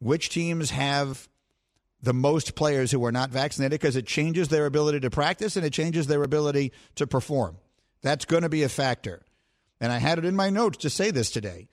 Which 0.00 0.28
teams 0.28 0.70
have 0.70 1.28
the 2.02 2.12
most 2.12 2.54
players 2.54 2.90
who 2.90 3.04
are 3.04 3.12
not 3.12 3.30
vaccinated 3.30 3.80
because 3.80 3.96
it 3.96 4.06
changes 4.06 4.48
their 4.48 4.66
ability 4.66 5.00
to 5.00 5.10
practice 5.10 5.56
and 5.56 5.64
it 5.64 5.72
changes 5.72 6.08
their 6.08 6.22
ability 6.22 6.72
to 6.96 7.06
perform. 7.06 7.56
That's 8.02 8.24
going 8.24 8.42
to 8.42 8.48
be 8.48 8.64
a 8.64 8.68
factor. 8.68 9.24
And 9.80 9.92
I 9.92 9.98
had 9.98 10.18
it 10.18 10.24
in 10.24 10.36
my 10.36 10.50
notes 10.50 10.78
to 10.78 10.90
say 10.90 11.10
this 11.10 11.30
today. 11.30 11.68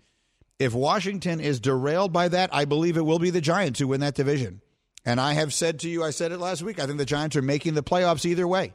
If 0.59 0.73
Washington 0.73 1.39
is 1.39 1.59
derailed 1.59 2.13
by 2.13 2.27
that, 2.27 2.49
I 2.53 2.65
believe 2.65 2.97
it 2.97 3.05
will 3.05 3.19
be 3.19 3.29
the 3.29 3.41
Giants 3.41 3.79
who 3.79 3.87
win 3.87 4.01
that 4.01 4.15
division. 4.15 4.61
And 5.05 5.19
I 5.19 5.33
have 5.33 5.53
said 5.53 5.79
to 5.79 5.89
you, 5.89 6.03
I 6.03 6.11
said 6.11 6.31
it 6.31 6.39
last 6.39 6.61
week, 6.61 6.79
I 6.79 6.85
think 6.85 6.97
the 6.97 7.05
Giants 7.05 7.35
are 7.35 7.41
making 7.41 7.73
the 7.73 7.83
playoffs 7.83 8.25
either 8.25 8.47
way. 8.47 8.73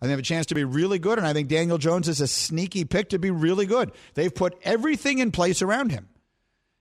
I 0.00 0.06
think 0.06 0.08
they 0.08 0.10
have 0.10 0.18
a 0.18 0.22
chance 0.22 0.46
to 0.46 0.54
be 0.54 0.64
really 0.64 0.98
good, 0.98 1.18
and 1.18 1.26
I 1.26 1.32
think 1.32 1.48
Daniel 1.48 1.78
Jones 1.78 2.08
is 2.08 2.20
a 2.20 2.26
sneaky 2.26 2.84
pick 2.84 3.10
to 3.10 3.18
be 3.18 3.30
really 3.30 3.66
good. 3.66 3.92
They've 4.14 4.34
put 4.34 4.58
everything 4.62 5.18
in 5.18 5.30
place 5.30 5.62
around 5.62 5.90
him. 5.90 6.08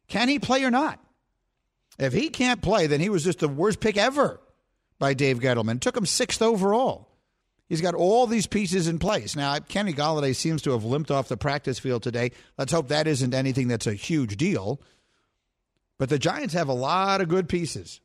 Can 0.08 0.30
he 0.30 0.40
play 0.40 0.64
or 0.64 0.72
not? 0.72 1.00
If 2.00 2.14
he 2.14 2.30
can't 2.30 2.62
play, 2.62 2.88
then 2.88 3.02
he 3.02 3.10
was 3.10 3.24
just 3.24 3.40
the 3.40 3.50
worst 3.50 3.82
pick 3.82 3.98
ever 3.98 4.40
by 5.00 5.14
Dave 5.14 5.40
Gettleman. 5.40 5.82
Took 5.82 5.98
him 5.98 6.06
sixth 6.06 6.42
overall. 6.42 7.10
He's 7.68 7.82
got 7.82 7.94
all 7.94 8.26
these 8.26 8.48
pieces 8.48 8.88
in 8.88 8.98
place. 8.98 9.36
Now, 9.36 9.60
Kenny 9.60 9.94
Golladay 9.94 10.36
seems 10.36 10.64
to 10.64 10.72
have 10.72 10.84
limped 10.84 11.12
off 11.12 11.28
the 11.28 11.38
practice 11.38 11.78
field 11.78 12.02
today. 12.02 12.32
Let's 12.58 12.72
hope 12.72 12.88
that 12.88 13.06
isn't 13.06 13.34
anything 13.34 13.68
that's 13.68 13.86
a 13.86 13.94
huge 13.94 14.38
deal. 14.38 14.82
But 16.00 16.10
the 16.10 16.18
Giants 16.18 16.56
have 16.56 16.70
a 16.70 16.74
lot 16.74 17.22
of 17.22 17.28
good 17.28 17.48
pieces. 17.48 18.00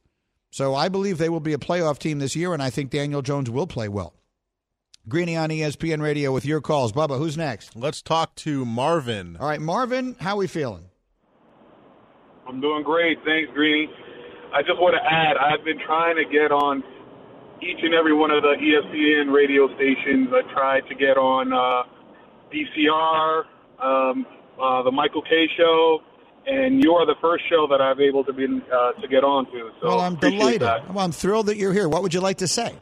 So 0.51 0.75
I 0.75 0.89
believe 0.89 1.17
they 1.17 1.31
will 1.31 1.41
be 1.41 1.55
a 1.55 1.59
playoff 1.59 1.99
team 1.99 2.19
this 2.19 2.37
year, 2.37 2.53
and 2.53 2.63
I 2.63 2.69
think 2.71 2.91
Daniel 2.91 3.23
Jones 3.23 3.49
will 3.49 3.67
play 3.67 3.89
well. 3.89 4.15
Greeny 5.09 5.37
on 5.37 5.51
ESPN 5.51 6.03
Radio 6.03 6.33
with 6.33 6.45
your 6.45 6.61
calls. 6.61 6.93
Bubba, 6.93 7.19
who's 7.19 7.37
next? 7.37 7.75
Let's 7.75 8.03
talk 8.03 8.35
to 8.37 8.65
Marvin. 8.65 9.37
All 9.39 9.47
right, 9.47 9.61
Marvin, 9.61 10.17
how 10.21 10.35
are 10.35 10.39
we 10.39 10.47
feeling? 10.47 10.85
I'm 12.49 12.61
doing 12.61 12.83
great. 12.83 13.19
Thanks, 13.25 13.51
Greeny. 13.55 13.89
I 14.55 14.63
just 14.63 14.79
want 14.79 14.95
to 14.95 15.03
add, 15.03 15.37
I've 15.37 15.65
been 15.65 15.79
trying 15.85 16.17
to 16.17 16.25
get 16.31 16.53
on 16.53 16.83
each 17.63 17.81
and 17.83 17.95
every 17.95 18.15
one 18.15 18.31
of 18.31 18.43
the 18.43 18.55
ESPN 18.55 19.33
radio 19.35 19.67
stations. 19.75 20.29
I 20.31 20.43
tried 20.53 20.87
to 20.89 20.95
get 20.95 21.17
on 21.17 21.53
uh, 21.53 21.89
DCR, 22.53 23.45
um, 23.83 24.27
uh, 24.61 24.83
the 24.83 24.93
Michael 24.93 25.23
Kay 25.23 25.49
Show, 25.57 26.01
and 26.47 26.83
you're 26.85 27.07
the 27.07 27.17
first 27.21 27.45
show 27.49 27.67
that 27.71 27.81
I've 27.81 28.01
able 28.01 28.23
to 28.25 28.33
be 28.33 28.45
uh, 28.45 28.93
to 29.01 29.09
get 29.09 29.25
on 29.25 29.47
to. 29.47 29.71
So 29.81 29.89
well, 29.89 30.01
I'm 30.01 30.17
delighted. 30.17 30.63
that. 30.63 30.93
Well, 30.93 31.05
I'm 31.05 31.13
thrilled 31.13 31.47
that 31.47 31.57
you're 31.57 31.73
here. 31.73 31.89
What 31.89 32.03
would 32.03 32.13
you 32.13 32.21
like 32.21 32.39
to 32.39 32.49
say? 32.49 32.77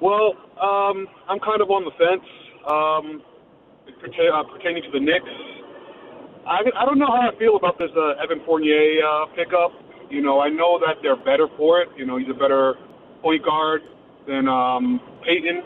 Well, 0.00 0.34
um, 0.60 1.06
I'm 1.28 1.38
kind 1.40 1.62
of 1.62 1.70
on 1.70 1.84
the 1.84 1.92
fence 1.96 2.26
um, 2.66 3.22
uh, 3.88 4.42
pertaining 4.52 4.82
to 4.82 4.90
the 4.92 5.00
Knicks. 5.00 5.59
I, 6.50 6.64
I 6.76 6.84
don't 6.84 6.98
know 6.98 7.06
how 7.06 7.30
I 7.30 7.38
feel 7.38 7.54
about 7.54 7.78
this 7.78 7.90
uh, 7.96 8.20
Evan 8.22 8.42
Fournier 8.44 9.06
uh, 9.06 9.26
pickup. 9.36 9.70
You 10.10 10.20
know, 10.20 10.40
I 10.40 10.48
know 10.48 10.80
that 10.80 10.96
they're 11.00 11.14
better 11.14 11.46
for 11.56 11.80
it. 11.80 11.88
You 11.96 12.04
know, 12.04 12.16
he's 12.18 12.28
a 12.28 12.34
better 12.34 12.74
point 13.22 13.44
guard 13.44 13.82
than 14.26 14.48
um, 14.48 15.00
Peyton, 15.24 15.62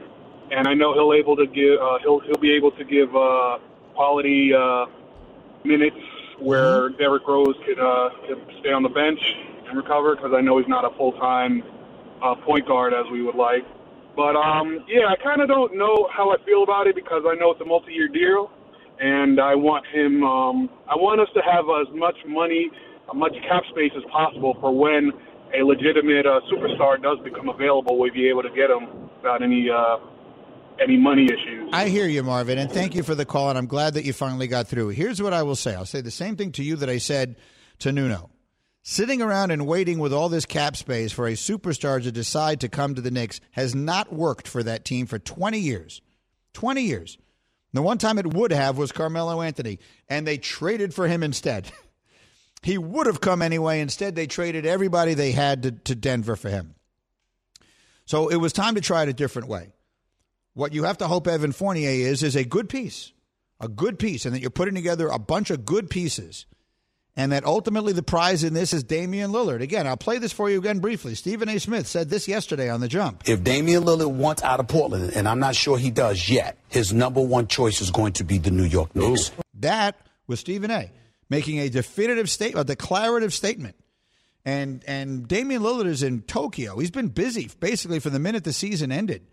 and 0.52 0.68
I 0.68 0.74
know 0.74 0.92
he'll 0.92 1.14
able 1.14 1.36
to 1.36 1.46
give 1.46 1.80
uh, 1.80 1.98
he'll 2.02 2.20
he'll 2.20 2.40
be 2.40 2.52
able 2.52 2.70
to 2.72 2.84
give 2.84 3.08
uh, 3.16 3.58
quality 3.94 4.52
uh, 4.52 4.84
minutes 5.64 5.96
where 6.38 6.90
Derrick 6.90 7.26
Rose 7.26 7.56
could, 7.64 7.80
uh, 7.80 8.10
could 8.28 8.44
stay 8.60 8.72
on 8.72 8.82
the 8.82 8.90
bench 8.90 9.20
and 9.66 9.78
recover 9.78 10.16
because 10.16 10.32
I 10.36 10.42
know 10.42 10.58
he's 10.58 10.68
not 10.68 10.84
a 10.84 10.94
full 10.98 11.12
time 11.12 11.62
uh, 12.22 12.34
point 12.44 12.66
guard 12.68 12.92
as 12.92 13.10
we 13.10 13.22
would 13.22 13.36
like. 13.36 13.64
But 14.14 14.36
um, 14.36 14.84
yeah, 14.86 15.08
I 15.08 15.16
kind 15.16 15.40
of 15.40 15.48
don't 15.48 15.78
know 15.78 16.08
how 16.12 16.30
I 16.30 16.36
feel 16.44 16.62
about 16.62 16.86
it 16.86 16.94
because 16.94 17.22
I 17.26 17.34
know 17.36 17.52
it's 17.52 17.60
a 17.62 17.64
multi-year 17.64 18.08
deal, 18.08 18.52
and 19.00 19.40
I 19.40 19.54
want 19.54 19.84
him. 19.86 20.22
Um, 20.22 20.70
I 20.88 20.94
want 20.96 21.20
us 21.20 21.28
to 21.34 21.42
have 21.42 21.64
as 21.66 21.94
much 21.94 22.16
money, 22.26 22.70
as 23.10 23.16
much 23.16 23.32
cap 23.48 23.62
space 23.70 23.92
as 23.96 24.02
possible 24.10 24.56
for 24.60 24.74
when 24.76 25.12
a 25.58 25.62
legitimate 25.62 26.26
uh, 26.26 26.40
superstar 26.52 27.00
does 27.00 27.18
become 27.24 27.48
available. 27.48 27.98
We'll 27.98 28.12
be 28.12 28.28
able 28.28 28.42
to 28.42 28.50
get 28.50 28.70
him 28.70 29.10
without 29.16 29.42
any 29.42 29.68
uh, 29.70 29.98
any 30.82 30.96
money 30.96 31.24
issues. 31.24 31.70
I 31.72 31.88
hear 31.88 32.06
you, 32.06 32.22
Marvin, 32.22 32.58
and 32.58 32.70
thank 32.70 32.94
you 32.94 33.02
for 33.02 33.14
the 33.14 33.24
call, 33.24 33.48
and 33.50 33.58
I'm 33.58 33.66
glad 33.66 33.94
that 33.94 34.04
you 34.04 34.12
finally 34.12 34.46
got 34.46 34.66
through. 34.66 34.88
Here's 34.88 35.22
what 35.22 35.32
I 35.32 35.42
will 35.42 35.56
say 35.56 35.74
I'll 35.74 35.86
say 35.86 36.00
the 36.00 36.10
same 36.10 36.36
thing 36.36 36.52
to 36.52 36.62
you 36.62 36.76
that 36.76 36.88
I 36.88 36.98
said 36.98 37.36
to 37.80 37.92
Nuno. 37.92 38.30
Sitting 38.86 39.22
around 39.22 39.50
and 39.50 39.66
waiting 39.66 39.98
with 39.98 40.12
all 40.12 40.28
this 40.28 40.44
cap 40.44 40.76
space 40.76 41.10
for 41.10 41.26
a 41.26 41.32
superstar 41.32 42.02
to 42.02 42.12
decide 42.12 42.60
to 42.60 42.68
come 42.68 42.94
to 42.94 43.00
the 43.00 43.10
Knicks 43.10 43.40
has 43.52 43.74
not 43.74 44.12
worked 44.12 44.46
for 44.46 44.62
that 44.62 44.84
team 44.84 45.06
for 45.06 45.18
20 45.18 45.58
years. 45.58 46.02
20 46.52 46.82
years. 46.82 47.16
The 47.74 47.82
one 47.82 47.98
time 47.98 48.18
it 48.18 48.32
would 48.32 48.52
have 48.52 48.78
was 48.78 48.92
Carmelo 48.92 49.42
Anthony, 49.42 49.80
and 50.08 50.24
they 50.24 50.38
traded 50.38 50.94
for 50.94 51.08
him 51.08 51.24
instead. 51.24 51.72
he 52.62 52.78
would 52.78 53.08
have 53.08 53.20
come 53.20 53.42
anyway. 53.42 53.80
Instead, 53.80 54.14
they 54.14 54.28
traded 54.28 54.64
everybody 54.64 55.14
they 55.14 55.32
had 55.32 55.64
to, 55.64 55.72
to 55.72 55.96
Denver 55.96 56.36
for 56.36 56.48
him. 56.48 56.76
So 58.06 58.28
it 58.28 58.36
was 58.36 58.52
time 58.52 58.76
to 58.76 58.80
try 58.80 59.02
it 59.02 59.08
a 59.08 59.12
different 59.12 59.48
way. 59.48 59.72
What 60.52 60.72
you 60.72 60.84
have 60.84 60.98
to 60.98 61.08
hope 61.08 61.26
Evan 61.26 61.50
Fournier 61.50 61.90
is 61.90 62.22
is 62.22 62.36
a 62.36 62.44
good 62.44 62.68
piece, 62.68 63.12
a 63.58 63.66
good 63.66 63.98
piece, 63.98 64.24
and 64.24 64.32
that 64.34 64.40
you're 64.40 64.50
putting 64.50 64.76
together 64.76 65.08
a 65.08 65.18
bunch 65.18 65.50
of 65.50 65.64
good 65.64 65.90
pieces, 65.90 66.46
and 67.16 67.32
that 67.32 67.44
ultimately 67.44 67.92
the 67.92 68.02
prize 68.02 68.42
in 68.42 68.54
this 68.54 68.72
is 68.72 68.82
Damian 68.82 69.30
Lillard. 69.30 69.60
Again, 69.60 69.86
I'll 69.86 69.96
play 69.96 70.18
this 70.18 70.32
for 70.32 70.50
you 70.50 70.58
again 70.58 70.80
briefly. 70.80 71.14
Stephen 71.14 71.48
A. 71.48 71.58
Smith 71.58 71.86
said 71.86 72.10
this 72.10 72.26
yesterday 72.26 72.68
on 72.68 72.80
the 72.80 72.88
jump. 72.88 73.22
If 73.26 73.44
Damian 73.44 73.84
Lillard 73.84 74.10
wants 74.10 74.42
out 74.42 74.60
of 74.60 74.68
Portland, 74.68 75.12
and 75.14 75.28
I'm 75.28 75.38
not 75.38 75.54
sure 75.54 75.78
he 75.78 75.90
does 75.90 76.28
yet, 76.28 76.58
his 76.68 76.92
number 76.92 77.20
one 77.20 77.46
choice 77.46 77.80
is 77.80 77.90
going 77.90 78.14
to 78.14 78.24
be 78.24 78.38
the 78.38 78.50
New 78.50 78.64
York 78.64 78.94
Knicks. 78.96 79.30
That 79.60 79.96
was 80.26 80.40
Stephen 80.40 80.70
A. 80.70 80.90
making 81.30 81.58
a 81.58 81.68
definitive 81.68 82.28
statement, 82.28 82.68
a 82.68 82.74
declarative 82.74 83.32
statement. 83.32 83.76
And 84.44 84.84
and 84.86 85.26
Damian 85.26 85.62
Lillard 85.62 85.86
is 85.86 86.02
in 86.02 86.22
Tokyo. 86.22 86.78
He's 86.78 86.90
been 86.90 87.08
busy 87.08 87.50
basically 87.60 87.98
from 87.98 88.12
the 88.12 88.18
minute 88.18 88.44
the 88.44 88.52
season 88.52 88.92
ended. 88.92 89.26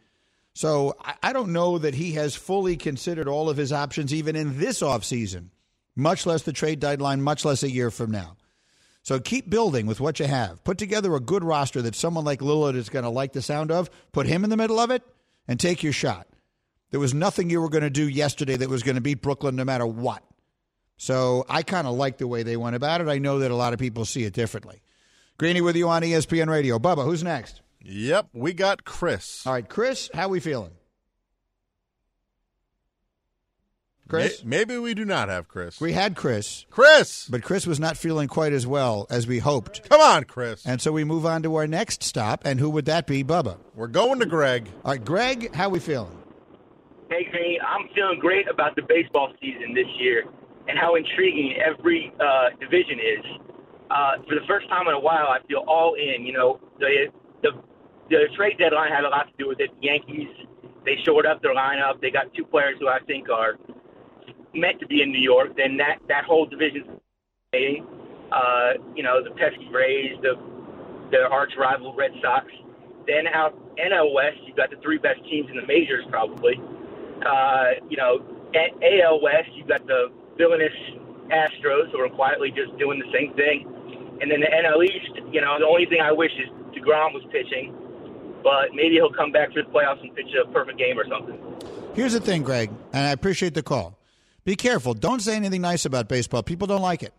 So 0.54 0.96
I, 1.02 1.16
I 1.24 1.34
don't 1.34 1.52
know 1.52 1.78
that 1.80 1.96
he 1.96 2.14
has 2.14 2.36
fully 2.36 2.78
considered 2.78 3.28
all 3.28 3.50
of 3.50 3.58
his 3.58 3.74
options 3.74 4.14
even 4.14 4.36
in 4.36 4.58
this 4.58 4.82
offseason, 4.82 5.48
much 5.96 6.26
less 6.26 6.44
the 6.44 6.54
trade 6.54 6.80
deadline, 6.80 7.22
much 7.22 7.46
less 7.46 7.64
a 7.64 7.72
year 7.72 7.92
from 7.92 8.12
now. 8.12 8.38
So 9.04 9.20
keep 9.20 9.50
building 9.50 9.88
with 9.88 10.00
what 10.00 10.20
you 10.20 10.28
have. 10.28 10.64
Put 10.64 10.78
together 10.78 11.16
a 11.16 11.20
good 11.20 11.44
roster 11.44 11.82
that 11.82 11.96
someone 11.96 12.24
like 12.24 12.40
Lillard 12.40 12.76
is 12.76 12.90
going 12.90 13.04
to 13.04 13.10
like 13.10 13.34
the 13.34 13.42
sound 13.42 13.72
of. 13.72 13.90
Put 14.12 14.28
him 14.28 14.44
in 14.44 14.50
the 14.50 14.58
middle 14.58 14.80
of 14.80 14.92
it 14.92 15.04
and 15.48 15.60
take 15.60 15.82
your 15.82 15.94
shot. 15.94 16.28
There 16.92 17.00
was 17.00 17.14
nothing 17.14 17.50
you 17.50 17.62
were 17.62 17.70
going 17.70 17.84
to 17.84 17.90
do 17.90 18.08
yesterday 18.08 18.58
that 18.58 18.70
was 18.70 18.84
going 18.84 18.96
to 18.96 19.02
beat 19.02 19.22
Brooklyn 19.22 19.56
no 19.56 19.66
matter 19.66 19.88
what. 19.88 20.24
So 20.98 21.46
I 21.50 21.64
kind 21.64 21.88
of 21.88 21.96
like 21.96 22.20
the 22.20 22.28
way 22.28 22.44
they 22.44 22.58
went 22.58 22.76
about 22.76 23.02
it. 23.02 23.08
I 23.08 23.18
know 23.18 23.40
that 23.40 23.50
a 23.50 23.56
lot 23.56 23.74
of 23.74 23.80
people 23.80 24.06
see 24.06 24.24
it 24.24 24.34
differently. 24.34 24.82
Greeny 25.40 25.62
with 25.62 25.76
you 25.76 25.90
on 25.90 26.04
ESPN 26.04 26.48
Radio. 26.48 26.78
Bubba, 26.78 27.04
who's 27.04 27.24
next? 27.24 27.62
Yep, 27.84 28.28
we 28.34 28.54
got 28.54 28.86
Chris. 28.86 29.48
All 29.48 29.54
right, 29.54 29.68
Chris, 29.68 30.12
how 30.14 30.28
we 30.28 30.40
feeling? 30.40 30.74
Chris? 34.12 34.44
Maybe 34.44 34.78
we 34.78 34.94
do 34.94 35.06
not 35.06 35.30
have 35.30 35.48
Chris. 35.48 35.80
We 35.80 35.94
had 35.94 36.16
Chris. 36.16 36.66
Chris! 36.70 37.28
But 37.30 37.44
Chris 37.44 37.66
was 37.66 37.80
not 37.80 37.98
feeling 37.98 38.28
quite 38.28 38.54
as 38.54 38.68
well 38.68 39.08
as 39.10 39.26
we 39.26 39.40
hoped. 39.40 39.88
Come 39.90 40.02
on, 40.02 40.26
Chris. 40.26 40.66
And 40.66 40.82
so 40.82 40.92
we 40.92 41.04
move 41.04 41.26
on 41.26 41.44
to 41.44 41.56
our 41.56 41.68
next 41.68 42.04
stop. 42.04 42.46
And 42.46 42.60
who 42.60 42.70
would 42.70 42.86
that 42.86 43.08
be, 43.08 43.24
Bubba? 43.24 43.58
We're 43.74 43.88
going 43.88 44.20
to 44.20 44.26
Greg. 44.26 44.70
All 44.84 44.92
right, 44.92 45.04
Greg, 45.04 45.56
how 45.56 45.70
we 45.70 45.80
feeling? 45.80 46.18
Hey, 47.10 47.28
Green, 47.32 47.58
I'm 47.66 47.88
feeling 47.96 48.20
great 48.20 48.48
about 48.50 48.76
the 48.76 48.84
baseball 48.84 49.34
season 49.42 49.74
this 49.74 49.88
year 50.00 50.26
and 50.68 50.78
how 50.78 50.96
intriguing 50.96 51.56
every 51.60 52.14
uh, 52.20 52.50
division 52.60 53.00
is. 53.00 53.26
Uh, 53.90 54.24
for 54.28 54.36
the 54.36 54.46
first 54.48 54.70
time 54.70 54.88
in 54.88 54.94
a 54.94 55.00
while, 55.00 55.28
I 55.28 55.40
feel 55.48 55.64
all 55.68 55.96
in. 55.96 56.26
You 56.26 56.34
know, 56.34 56.60
the, 56.80 57.08
the 57.44 57.50
the 58.10 58.28
trade 58.36 58.58
deadline 58.58 58.92
had 58.92 59.04
a 59.04 59.10
lot 59.10 59.28
to 59.28 59.34
do 59.38 59.48
with 59.48 59.60
it. 59.60 59.70
The 59.82 59.88
Yankees, 59.88 60.28
they 60.86 60.96
shored 61.06 61.26
up 61.26 61.42
their 61.42 61.56
lineup. 61.56 62.00
They 62.02 62.12
got 62.12 62.34
two 62.34 62.46
players 62.46 62.76
who 62.80 62.88
I 62.88 63.00
think 63.08 63.30
are 63.30 63.56
meant 64.54 64.80
to 64.80 64.88
be 64.88 65.02
in 65.02 65.12
New 65.12 65.22
York. 65.22 65.56
Then 65.56 65.78
that 65.78 66.00
that 66.08 66.26
whole 66.26 66.46
division, 66.46 67.00
uh, 67.54 68.74
you 68.96 69.04
know, 69.04 69.24
the 69.24 69.32
pesky 69.32 69.68
Rays, 69.72 70.18
the 70.22 70.36
the 71.12 71.28
arch 71.30 71.54
rival 71.58 71.94
Red 71.96 72.12
Sox. 72.22 72.48
Then 73.08 73.28
out 73.28 73.58
NL 73.78 74.14
West, 74.14 74.38
you've 74.46 74.58
got 74.58 74.70
the 74.70 74.78
three 74.78 74.98
best 74.98 75.22
teams 75.26 75.50
in 75.50 75.56
the 75.56 75.66
majors 75.66 76.06
probably. 76.10 76.60
Uh, 77.26 77.82
you 77.90 77.98
know, 77.98 78.24
at 78.56 78.72
AL 78.82 79.22
West, 79.22 79.50
you've 79.54 79.68
got 79.68 79.86
the 79.88 80.12
villainous 80.38 80.74
Astros 81.30 81.92
who 81.92 82.00
are 82.00 82.10
quietly 82.10 82.52
just 82.52 82.78
doing 82.78 83.00
the 83.00 83.12
same 83.14 83.34
thing. 83.36 83.68
And 84.22 84.30
then 84.30 84.42
the 84.42 84.48
NL 84.48 84.84
East, 84.86 85.18
you 85.32 85.42
know, 85.42 85.58
the 85.60 85.66
only 85.66 85.86
thing 85.86 86.00
I 86.02 86.12
wish 86.12 86.32
is 86.34 86.50
DeGrom 86.76 87.14
was 87.14 87.24
pitching, 87.32 87.76
but 88.44 88.74
maybe 88.74 88.96
he'll 88.96 89.14
come 89.14 89.32
back 89.32 89.52
to 89.54 89.64
the 89.64 89.70
playoffs 89.70 90.02
and 90.02 90.16
pitch 90.16 90.28
a 90.36 90.48
perfect 90.52 90.78
game 90.78 91.00
or 91.00 91.08
something. 91.08 91.40
Here's 91.96 92.14
the 92.14 92.20
thing, 92.20 92.44
Greg, 92.44 92.70
and 92.94 93.08
I 93.08 93.12
appreciate 93.12 93.54
the 93.54 93.64
call. 93.64 93.98
Be 94.44 94.56
careful. 94.56 94.94
Don't 94.94 95.22
say 95.22 95.36
anything 95.36 95.62
nice 95.62 95.86
about 95.86 96.08
baseball. 96.08 96.44
People 96.44 96.68
don't 96.68 96.82
like 96.82 97.04
it. 97.04 97.14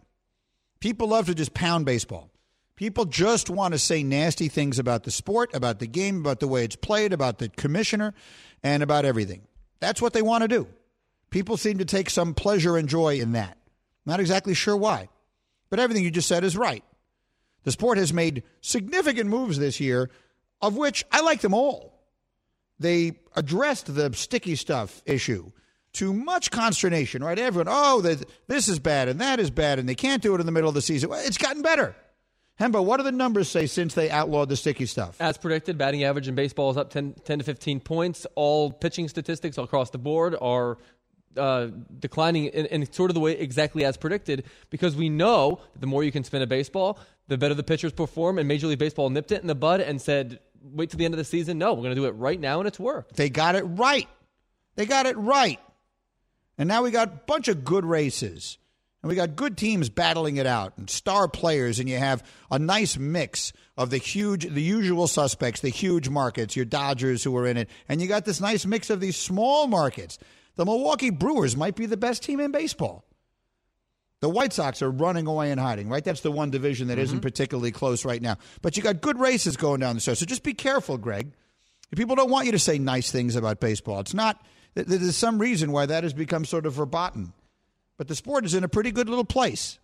People 0.81 1.09
love 1.09 1.27
to 1.27 1.35
just 1.35 1.55
pound 1.55 1.87
baseball. 1.87 2.31
People 2.75 3.05
just 3.05 3.49
want 3.49 3.75
to 3.75 3.79
say 3.79 4.03
nasty 4.03 4.49
things 4.49 4.79
about 4.79 5.05
the 5.05 5.11
sport, 5.11 5.55
about 5.55 5.79
the 5.79 5.87
game, 5.87 6.19
about 6.19 6.41
the 6.41 6.49
way 6.49 6.65
it's 6.65 6.75
played, 6.75 7.13
about 7.13 7.39
the 7.39 7.49
commissioner, 7.49 8.15
and 8.63 8.83
about 8.83 9.05
everything. 9.05 9.43
That's 9.79 10.03
what 10.03 10.13
they 10.13 10.23
want 10.23 10.43
to 10.43 10.49
do. 10.49 10.67
People 11.31 11.57
seem 11.57 11.79
to 11.79 11.85
take 11.85 12.11
some 12.11 12.35
pleasure 12.35 12.77
and 12.77 12.89
joy 12.89 13.21
in 13.21 13.33
that. 13.33 13.57
Not 14.05 14.21
exactly 14.21 14.55
sure 14.55 14.77
why, 14.77 15.09
but 15.71 15.79
everything 15.79 16.03
you 16.03 16.11
just 16.11 16.29
said 16.29 16.45
is 16.45 16.57
right. 16.57 16.83
The 17.63 17.71
sport 17.71 17.99
has 17.99 18.13
made 18.13 18.43
significant 18.61 19.31
moves 19.31 19.59
this 19.59 19.79
year, 19.79 20.11
of 20.61 20.77
which 20.77 21.05
I 21.13 21.21
like 21.21 21.41
them 21.41 21.55
all. 21.55 22.01
They 22.81 23.13
addressed 23.37 23.95
the 23.95 24.13
sticky 24.15 24.57
stuff 24.57 25.03
issue 25.07 25.53
to 25.95 26.13
much 26.13 26.51
consternation, 26.51 27.23
right? 27.23 27.39
Everyone, 27.39 27.69
oh, 27.71 28.01
the, 28.01 28.25
this 28.47 28.69
is 28.69 28.79
bad 28.79 29.09
and 29.09 29.21
that 29.21 29.41
is 29.41 29.51
bad, 29.51 29.79
and 29.79 29.89
they 29.89 29.95
can't 29.95 30.23
do 30.23 30.35
it 30.35 30.41
in 30.41 30.47
the 30.47 30.53
middle 30.53 30.69
of 30.69 30.75
the 30.75 30.83
season. 30.83 31.11
Well, 31.11 31.23
it's 31.25 31.39
gotten 31.39 31.63
better. 31.63 31.95
Hembo, 32.61 32.85
what 32.85 32.99
do 32.99 33.03
the 33.03 33.13
numbers 33.13 33.49
say 33.49 33.67
since 33.67 33.95
they 33.95 34.11
outlawed 34.11 34.49
the 34.49 34.57
sticky 34.57 34.87
stuff? 34.87 35.17
As 35.21 35.37
predicted, 35.37 35.79
batting 35.79 36.05
average 36.05 36.29
in 36.29 36.35
baseball 36.35 36.71
is 36.71 36.77
up 36.77 36.91
10, 36.91 37.15
10 37.25 37.39
to 37.39 37.45
15 37.45 37.81
points. 37.81 38.27
All 38.35 38.71
pitching 38.71 39.09
statistics 39.09 39.59
across 39.59 39.91
the 39.91 39.99
board 39.99 40.37
are 40.41 40.79
uh, 41.37 41.69
declining 41.99 42.47
in, 42.47 42.67
in, 42.67 42.93
sort 42.93 43.11
of 43.11 43.15
the 43.15 43.21
way 43.21 43.33
exactly 43.33 43.85
as 43.85 43.97
predicted 43.97 44.45
because 44.71 44.95
we 44.95 45.09
know 45.09 45.61
the 45.81 45.87
more 45.87 46.05
you 46.05 46.13
can 46.13 46.25
spin 46.25 46.43
a 46.43 46.47
baseball, 46.47 46.99
the 47.29 47.39
better 47.39 47.55
the 47.55 47.63
pitchers 47.63 47.93
perform. 47.93 48.39
And 48.39 48.47
Major 48.47 48.67
League 48.67 48.79
Baseball 48.79 49.09
nipped 49.11 49.33
it 49.33 49.41
in 49.41 49.47
the 49.47 49.55
bud 49.55 49.81
and 49.81 50.01
said, 50.01 50.39
wait 50.63 50.91
till 50.91 50.99
the 50.99 51.05
end 51.05 51.15
of 51.15 51.19
the 51.19 51.25
season. 51.25 51.59
No, 51.59 51.73
we're 51.73 51.83
going 51.83 51.95
to 51.95 52.01
do 52.01 52.05
it 52.05 52.13
right 52.13 52.39
now, 52.39 52.61
and 52.61 52.69
it's 52.69 52.79
worked. 52.79 53.17
They 53.17 53.31
got 53.31 53.55
it 53.55 53.63
right. 53.63 54.09
They 54.77 54.87
got 54.87 55.07
it 55.07 55.17
right. 55.17 55.59
And 56.59 56.69
now 56.69 56.83
we 56.83 56.91
got 56.91 57.09
a 57.09 57.21
bunch 57.27 57.49
of 57.49 57.65
good 57.65 57.85
races. 57.85 58.59
And 59.03 59.09
we 59.09 59.17
got 59.17 59.35
good 59.35 59.57
teams 59.57 59.89
battling 59.89 60.37
it 60.37 60.47
out 60.47 60.75
and 60.79 60.89
star 60.89 61.27
players, 61.27 61.81
and 61.81 61.89
you 61.89 61.99
have 61.99 62.23
a 62.53 62.59
nice 62.59 62.97
mix 62.97 63.53
of 63.77 63.91
the 63.91 63.99
huge, 63.99 64.47
the 64.47 64.63
usual 64.63 65.09
suspects, 65.09 65.61
the 65.61 65.71
huge 65.71 66.09
markets, 66.09 66.55
your 66.55 66.65
Dodgers 66.65 67.25
who 67.25 67.37
are 67.37 67.47
in 67.47 67.57
it, 67.57 67.69
and 67.89 68.01
you 68.01 68.07
got 68.07 68.25
this 68.25 68.41
nice 68.41 68.65
mix 68.65 68.91
of 68.91 69.01
these 69.01 69.17
small 69.17 69.67
markets. 69.67 70.19
The 70.55 70.65
Milwaukee 70.65 71.11
Brewers 71.11 71.57
might 71.57 71.75
be 71.75 71.87
the 71.87 71.97
best 71.97 72.23
team 72.23 72.39
in 72.39 72.53
baseball. 72.53 73.05
The 74.21 74.29
White 74.29 74.53
Sox 74.53 74.83
are 74.83 74.91
running 74.91 75.27
away 75.27 75.51
and 75.51 75.59
hiding, 75.59 75.89
right? 75.89 76.05
That's 76.05 76.21
the 76.21 76.31
one 76.31 76.51
division 76.51 76.87
that 76.89 76.99
Mm-hmm. 76.99 77.15
not 77.15 77.23
particularly 77.23 77.73
close 77.73 78.05
right 78.05 78.23
now. 78.23 78.37
But 78.61 78.77
you 78.77 78.83
got 78.85 79.01
good 79.01 79.19
races 79.19 79.57
going 79.57 79.81
down 79.81 79.97
the 79.97 80.01
stretch. 80.01 80.19
So 80.19 80.27
just 80.27 80.45
be 80.45 80.55
careful, 80.55 80.97
Greg. 80.97 81.33
People 81.97 82.15
don't 82.15 82.31
want 82.31 82.47
you 82.47 82.53
to 82.53 82.59
say 82.61 82.79
nice 82.79 83.11
things 83.11 83.35
about 83.35 83.59
baseball. 83.59 83.99
It's 83.99 84.15
not, 84.15 84.41
there's 84.75 85.17
some 85.17 85.39
reason 85.39 85.73
why 85.73 85.87
that 85.87 86.05
has 86.05 86.13
become 86.13 86.45
sort 86.45 86.67
of 86.67 86.75
verboten. 86.75 87.33
But 87.99 88.09
the 88.09 88.15
sport 88.17 88.45
is 88.45 88.55
in 88.55 88.65
a 88.65 88.69
pretty 88.69 88.91
good 88.91 89.09
little 89.09 89.25
place. 89.25 89.79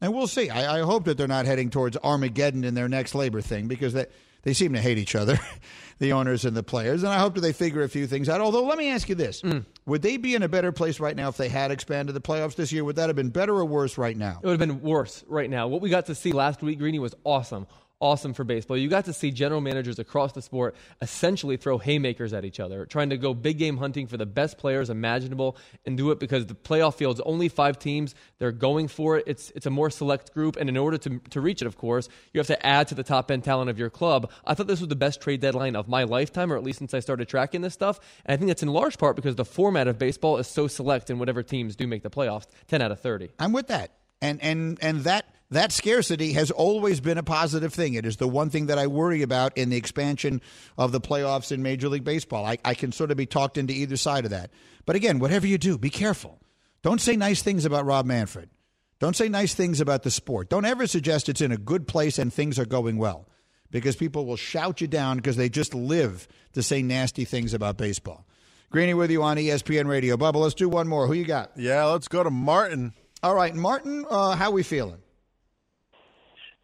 And 0.00 0.12
we'll 0.12 0.26
see. 0.26 0.50
I, 0.50 0.80
I 0.80 0.82
hope 0.82 1.04
that 1.04 1.16
they're 1.16 1.28
not 1.28 1.46
heading 1.46 1.70
towards 1.70 1.96
Armageddon 1.96 2.64
in 2.64 2.74
their 2.74 2.88
next 2.88 3.14
labor 3.14 3.40
thing 3.40 3.68
because 3.68 3.92
they, 3.92 4.06
they 4.42 4.52
seem 4.52 4.72
to 4.72 4.80
hate 4.80 4.98
each 4.98 5.14
other, 5.14 5.38
the 6.00 6.12
owners 6.12 6.44
and 6.44 6.56
the 6.56 6.64
players. 6.64 7.04
And 7.04 7.12
I 7.12 7.18
hope 7.18 7.34
that 7.34 7.40
they 7.40 7.52
figure 7.52 7.82
a 7.82 7.88
few 7.88 8.08
things 8.08 8.28
out. 8.28 8.40
Although, 8.40 8.64
let 8.64 8.78
me 8.78 8.90
ask 8.90 9.08
you 9.08 9.14
this 9.14 9.42
mm. 9.42 9.64
Would 9.86 10.02
they 10.02 10.16
be 10.16 10.34
in 10.34 10.42
a 10.42 10.48
better 10.48 10.72
place 10.72 10.98
right 10.98 11.14
now 11.14 11.28
if 11.28 11.36
they 11.36 11.48
had 11.48 11.70
expanded 11.70 12.16
the 12.16 12.20
playoffs 12.20 12.56
this 12.56 12.72
year? 12.72 12.84
Would 12.84 12.96
that 12.96 13.08
have 13.08 13.16
been 13.16 13.30
better 13.30 13.54
or 13.54 13.64
worse 13.64 13.96
right 13.96 14.16
now? 14.16 14.40
It 14.42 14.46
would 14.46 14.60
have 14.60 14.68
been 14.68 14.82
worse 14.82 15.24
right 15.28 15.48
now. 15.48 15.68
What 15.68 15.80
we 15.80 15.88
got 15.88 16.06
to 16.06 16.16
see 16.16 16.32
last 16.32 16.62
week, 16.62 16.78
Greeny, 16.78 16.98
was 16.98 17.14
awesome. 17.22 17.68
Awesome 18.02 18.34
for 18.34 18.42
baseball. 18.42 18.76
You 18.76 18.88
got 18.88 19.04
to 19.04 19.12
see 19.12 19.30
general 19.30 19.60
managers 19.60 20.00
across 20.00 20.32
the 20.32 20.42
sport 20.42 20.74
essentially 21.00 21.56
throw 21.56 21.78
haymakers 21.78 22.32
at 22.32 22.44
each 22.44 22.58
other, 22.58 22.84
trying 22.84 23.10
to 23.10 23.16
go 23.16 23.32
big 23.32 23.58
game 23.58 23.76
hunting 23.76 24.08
for 24.08 24.16
the 24.16 24.26
best 24.26 24.58
players 24.58 24.90
imaginable 24.90 25.56
and 25.86 25.96
do 25.96 26.10
it 26.10 26.18
because 26.18 26.46
the 26.46 26.54
playoff 26.56 26.96
field's 26.96 27.20
only 27.20 27.48
five 27.48 27.78
teams. 27.78 28.16
They're 28.40 28.50
going 28.50 28.88
for 28.88 29.18
it. 29.18 29.24
It's, 29.28 29.52
it's 29.54 29.66
a 29.66 29.70
more 29.70 29.88
select 29.88 30.34
group. 30.34 30.56
And 30.56 30.68
in 30.68 30.76
order 30.76 30.98
to, 30.98 31.20
to 31.30 31.40
reach 31.40 31.62
it, 31.62 31.66
of 31.66 31.78
course, 31.78 32.08
you 32.32 32.40
have 32.40 32.48
to 32.48 32.66
add 32.66 32.88
to 32.88 32.96
the 32.96 33.04
top 33.04 33.30
end 33.30 33.44
talent 33.44 33.70
of 33.70 33.78
your 33.78 33.88
club. 33.88 34.32
I 34.44 34.54
thought 34.54 34.66
this 34.66 34.80
was 34.80 34.88
the 34.88 34.96
best 34.96 35.20
trade 35.20 35.40
deadline 35.40 35.76
of 35.76 35.86
my 35.86 36.02
lifetime, 36.02 36.52
or 36.52 36.56
at 36.56 36.64
least 36.64 36.80
since 36.80 36.94
I 36.94 36.98
started 36.98 37.28
tracking 37.28 37.60
this 37.60 37.74
stuff. 37.74 38.00
And 38.26 38.34
I 38.34 38.36
think 38.36 38.48
that's 38.48 38.64
in 38.64 38.68
large 38.68 38.98
part 38.98 39.14
because 39.14 39.36
the 39.36 39.44
format 39.44 39.86
of 39.86 40.00
baseball 40.00 40.38
is 40.38 40.48
so 40.48 40.66
select 40.66 41.08
in 41.08 41.20
whatever 41.20 41.44
teams 41.44 41.76
do 41.76 41.86
make 41.86 42.02
the 42.02 42.10
playoffs 42.10 42.46
10 42.66 42.82
out 42.82 42.90
of 42.90 42.98
30. 42.98 43.30
I'm 43.38 43.52
with 43.52 43.68
that. 43.68 43.92
And 44.20 44.42
and 44.42 44.78
and 44.80 45.00
that 45.00 45.26
that 45.52 45.72
scarcity 45.72 46.32
has 46.32 46.50
always 46.50 47.00
been 47.00 47.18
a 47.18 47.22
positive 47.22 47.72
thing. 47.72 47.94
It 47.94 48.06
is 48.06 48.16
the 48.16 48.28
one 48.28 48.50
thing 48.50 48.66
that 48.66 48.78
I 48.78 48.86
worry 48.86 49.22
about 49.22 49.56
in 49.56 49.70
the 49.70 49.76
expansion 49.76 50.40
of 50.76 50.92
the 50.92 51.00
playoffs 51.00 51.52
in 51.52 51.62
Major 51.62 51.88
League 51.88 52.04
Baseball. 52.04 52.44
I, 52.44 52.58
I 52.64 52.74
can 52.74 52.92
sort 52.92 53.10
of 53.10 53.16
be 53.16 53.26
talked 53.26 53.58
into 53.58 53.72
either 53.72 53.96
side 53.96 54.24
of 54.24 54.30
that. 54.30 54.50
But 54.86 54.96
again, 54.96 55.18
whatever 55.18 55.46
you 55.46 55.58
do, 55.58 55.78
be 55.78 55.90
careful. 55.90 56.40
Don't 56.82 57.00
say 57.00 57.16
nice 57.16 57.42
things 57.42 57.64
about 57.64 57.86
Rob 57.86 58.06
Manfred. 58.06 58.50
Don't 58.98 59.16
say 59.16 59.28
nice 59.28 59.54
things 59.54 59.80
about 59.80 60.02
the 60.04 60.10
sport. 60.10 60.48
Don't 60.48 60.64
ever 60.64 60.86
suggest 60.86 61.28
it's 61.28 61.40
in 61.40 61.52
a 61.52 61.56
good 61.56 61.86
place 61.86 62.18
and 62.18 62.32
things 62.32 62.58
are 62.58 62.64
going 62.64 62.96
well 62.96 63.28
because 63.70 63.96
people 63.96 64.24
will 64.24 64.36
shout 64.36 64.80
you 64.80 64.86
down 64.86 65.16
because 65.16 65.36
they 65.36 65.48
just 65.48 65.74
live 65.74 66.28
to 66.52 66.62
say 66.62 66.82
nasty 66.82 67.24
things 67.24 67.52
about 67.52 67.76
baseball. 67.76 68.26
Greeny 68.70 68.94
with 68.94 69.10
you 69.10 69.22
on 69.22 69.36
ESPN 69.36 69.86
Radio. 69.86 70.16
Bubba, 70.16 70.36
let's 70.36 70.54
do 70.54 70.68
one 70.68 70.88
more. 70.88 71.06
Who 71.06 71.12
you 71.12 71.26
got? 71.26 71.50
Yeah, 71.56 71.84
let's 71.86 72.08
go 72.08 72.22
to 72.22 72.30
Martin. 72.30 72.94
All 73.22 73.34
right, 73.34 73.54
Martin, 73.54 74.06
uh, 74.08 74.34
how 74.34 74.50
we 74.50 74.62
feeling? 74.62 75.01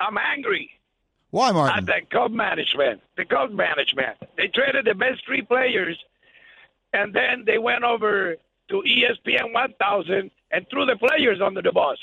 I'm 0.01 0.17
angry. 0.19 0.71
Why, 1.31 1.53
Martin? 1.53 1.85
Uh, 1.89 1.93
the 1.99 2.07
Cub 2.11 2.33
management. 2.33 3.01
The 3.17 3.25
Cub 3.25 3.51
management. 3.51 4.17
They 4.37 4.49
traded 4.49 4.87
the 4.87 4.95
best 4.95 5.25
three 5.27 5.43
players, 5.43 5.99
and 6.93 7.15
then 7.15 7.45
they 7.47 7.59
went 7.59 7.85
over 7.85 8.37
to 8.71 8.75
ESPN 8.75 9.53
1000 9.53 10.31
and 10.51 10.67
threw 10.71 10.87
the 10.87 10.97
players 10.97 11.41
under 11.45 11.63
the 11.63 11.73
bus. 11.73 11.99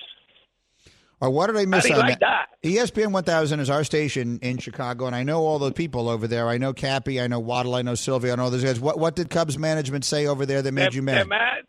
Or 1.21 1.29
what 1.29 1.47
did 1.47 1.55
I 1.55 1.65
miss 1.65 1.85
I 1.85 1.87
didn't 1.87 2.03
on 2.03 2.09
like 2.09 2.19
that. 2.19 2.47
E 2.63 2.75
ESPN 2.75 3.11
1000 3.11 3.59
is 3.61 3.69
our 3.69 3.83
station 3.83 4.37
in 4.41 4.57
Chicago, 4.57 5.05
and 5.07 5.15
I 5.15 5.23
know 5.23 5.41
all 5.41 5.59
the 5.59 5.71
people 5.71 6.09
over 6.09 6.27
there. 6.27 6.47
I 6.49 6.57
know 6.57 6.73
Cappy, 6.73 7.21
I 7.21 7.27
know 7.27 7.39
Waddle, 7.39 7.73
I 7.73 7.81
know 7.81 7.95
Sylvia, 7.95 8.33
I 8.33 8.35
know 8.35 8.49
those 8.49 8.63
guys. 8.63 8.79
What 8.79 8.99
what 8.99 9.15
did 9.15 9.29
Cubs 9.29 9.57
management 9.57 10.03
say 10.03 10.27
over 10.27 10.45
there 10.45 10.61
that 10.61 10.71
made 10.73 10.91
the, 10.91 10.95
you 10.95 11.01
the 11.01 11.25
mad? 11.25 11.63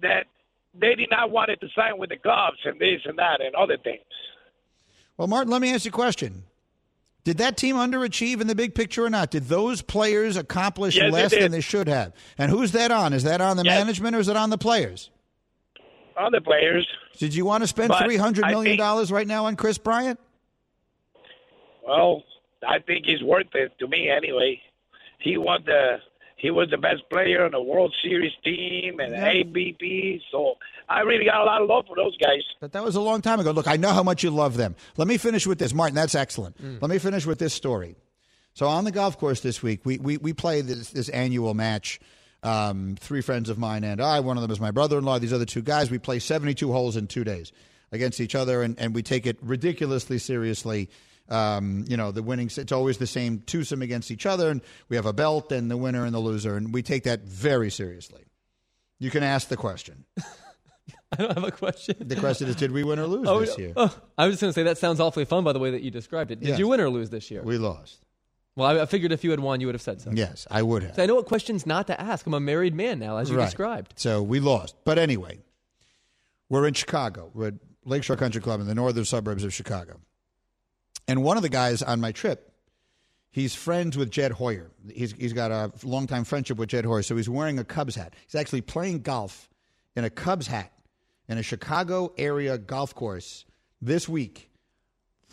that 0.00 0.26
they 0.74 0.94
did 0.96 1.08
not 1.10 1.30
want 1.30 1.50
it 1.50 1.60
to 1.60 1.68
sign 1.74 1.98
with 1.98 2.10
the 2.10 2.16
Cubs 2.16 2.58
and 2.64 2.80
this 2.80 3.00
and 3.04 3.16
that 3.18 3.40
and 3.40 3.54
other 3.54 3.78
things. 3.78 4.02
Well, 5.22 5.28
Martin, 5.28 5.52
let 5.52 5.62
me 5.62 5.72
ask 5.72 5.84
you 5.84 5.90
a 5.90 5.92
question. 5.92 6.42
Did 7.22 7.38
that 7.38 7.56
team 7.56 7.76
underachieve 7.76 8.40
in 8.40 8.48
the 8.48 8.56
big 8.56 8.74
picture 8.74 9.04
or 9.04 9.08
not? 9.08 9.30
Did 9.30 9.44
those 9.44 9.80
players 9.80 10.36
accomplish 10.36 10.96
Yes, 10.96 11.12
less 11.12 11.30
did. 11.30 11.42
than 11.42 11.52
they 11.52 11.60
should 11.60 11.86
have? 11.86 12.12
And 12.36 12.50
who's 12.50 12.72
that 12.72 12.90
on? 12.90 13.12
Is 13.12 13.22
that 13.22 13.40
on 13.40 13.56
the 13.56 13.62
Yes. 13.62 13.78
management 13.78 14.16
or 14.16 14.18
is 14.18 14.26
it 14.26 14.36
on 14.36 14.50
the 14.50 14.58
players? 14.58 15.10
On 16.16 16.32
the 16.32 16.40
players. 16.40 16.88
Did 17.18 17.36
you 17.36 17.44
want 17.44 17.62
to 17.62 17.68
spend 17.68 17.94
three 18.02 18.16
hundred 18.16 18.48
million 18.48 18.76
dollars 18.76 19.12
right 19.12 19.28
now 19.28 19.46
on 19.46 19.54
Kris 19.54 19.78
Bryant? 19.78 20.18
Well, 21.86 22.24
I 22.66 22.80
think 22.80 23.06
he's 23.06 23.22
worth 23.22 23.54
it 23.54 23.78
to 23.78 23.86
me 23.86 24.10
anyway. 24.10 24.60
He 25.20 25.36
won 25.36 25.62
the 25.64 25.98
he 26.34 26.50
was 26.50 26.68
the 26.70 26.78
best 26.78 27.08
player 27.10 27.44
on 27.44 27.52
the 27.52 27.62
World 27.62 27.94
Series 28.02 28.32
team 28.42 28.98
and 28.98 29.12
Yeah. 29.12 29.32
MVP. 29.44 30.20
So 30.32 30.56
I 30.92 31.00
really 31.00 31.24
got 31.24 31.40
a 31.40 31.44
lot 31.44 31.62
of 31.62 31.68
love 31.68 31.84
for 31.86 31.96
those 31.96 32.16
guys. 32.18 32.42
But 32.60 32.72
that 32.72 32.84
was 32.84 32.96
a 32.96 33.00
long 33.00 33.22
time 33.22 33.40
ago. 33.40 33.50
Look, 33.50 33.66
I 33.68 33.76
know 33.76 33.92
how 33.92 34.02
much 34.02 34.22
you 34.22 34.30
love 34.30 34.56
them. 34.56 34.76
Let 34.96 35.08
me 35.08 35.16
finish 35.16 35.46
with 35.46 35.58
this, 35.58 35.72
Martin. 35.72 35.94
That's 35.94 36.14
excellent. 36.14 36.56
Let 36.82 36.90
me 36.90 36.98
finish 36.98 37.26
with 37.26 37.38
this 37.38 37.54
story. 37.54 37.96
So 38.54 38.66
on 38.66 38.84
the 38.84 38.90
golf 38.90 39.18
course 39.18 39.40
this 39.40 39.62
week, 39.62 39.80
we 39.84 39.98
we, 39.98 40.18
we 40.18 40.32
play 40.32 40.60
this, 40.60 40.90
this 40.90 41.08
annual 41.08 41.54
match. 41.54 42.00
Um, 42.44 42.96
three 42.98 43.20
friends 43.20 43.48
of 43.48 43.56
mine 43.56 43.84
and 43.84 44.00
I. 44.00 44.18
One 44.20 44.36
of 44.36 44.42
them 44.42 44.50
is 44.50 44.58
my 44.58 44.72
brother-in-law. 44.72 45.20
These 45.20 45.32
other 45.32 45.44
two 45.44 45.62
guys. 45.62 45.90
We 45.90 45.98
play 45.98 46.18
seventy-two 46.18 46.72
holes 46.72 46.96
in 46.96 47.06
two 47.06 47.24
days 47.24 47.52
against 47.92 48.20
each 48.20 48.34
other, 48.34 48.62
and, 48.62 48.78
and 48.78 48.94
we 48.94 49.02
take 49.02 49.26
it 49.26 49.38
ridiculously 49.42 50.18
seriously. 50.18 50.90
Um, 51.28 51.84
you 51.88 51.96
know, 51.96 52.10
the 52.10 52.22
winning. 52.22 52.50
It's 52.54 52.72
always 52.72 52.98
the 52.98 53.06
same 53.06 53.42
twosome 53.46 53.80
against 53.80 54.10
each 54.10 54.26
other, 54.26 54.50
and 54.50 54.60
we 54.88 54.96
have 54.96 55.06
a 55.06 55.12
belt 55.12 55.52
and 55.52 55.70
the 55.70 55.76
winner 55.76 56.04
and 56.04 56.12
the 56.12 56.18
loser, 56.18 56.56
and 56.56 56.74
we 56.74 56.82
take 56.82 57.04
that 57.04 57.22
very 57.22 57.70
seriously. 57.70 58.24
You 58.98 59.10
can 59.10 59.22
ask 59.22 59.48
the 59.48 59.56
question. 59.56 60.04
I 61.12 61.16
don't 61.16 61.34
have 61.34 61.44
a 61.44 61.50
question. 61.50 61.96
The 62.00 62.16
question 62.16 62.48
is, 62.48 62.56
did 62.56 62.70
we 62.72 62.82
win 62.84 62.98
or 62.98 63.06
lose 63.06 63.28
Oh, 63.28 63.40
this 63.40 63.56
year? 63.58 63.72
oh, 63.76 63.94
I 64.18 64.26
was 64.26 64.34
just 64.34 64.40
going 64.42 64.50
to 64.50 64.54
say 64.54 64.62
that 64.64 64.78
sounds 64.78 64.98
awfully 65.00 65.24
fun 65.24 65.44
by 65.44 65.52
the 65.52 65.58
way 65.58 65.70
that 65.72 65.82
you 65.82 65.90
described 65.90 66.30
it. 66.30 66.40
Did 66.40 66.48
Yes. 66.50 66.58
you 66.58 66.68
win 66.68 66.80
or 66.80 66.88
lose 66.90 67.10
this 67.10 67.30
year? 67.30 67.42
We 67.42 67.58
lost. 67.58 68.04
Well, 68.56 68.68
I, 68.78 68.82
I 68.82 68.86
figured 68.86 69.12
if 69.12 69.22
you 69.24 69.30
had 69.30 69.40
won, 69.40 69.60
you 69.60 69.66
would 69.68 69.74
have 69.74 69.82
said 69.82 70.00
so. 70.00 70.10
Yes, 70.12 70.46
I 70.50 70.62
would 70.62 70.82
have. 70.82 70.94
So 70.96 71.02
I 71.02 71.06
know 71.06 71.14
what 71.14 71.26
questions 71.26 71.66
not 71.66 71.86
to 71.86 71.98
ask. 72.00 72.26
I'm 72.26 72.34
a 72.34 72.40
married 72.40 72.74
man 72.74 72.98
now, 72.98 73.16
as 73.18 73.30
you 73.30 73.36
Right. 73.36 73.44
described. 73.44 73.94
So 73.96 74.22
we 74.22 74.40
lost. 74.40 74.74
But 74.84 74.98
anyway, 74.98 75.38
we're 76.48 76.66
in 76.66 76.74
Chicago. 76.74 77.30
We're 77.32 77.48
at 77.48 77.54
Lakeshore 77.84 78.16
Country 78.16 78.40
Club 78.40 78.60
in 78.60 78.66
the 78.66 78.74
northern 78.74 79.04
suburbs 79.04 79.44
of 79.44 79.54
Chicago. 79.54 80.00
And 81.08 81.22
one 81.22 81.36
of 81.36 81.42
the 81.42 81.48
guys 81.48 81.82
on 81.82 82.00
my 82.00 82.12
trip, 82.12 82.52
he's 83.30 83.54
friends 83.54 83.96
with 83.96 84.10
Jed 84.10 84.32
Hoyer. 84.32 84.70
He's, 84.92 85.12
he's 85.12 85.32
got 85.32 85.50
a 85.50 85.72
longtime 85.84 86.24
friendship 86.24 86.58
with 86.58 86.68
Jed 86.68 86.84
Hoyer. 86.84 87.02
So 87.02 87.16
he's 87.16 87.28
wearing 87.28 87.58
a 87.58 87.64
Cubs 87.64 87.94
hat. 87.96 88.14
He's 88.26 88.34
actually 88.34 88.60
playing 88.60 89.00
golf 89.00 89.48
in 89.96 90.04
a 90.04 90.10
Cubs 90.10 90.46
hat 90.46 90.72
in 91.28 91.38
a 91.38 91.42
Chicago 91.42 92.12
area 92.18 92.58
golf 92.58 92.94
course 92.94 93.44
this 93.80 94.08
week 94.08 94.50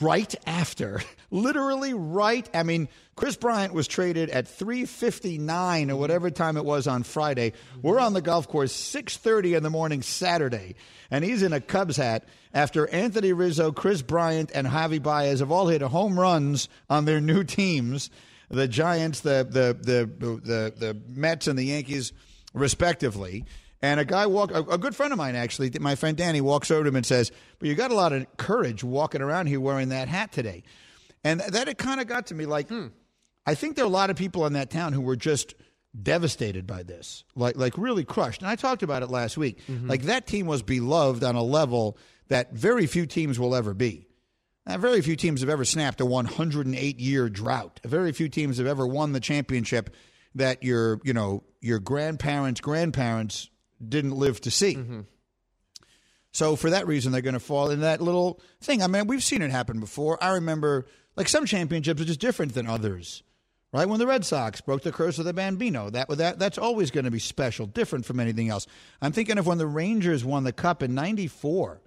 right 0.02 0.34
after, 0.46 1.02
literally 1.32 1.94
right. 1.94 2.50
I 2.54 2.64
mean, 2.64 2.88
Kris 3.16 3.36
Bryant 3.36 3.74
was 3.74 3.88
traded 3.88 4.30
at 4.30 4.46
3:59 4.46 5.90
or 5.90 5.96
whatever 5.96 6.30
time 6.30 6.58
it 6.58 6.66
was 6.66 6.88
on 6.88 7.04
Friday. 7.04 7.54
We're 7.82 8.00
on 8.00 8.14
the 8.14 8.22
golf 8.22 8.48
course 8.48 8.74
6:30 8.74 9.58
in 9.58 9.64
the 9.64 9.70
morning 9.70 10.02
Saturday, 10.02 10.76
and 11.12 11.24
he's 11.24 11.44
in 11.44 11.54
a 11.54 11.62
Cubs 11.62 11.98
hat 11.98 12.28
after 12.54 12.88
Anthony 12.90 13.34
Rizzo, 13.34 13.72
Kris 13.72 14.02
Bryant, 14.02 14.52
and 14.54 14.68
Javy 14.68 15.02
Baez 15.02 15.40
have 15.40 15.52
all 15.52 15.68
hit 15.68 15.82
home 15.82 16.20
runs 16.20 16.70
on 16.90 17.06
their 17.06 17.22
new 17.22 17.44
teams, 17.44 18.10
the 18.50 18.68
Giants, 18.68 19.22
the 19.22 19.46
the 19.50 19.78
the 19.80 20.10
the, 20.20 20.74
the 20.78 20.98
Mets, 21.08 21.48
and 21.48 21.60
the 21.60 21.66
Yankees, 21.66 22.14
respectively. 22.54 23.46
And 23.82 24.00
a 24.00 24.06
guy 24.06 24.26
walk 24.26 24.52
a, 24.52 24.62
a 24.64 24.78
good 24.78 24.96
friend 24.96 25.14
of 25.14 25.18
mine 25.18 25.36
actually, 25.36 25.72
my 25.80 25.96
friend 25.96 26.18
Danny 26.18 26.42
walks 26.42 26.70
over 26.70 26.84
to 26.84 26.90
him 26.90 26.96
and 26.98 27.06
says, 27.06 27.32
"But 27.60 27.70
you 27.70 27.76
got 27.76 27.92
a 27.92 27.96
lot 27.96 28.12
of 28.12 28.26
courage 28.38 28.84
walking 28.84 29.22
around 29.22 29.48
here 29.48 29.60
wearing 29.62 29.90
that 29.90 30.08
hat 30.08 30.32
today." 30.32 30.64
And 31.24 31.40
that 31.42 31.68
it 31.68 31.78
kind 31.78 32.00
of 32.02 32.08
got 32.08 32.28
to 32.28 32.36
me 32.36 32.46
like 32.46 32.70
I 33.46 33.56
think 33.56 33.76
there 33.76 33.86
are 33.86 33.88
a 33.88 33.92
lot 33.92 34.10
of 34.10 34.16
people 34.16 34.46
in 34.46 34.54
that 34.54 34.70
town 34.70 34.94
who 34.94 35.02
were 35.02 35.16
just 35.16 35.56
devastated 36.02 36.68
by 36.68 36.84
this. 36.84 37.24
Like 37.36 37.56
like 37.56 37.78
really 37.78 38.04
crushed. 38.04 38.42
And 38.42 38.50
I 38.50 38.56
talked 38.56 38.84
about 38.84 39.02
it 39.04 39.10
last 39.10 39.38
week. 39.38 39.60
Like 39.88 40.04
that 40.04 40.28
team 40.28 40.46
was 40.46 40.62
beloved 40.62 41.24
on 41.24 41.36
a 41.36 41.44
level 41.44 41.98
that 42.28 42.52
very 42.54 42.86
few 42.86 43.06
teams 43.06 43.40
will 43.40 43.56
ever 43.56 43.74
be. 43.74 44.08
Uh, 44.68 44.78
very 44.78 45.02
few 45.02 45.16
teams 45.16 45.42
have 45.42 45.50
ever 45.50 45.66
snapped 45.66 46.00
a 46.00 46.06
108 46.06 47.00
year 47.00 47.28
drought. 47.30 47.80
Very 47.84 48.12
few 48.12 48.30
teams 48.30 48.58
have 48.58 48.68
ever 48.68 48.86
won 48.86 49.14
the 49.14 49.20
championship 49.20 49.96
that 50.36 50.64
your 50.64 51.00
you 51.04 51.14
know 51.14 51.44
your 51.62 51.80
grandparents 51.80 52.62
grandparents 52.62 53.50
didn't 53.88 54.16
live 54.16 54.42
to 54.42 54.52
see. 54.52 54.76
Mm-hmm. 54.76 55.02
So 56.32 56.56
for 56.56 56.70
that 56.70 56.88
reason, 56.88 57.12
they're 57.12 57.22
going 57.22 57.34
to 57.34 57.40
fall 57.40 57.72
in 57.72 57.82
that 57.82 58.02
little 58.02 58.40
thing. 58.62 58.84
I 58.84 58.88
mean, 58.88 59.08
we've 59.08 59.24
seen 59.24 59.42
it 59.42 59.52
happen 59.52 59.80
before. 59.80 60.24
I 60.24 60.34
remember 60.34 60.86
like 61.16 61.28
some 61.28 61.46
championships 61.46 62.02
are 62.02 62.06
just 62.06 62.20
different 62.20 62.54
than 62.54 62.68
others. 62.68 63.24
Right 63.72 63.88
when 63.88 64.00
the 64.00 64.08
Red 64.08 64.26
Sox 64.26 64.62
broke 64.62 64.82
the 64.82 64.92
curse 64.92 65.20
of 65.20 65.26
the 65.26 65.34
Bambino, 65.34 65.92
that 65.92 66.10
that 66.10 66.40
that's 66.40 66.58
always 66.58 66.90
going 66.90 67.06
to 67.06 67.12
be 67.12 67.20
special, 67.20 67.68
different 67.68 68.04
from 68.04 68.20
anything 68.20 68.50
else. 68.50 68.66
I'm 69.00 69.12
thinking 69.12 69.38
of 69.38 69.46
when 69.46 69.60
the 69.60 69.68
Rangers 69.68 70.26
won 70.26 70.44
the 70.44 70.52
Cup 70.52 70.82
in 70.82 70.96
'94, 70.96 71.80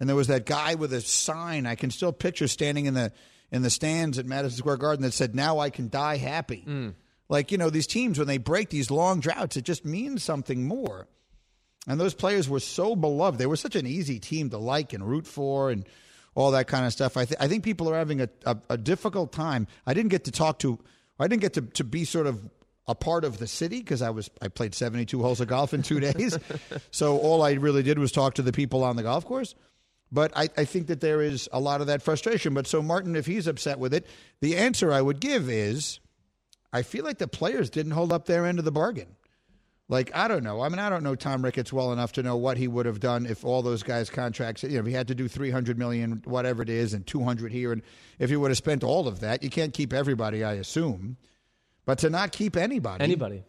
and 0.00 0.08
there 0.08 0.16
was 0.16 0.28
that 0.28 0.46
guy 0.46 0.76
with 0.76 0.94
a 0.94 1.02
sign. 1.02 1.66
I 1.66 1.74
can 1.74 1.90
still 1.90 2.12
picture 2.12 2.48
standing 2.48 2.86
in 2.86 2.94
the 2.94 3.12
in 3.50 3.60
the 3.60 3.68
stands 3.68 4.18
at 4.18 4.24
Madison 4.24 4.56
Square 4.56 4.78
Garden 4.78 5.02
that 5.02 5.12
said, 5.12 5.34
"Now 5.34 5.58
I 5.58 5.68
can 5.68 5.90
die 5.90 6.16
happy." 6.16 6.64
Mm. 6.66 6.94
Like 7.28 7.52
you 7.52 7.58
know, 7.58 7.68
these 7.68 7.86
teams 7.86 8.18
when 8.18 8.28
they 8.28 8.38
break 8.38 8.70
these 8.70 8.90
long 8.90 9.20
droughts, 9.20 9.58
it 9.58 9.64
just 9.64 9.84
means 9.84 10.22
something 10.22 10.66
more. 10.66 11.06
And 11.86 12.00
those 12.00 12.14
players 12.14 12.48
were 12.48 12.60
so 12.60 12.96
beloved. 12.96 13.38
They 13.38 13.46
were 13.46 13.56
such 13.56 13.76
an 13.76 13.86
easy 13.86 14.18
team 14.18 14.50
to 14.50 14.58
like 14.58 14.92
and 14.92 15.06
root 15.06 15.26
for, 15.26 15.70
and 15.70 15.86
all 16.36 16.50
that 16.52 16.68
kind 16.68 16.86
of 16.86 16.92
stuff. 16.92 17.16
I, 17.16 17.24
th- 17.24 17.40
I 17.40 17.48
think 17.48 17.64
people 17.64 17.90
are 17.90 17.96
having 17.96 18.20
a, 18.20 18.28
a, 18.44 18.56
a 18.70 18.78
difficult 18.78 19.32
time. 19.32 19.66
I 19.86 19.94
didn't 19.94 20.10
get 20.10 20.24
to 20.24 20.30
talk 20.30 20.60
to, 20.60 20.78
I 21.18 21.26
didn't 21.26 21.40
get 21.40 21.54
to, 21.54 21.62
to 21.62 21.84
be 21.84 22.04
sort 22.04 22.26
of 22.26 22.40
a 22.86 22.94
part 22.94 23.24
of 23.24 23.38
the 23.38 23.48
city 23.48 23.78
because 23.78 24.02
I 24.02 24.10
was 24.10 24.30
I 24.40 24.46
played 24.48 24.74
72 24.74 25.20
holes 25.20 25.40
of 25.40 25.48
golf 25.48 25.74
in 25.74 25.82
two 25.82 25.98
days. 26.12 26.38
so 26.92 27.18
all 27.18 27.42
I 27.42 27.52
really 27.52 27.82
did 27.82 27.98
was 27.98 28.12
talk 28.12 28.34
to 28.34 28.42
the 28.42 28.52
people 28.52 28.84
on 28.84 28.94
the 28.94 29.02
golf 29.02 29.24
course. 29.24 29.56
But 30.12 30.30
I, 30.36 30.48
I 30.56 30.64
think 30.66 30.86
that 30.86 31.00
there 31.00 31.20
is 31.20 31.48
a 31.52 31.58
lot 31.58 31.80
of 31.80 31.88
that 31.88 32.00
frustration. 32.00 32.54
But 32.54 32.68
so 32.68 32.80
Martin, 32.80 33.16
if 33.16 33.26
he's 33.26 33.48
upset 33.48 33.80
with 33.80 33.92
it, 33.92 34.06
the 34.40 34.56
answer 34.56 34.92
I 34.92 35.02
would 35.02 35.18
give 35.18 35.50
is 35.50 35.98
I 36.72 36.82
feel 36.82 37.04
like 37.04 37.18
the 37.18 37.26
players 37.26 37.70
didn't 37.70 37.92
hold 37.92 38.12
up 38.12 38.26
their 38.26 38.46
end 38.46 38.60
of 38.60 38.64
the 38.64 38.70
bargain. 38.70 39.08
Like 39.88 40.10
I 40.16 40.26
don't 40.26 40.42
know. 40.42 40.62
I 40.62 40.68
mean, 40.68 40.80
I 40.80 40.90
don't 40.90 41.04
know 41.04 41.14
Tom 41.14 41.42
Ricketts 41.42 41.72
well 41.72 41.92
enough 41.92 42.12
to 42.12 42.22
know 42.22 42.36
what 42.36 42.56
he 42.56 42.66
would 42.66 42.86
have 42.86 42.98
done 42.98 43.24
if 43.24 43.44
all 43.44 43.62
those 43.62 43.84
guys' 43.84 44.10
contracts. 44.10 44.64
You 44.64 44.70
know, 44.70 44.80
if 44.80 44.86
he 44.86 44.92
had 44.92 45.08
to 45.08 45.14
do 45.14 45.28
three 45.28 45.50
hundred 45.50 45.78
million, 45.78 46.22
whatever 46.24 46.62
it 46.62 46.68
is, 46.68 46.92
and 46.92 47.06
two 47.06 47.22
hundred 47.22 47.52
here, 47.52 47.72
and 47.72 47.82
if 48.18 48.28
he 48.30 48.36
would 48.36 48.50
have 48.50 48.58
spent 48.58 48.82
all 48.82 49.06
of 49.06 49.20
that, 49.20 49.44
you 49.44 49.50
can't 49.50 49.72
keep 49.72 49.92
everybody, 49.92 50.42
I 50.42 50.54
assume. 50.54 51.16
But 51.84 51.98
to 51.98 52.10
not 52.10 52.32
keep 52.32 52.56
anybody, 52.56 53.04
Anybody. 53.04 53.44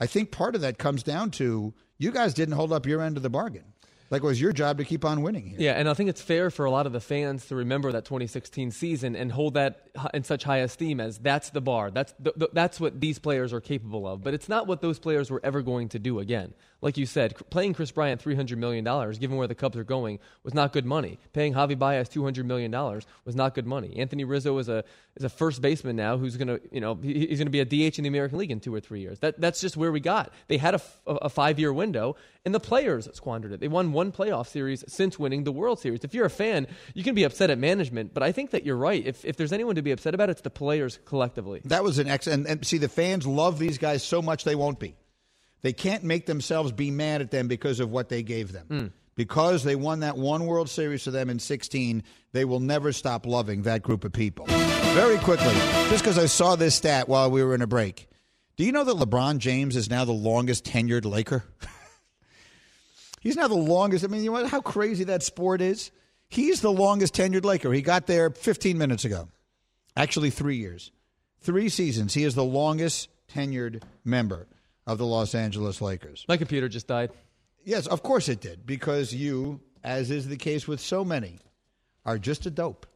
I 0.00 0.06
think 0.06 0.30
part 0.30 0.54
of 0.54 0.62
that 0.62 0.78
comes 0.78 1.02
down 1.02 1.30
to 1.32 1.74
you 1.98 2.10
guys 2.10 2.32
didn't 2.34 2.54
hold 2.54 2.72
up 2.72 2.86
your 2.86 3.02
end 3.02 3.16
of 3.18 3.22
the 3.22 3.30
bargain. 3.30 3.64
Like 4.10 4.22
it 4.22 4.26
was 4.26 4.40
your 4.40 4.52
job 4.52 4.78
to 4.78 4.84
keep 4.84 5.04
on 5.04 5.22
winning 5.22 5.46
here. 5.46 5.56
Yeah, 5.58 5.72
and 5.72 5.88
I 5.88 5.94
think 5.94 6.10
it's 6.10 6.20
fair 6.20 6.50
for 6.50 6.66
a 6.66 6.70
lot 6.70 6.86
of 6.86 6.92
the 6.92 7.00
fans 7.00 7.46
to 7.46 7.56
remember 7.56 7.92
that 7.92 8.04
2016 8.04 8.70
season 8.70 9.16
and 9.16 9.32
hold 9.32 9.54
that 9.54 9.88
in 10.12 10.24
such 10.24 10.44
high 10.44 10.58
esteem 10.58 11.00
as 11.00 11.18
that's 11.18 11.50
the 11.50 11.60
bar. 11.60 11.90
That's 11.90 12.14
the, 12.18 12.32
the, 12.36 12.48
that's 12.52 12.78
what 12.78 13.00
these 13.00 13.18
players 13.18 13.52
are 13.52 13.60
capable 13.60 14.06
of. 14.06 14.22
But 14.22 14.34
it's 14.34 14.48
not 14.48 14.66
what 14.66 14.82
those 14.82 14.98
players 14.98 15.30
were 15.30 15.40
ever 15.42 15.62
going 15.62 15.88
to 15.90 15.98
do 15.98 16.18
again. 16.20 16.54
Like 16.84 16.98
you 16.98 17.06
said, 17.06 17.34
playing 17.48 17.72
Kris 17.72 17.90
Bryant 17.90 18.20
300 18.20 18.58
million 18.58 18.84
dollars, 18.84 19.18
given 19.18 19.38
where 19.38 19.46
the 19.48 19.54
Cubs 19.54 19.76
are 19.78 19.84
going, 19.84 20.18
was 20.42 20.52
not 20.52 20.74
good 20.74 20.84
money. 20.84 21.18
Paying 21.32 21.54
Javy 21.54 21.78
Baez 21.78 22.10
200 22.10 22.44
million 22.46 22.70
dollars 22.70 23.06
was 23.24 23.34
not 23.34 23.54
good 23.54 23.66
money. 23.66 23.96
Anthony 23.96 24.22
Rizzo 24.24 24.58
is 24.58 24.68
a 24.68 24.84
is 25.16 25.24
a 25.24 25.30
first 25.30 25.62
baseman 25.62 25.96
now 25.96 26.18
who's 26.18 26.36
going 26.36 26.48
to 26.48 26.60
you 26.70 26.80
know 26.82 26.94
he's 27.02 27.38
going 27.38 27.50
to 27.50 27.50
be 27.50 27.60
a 27.60 27.64
DH 27.64 27.96
in 27.98 28.02
the 28.02 28.08
American 28.08 28.36
League 28.38 28.50
in 28.50 28.60
two 28.60 28.74
or 28.74 28.80
three 28.80 29.00
years. 29.00 29.18
That 29.20 29.40
that's 29.40 29.62
just 29.62 29.78
where 29.78 29.90
we 29.90 30.00
got. 30.00 30.30
They 30.48 30.58
had 30.58 30.74
a- 30.74 30.80
a 31.06 31.30
five 31.30 31.58
year 31.58 31.72
window, 31.72 32.16
and 32.44 32.54
the 32.54 32.60
players 32.60 33.08
squandered 33.14 33.52
it. 33.52 33.60
They 33.60 33.68
won 33.68 33.92
one 33.92 34.12
playoff 34.12 34.46
series 34.48 34.84
since 34.86 35.18
winning 35.18 35.44
the 35.44 35.52
World 35.52 35.80
Series. 35.80 36.04
If 36.04 36.12
you're 36.12 36.26
a 36.26 36.30
fan, 36.30 36.66
you 36.92 37.02
can 37.02 37.14
be 37.14 37.24
upset 37.24 37.48
at 37.48 37.58
management, 37.58 38.12
but 38.12 38.22
I 38.22 38.30
think 38.30 38.50
that 38.50 38.66
you're 38.66 38.76
right. 38.76 39.02
If 39.06 39.24
if 39.24 39.38
there's 39.38 39.54
anyone 39.54 39.76
to 39.76 39.82
be 39.82 39.90
upset 39.92 40.14
about, 40.14 40.28
it's 40.28 40.42
the 40.42 40.50
players 40.50 40.98
collectively. 41.06 41.62
That 41.64 41.82
was 41.82 41.98
an 41.98 42.08
excellent. 42.08 42.40
And, 42.46 42.58
and 42.58 42.66
see, 42.66 42.76
the 42.76 42.90
fans 42.90 43.26
love 43.26 43.58
these 43.58 43.78
guys 43.78 44.02
so 44.04 44.20
much 44.20 44.44
they 44.44 44.54
won't 44.54 44.78
be. 44.78 44.96
They 45.64 45.72
can't 45.72 46.04
make 46.04 46.26
themselves 46.26 46.72
be 46.72 46.90
mad 46.90 47.22
at 47.22 47.30
them 47.30 47.48
because 47.48 47.80
of 47.80 47.90
what 47.90 48.10
they 48.10 48.22
gave 48.22 48.52
them. 48.52 48.66
Hmm. 48.68 48.86
because 49.14 49.64
they 49.64 49.76
won 49.76 50.00
that 50.00 50.14
one 50.18 50.44
World 50.44 50.68
Series 50.68 51.04
for 51.04 51.10
them 51.10 51.30
in 51.30 51.38
16, 51.38 52.02
they 52.32 52.44
will 52.44 52.60
never 52.60 52.92
stop 52.92 53.24
loving 53.24 53.62
that 53.62 53.82
group 53.82 54.04
of 54.04 54.12
people. 54.12 54.44
Very 54.44 55.16
quickly, 55.18 55.54
just 55.88 56.04
because 56.04 56.18
I 56.18 56.26
saw 56.26 56.54
this 56.54 56.74
stat 56.74 57.08
while 57.08 57.30
we 57.30 57.42
were 57.42 57.54
in 57.54 57.62
a 57.62 57.66
break. 57.66 58.08
Do 58.56 58.64
you 58.64 58.72
know 58.72 58.84
that 58.84 58.96
LeBron 58.96 59.38
James 59.38 59.74
is 59.74 59.88
now 59.88 60.04
the 60.04 60.12
longest 60.12 60.66
tenured 60.66 61.06
Laker? 61.06 61.44
He's 63.22 63.36
now 63.36 63.48
the 63.48 63.54
longest. 63.54 64.04
I 64.04 64.08
mean, 64.08 64.22
you 64.22 64.32
know 64.32 64.46
how 64.46 64.60
crazy 64.60 65.04
that 65.04 65.22
sport 65.22 65.62
is? 65.62 65.90
He's 66.28 66.60
the 66.60 66.72
longest 66.72 67.14
tenured 67.14 67.46
Laker. 67.46 67.72
He 67.72 67.80
got 67.80 68.06
there 68.06 68.28
15 68.28 68.76
minutes 68.76 69.06
ago. 69.06 69.28
Actually, 69.96 70.28
three 70.28 70.56
years. 70.56 70.90
Three 71.40 71.70
seasons. 71.70 72.12
He 72.12 72.24
is 72.24 72.34
the 72.34 72.44
longest 72.44 73.08
tenured 73.32 73.82
member 74.04 74.46
of 74.86 74.98
the 74.98 75.06
Los 75.06 75.34
Angeles 75.34 75.80
Lakers. 75.80 76.24
My 76.28 76.36
computer 76.36 76.68
just 76.68 76.86
died. 76.86 77.10
Yes, 77.64 77.86
of 77.86 78.02
course 78.02 78.28
it 78.28 78.40
did, 78.40 78.66
because 78.66 79.14
you, 79.14 79.60
as 79.82 80.10
is 80.10 80.28
the 80.28 80.36
case 80.36 80.68
with 80.68 80.80
so 80.80 81.04
many, 81.04 81.38
are 82.04 82.18
just 82.18 82.46
a 82.46 82.50
dope. 82.50 82.86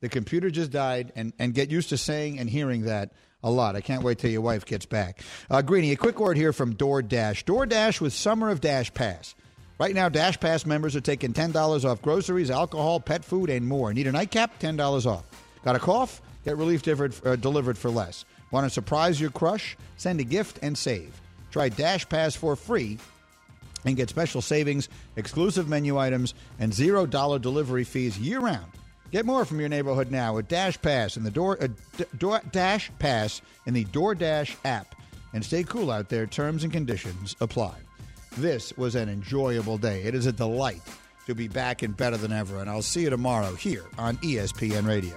The 0.00 0.08
computer 0.08 0.50
just 0.50 0.70
died, 0.70 1.12
and, 1.16 1.32
and 1.38 1.54
get 1.54 1.70
used 1.70 1.90
to 1.90 1.96
saying 1.96 2.38
and 2.38 2.48
hearing 2.48 2.82
that 2.82 3.12
a 3.42 3.50
lot. 3.50 3.76
I 3.76 3.80
can't 3.82 4.02
wait 4.02 4.18
till 4.18 4.30
your 4.30 4.40
wife 4.40 4.64
gets 4.64 4.86
back. 4.86 5.22
Uh, 5.50 5.62
Greeny, 5.62 5.92
a 5.92 5.96
quick 5.96 6.18
word 6.18 6.36
here 6.36 6.52
from 6.52 6.74
DoorDash. 6.74 7.44
DoorDash 7.44 8.00
with 8.00 8.12
Summer 8.12 8.50
of 8.50 8.60
Dash 8.60 8.92
Pass. 8.92 9.34
Right 9.78 9.94
now, 9.94 10.08
Dash 10.08 10.38
Pass 10.38 10.64
members 10.64 10.96
are 10.96 11.00
taking 11.00 11.32
$10 11.32 11.84
off 11.84 12.00
groceries, 12.00 12.50
alcohol, 12.50 13.00
pet 13.00 13.24
food, 13.24 13.50
and 13.50 13.66
more. 13.66 13.92
Need 13.92 14.06
a 14.06 14.12
nightcap? 14.12 14.58
$10 14.60 15.06
off. 15.06 15.24
Got 15.64 15.76
a 15.76 15.78
cough? 15.78 16.22
Get 16.44 16.56
relief 16.56 16.82
delivered, 16.82 17.14
uh, 17.24 17.36
delivered 17.36 17.76
for 17.76 17.90
less. 17.90 18.24
Want 18.50 18.64
to 18.64 18.70
surprise 18.70 19.20
your 19.20 19.30
crush? 19.30 19.76
Send 19.96 20.20
a 20.20 20.24
gift 20.24 20.58
and 20.62 20.76
save. 20.76 21.20
Try 21.54 21.68
Dash 21.68 22.08
Pass 22.08 22.34
for 22.34 22.56
free 22.56 22.98
and 23.84 23.94
get 23.94 24.10
special 24.10 24.42
savings, 24.42 24.88
exclusive 25.14 25.68
menu 25.68 25.96
items, 25.96 26.34
and 26.58 26.72
$0 26.72 27.40
delivery 27.40 27.84
fees 27.84 28.18
year 28.18 28.40
round. 28.40 28.66
Get 29.12 29.24
more 29.24 29.44
from 29.44 29.60
your 29.60 29.68
neighborhood 29.68 30.10
now 30.10 30.34
with 30.34 30.48
Dash 30.48 30.82
Pass 30.82 31.16
in 31.16 31.22
the 31.22 31.30
door, 31.30 31.56
uh, 31.62 31.68
D- 31.96 32.06
door 32.18 32.40
Dash 32.50 32.90
Pass 32.98 33.40
in 33.66 33.74
the 33.74 33.84
DoorDash 33.84 34.56
app. 34.64 34.96
And 35.32 35.44
stay 35.44 35.62
cool 35.62 35.92
out 35.92 36.08
there. 36.08 36.26
Terms 36.26 36.64
and 36.64 36.72
conditions 36.72 37.36
apply. 37.40 37.76
This 38.36 38.76
was 38.76 38.96
an 38.96 39.08
enjoyable 39.08 39.78
day. 39.78 40.02
It 40.02 40.16
is 40.16 40.26
a 40.26 40.32
delight 40.32 40.82
to 41.26 41.36
be 41.36 41.46
back 41.46 41.82
and 41.82 41.96
better 41.96 42.16
than 42.16 42.32
ever. 42.32 42.58
And 42.58 42.68
I'll 42.68 42.82
see 42.82 43.02
you 43.02 43.10
tomorrow 43.10 43.54
here 43.54 43.84
on 43.96 44.16
ESPN 44.16 44.88
Radio. 44.88 45.16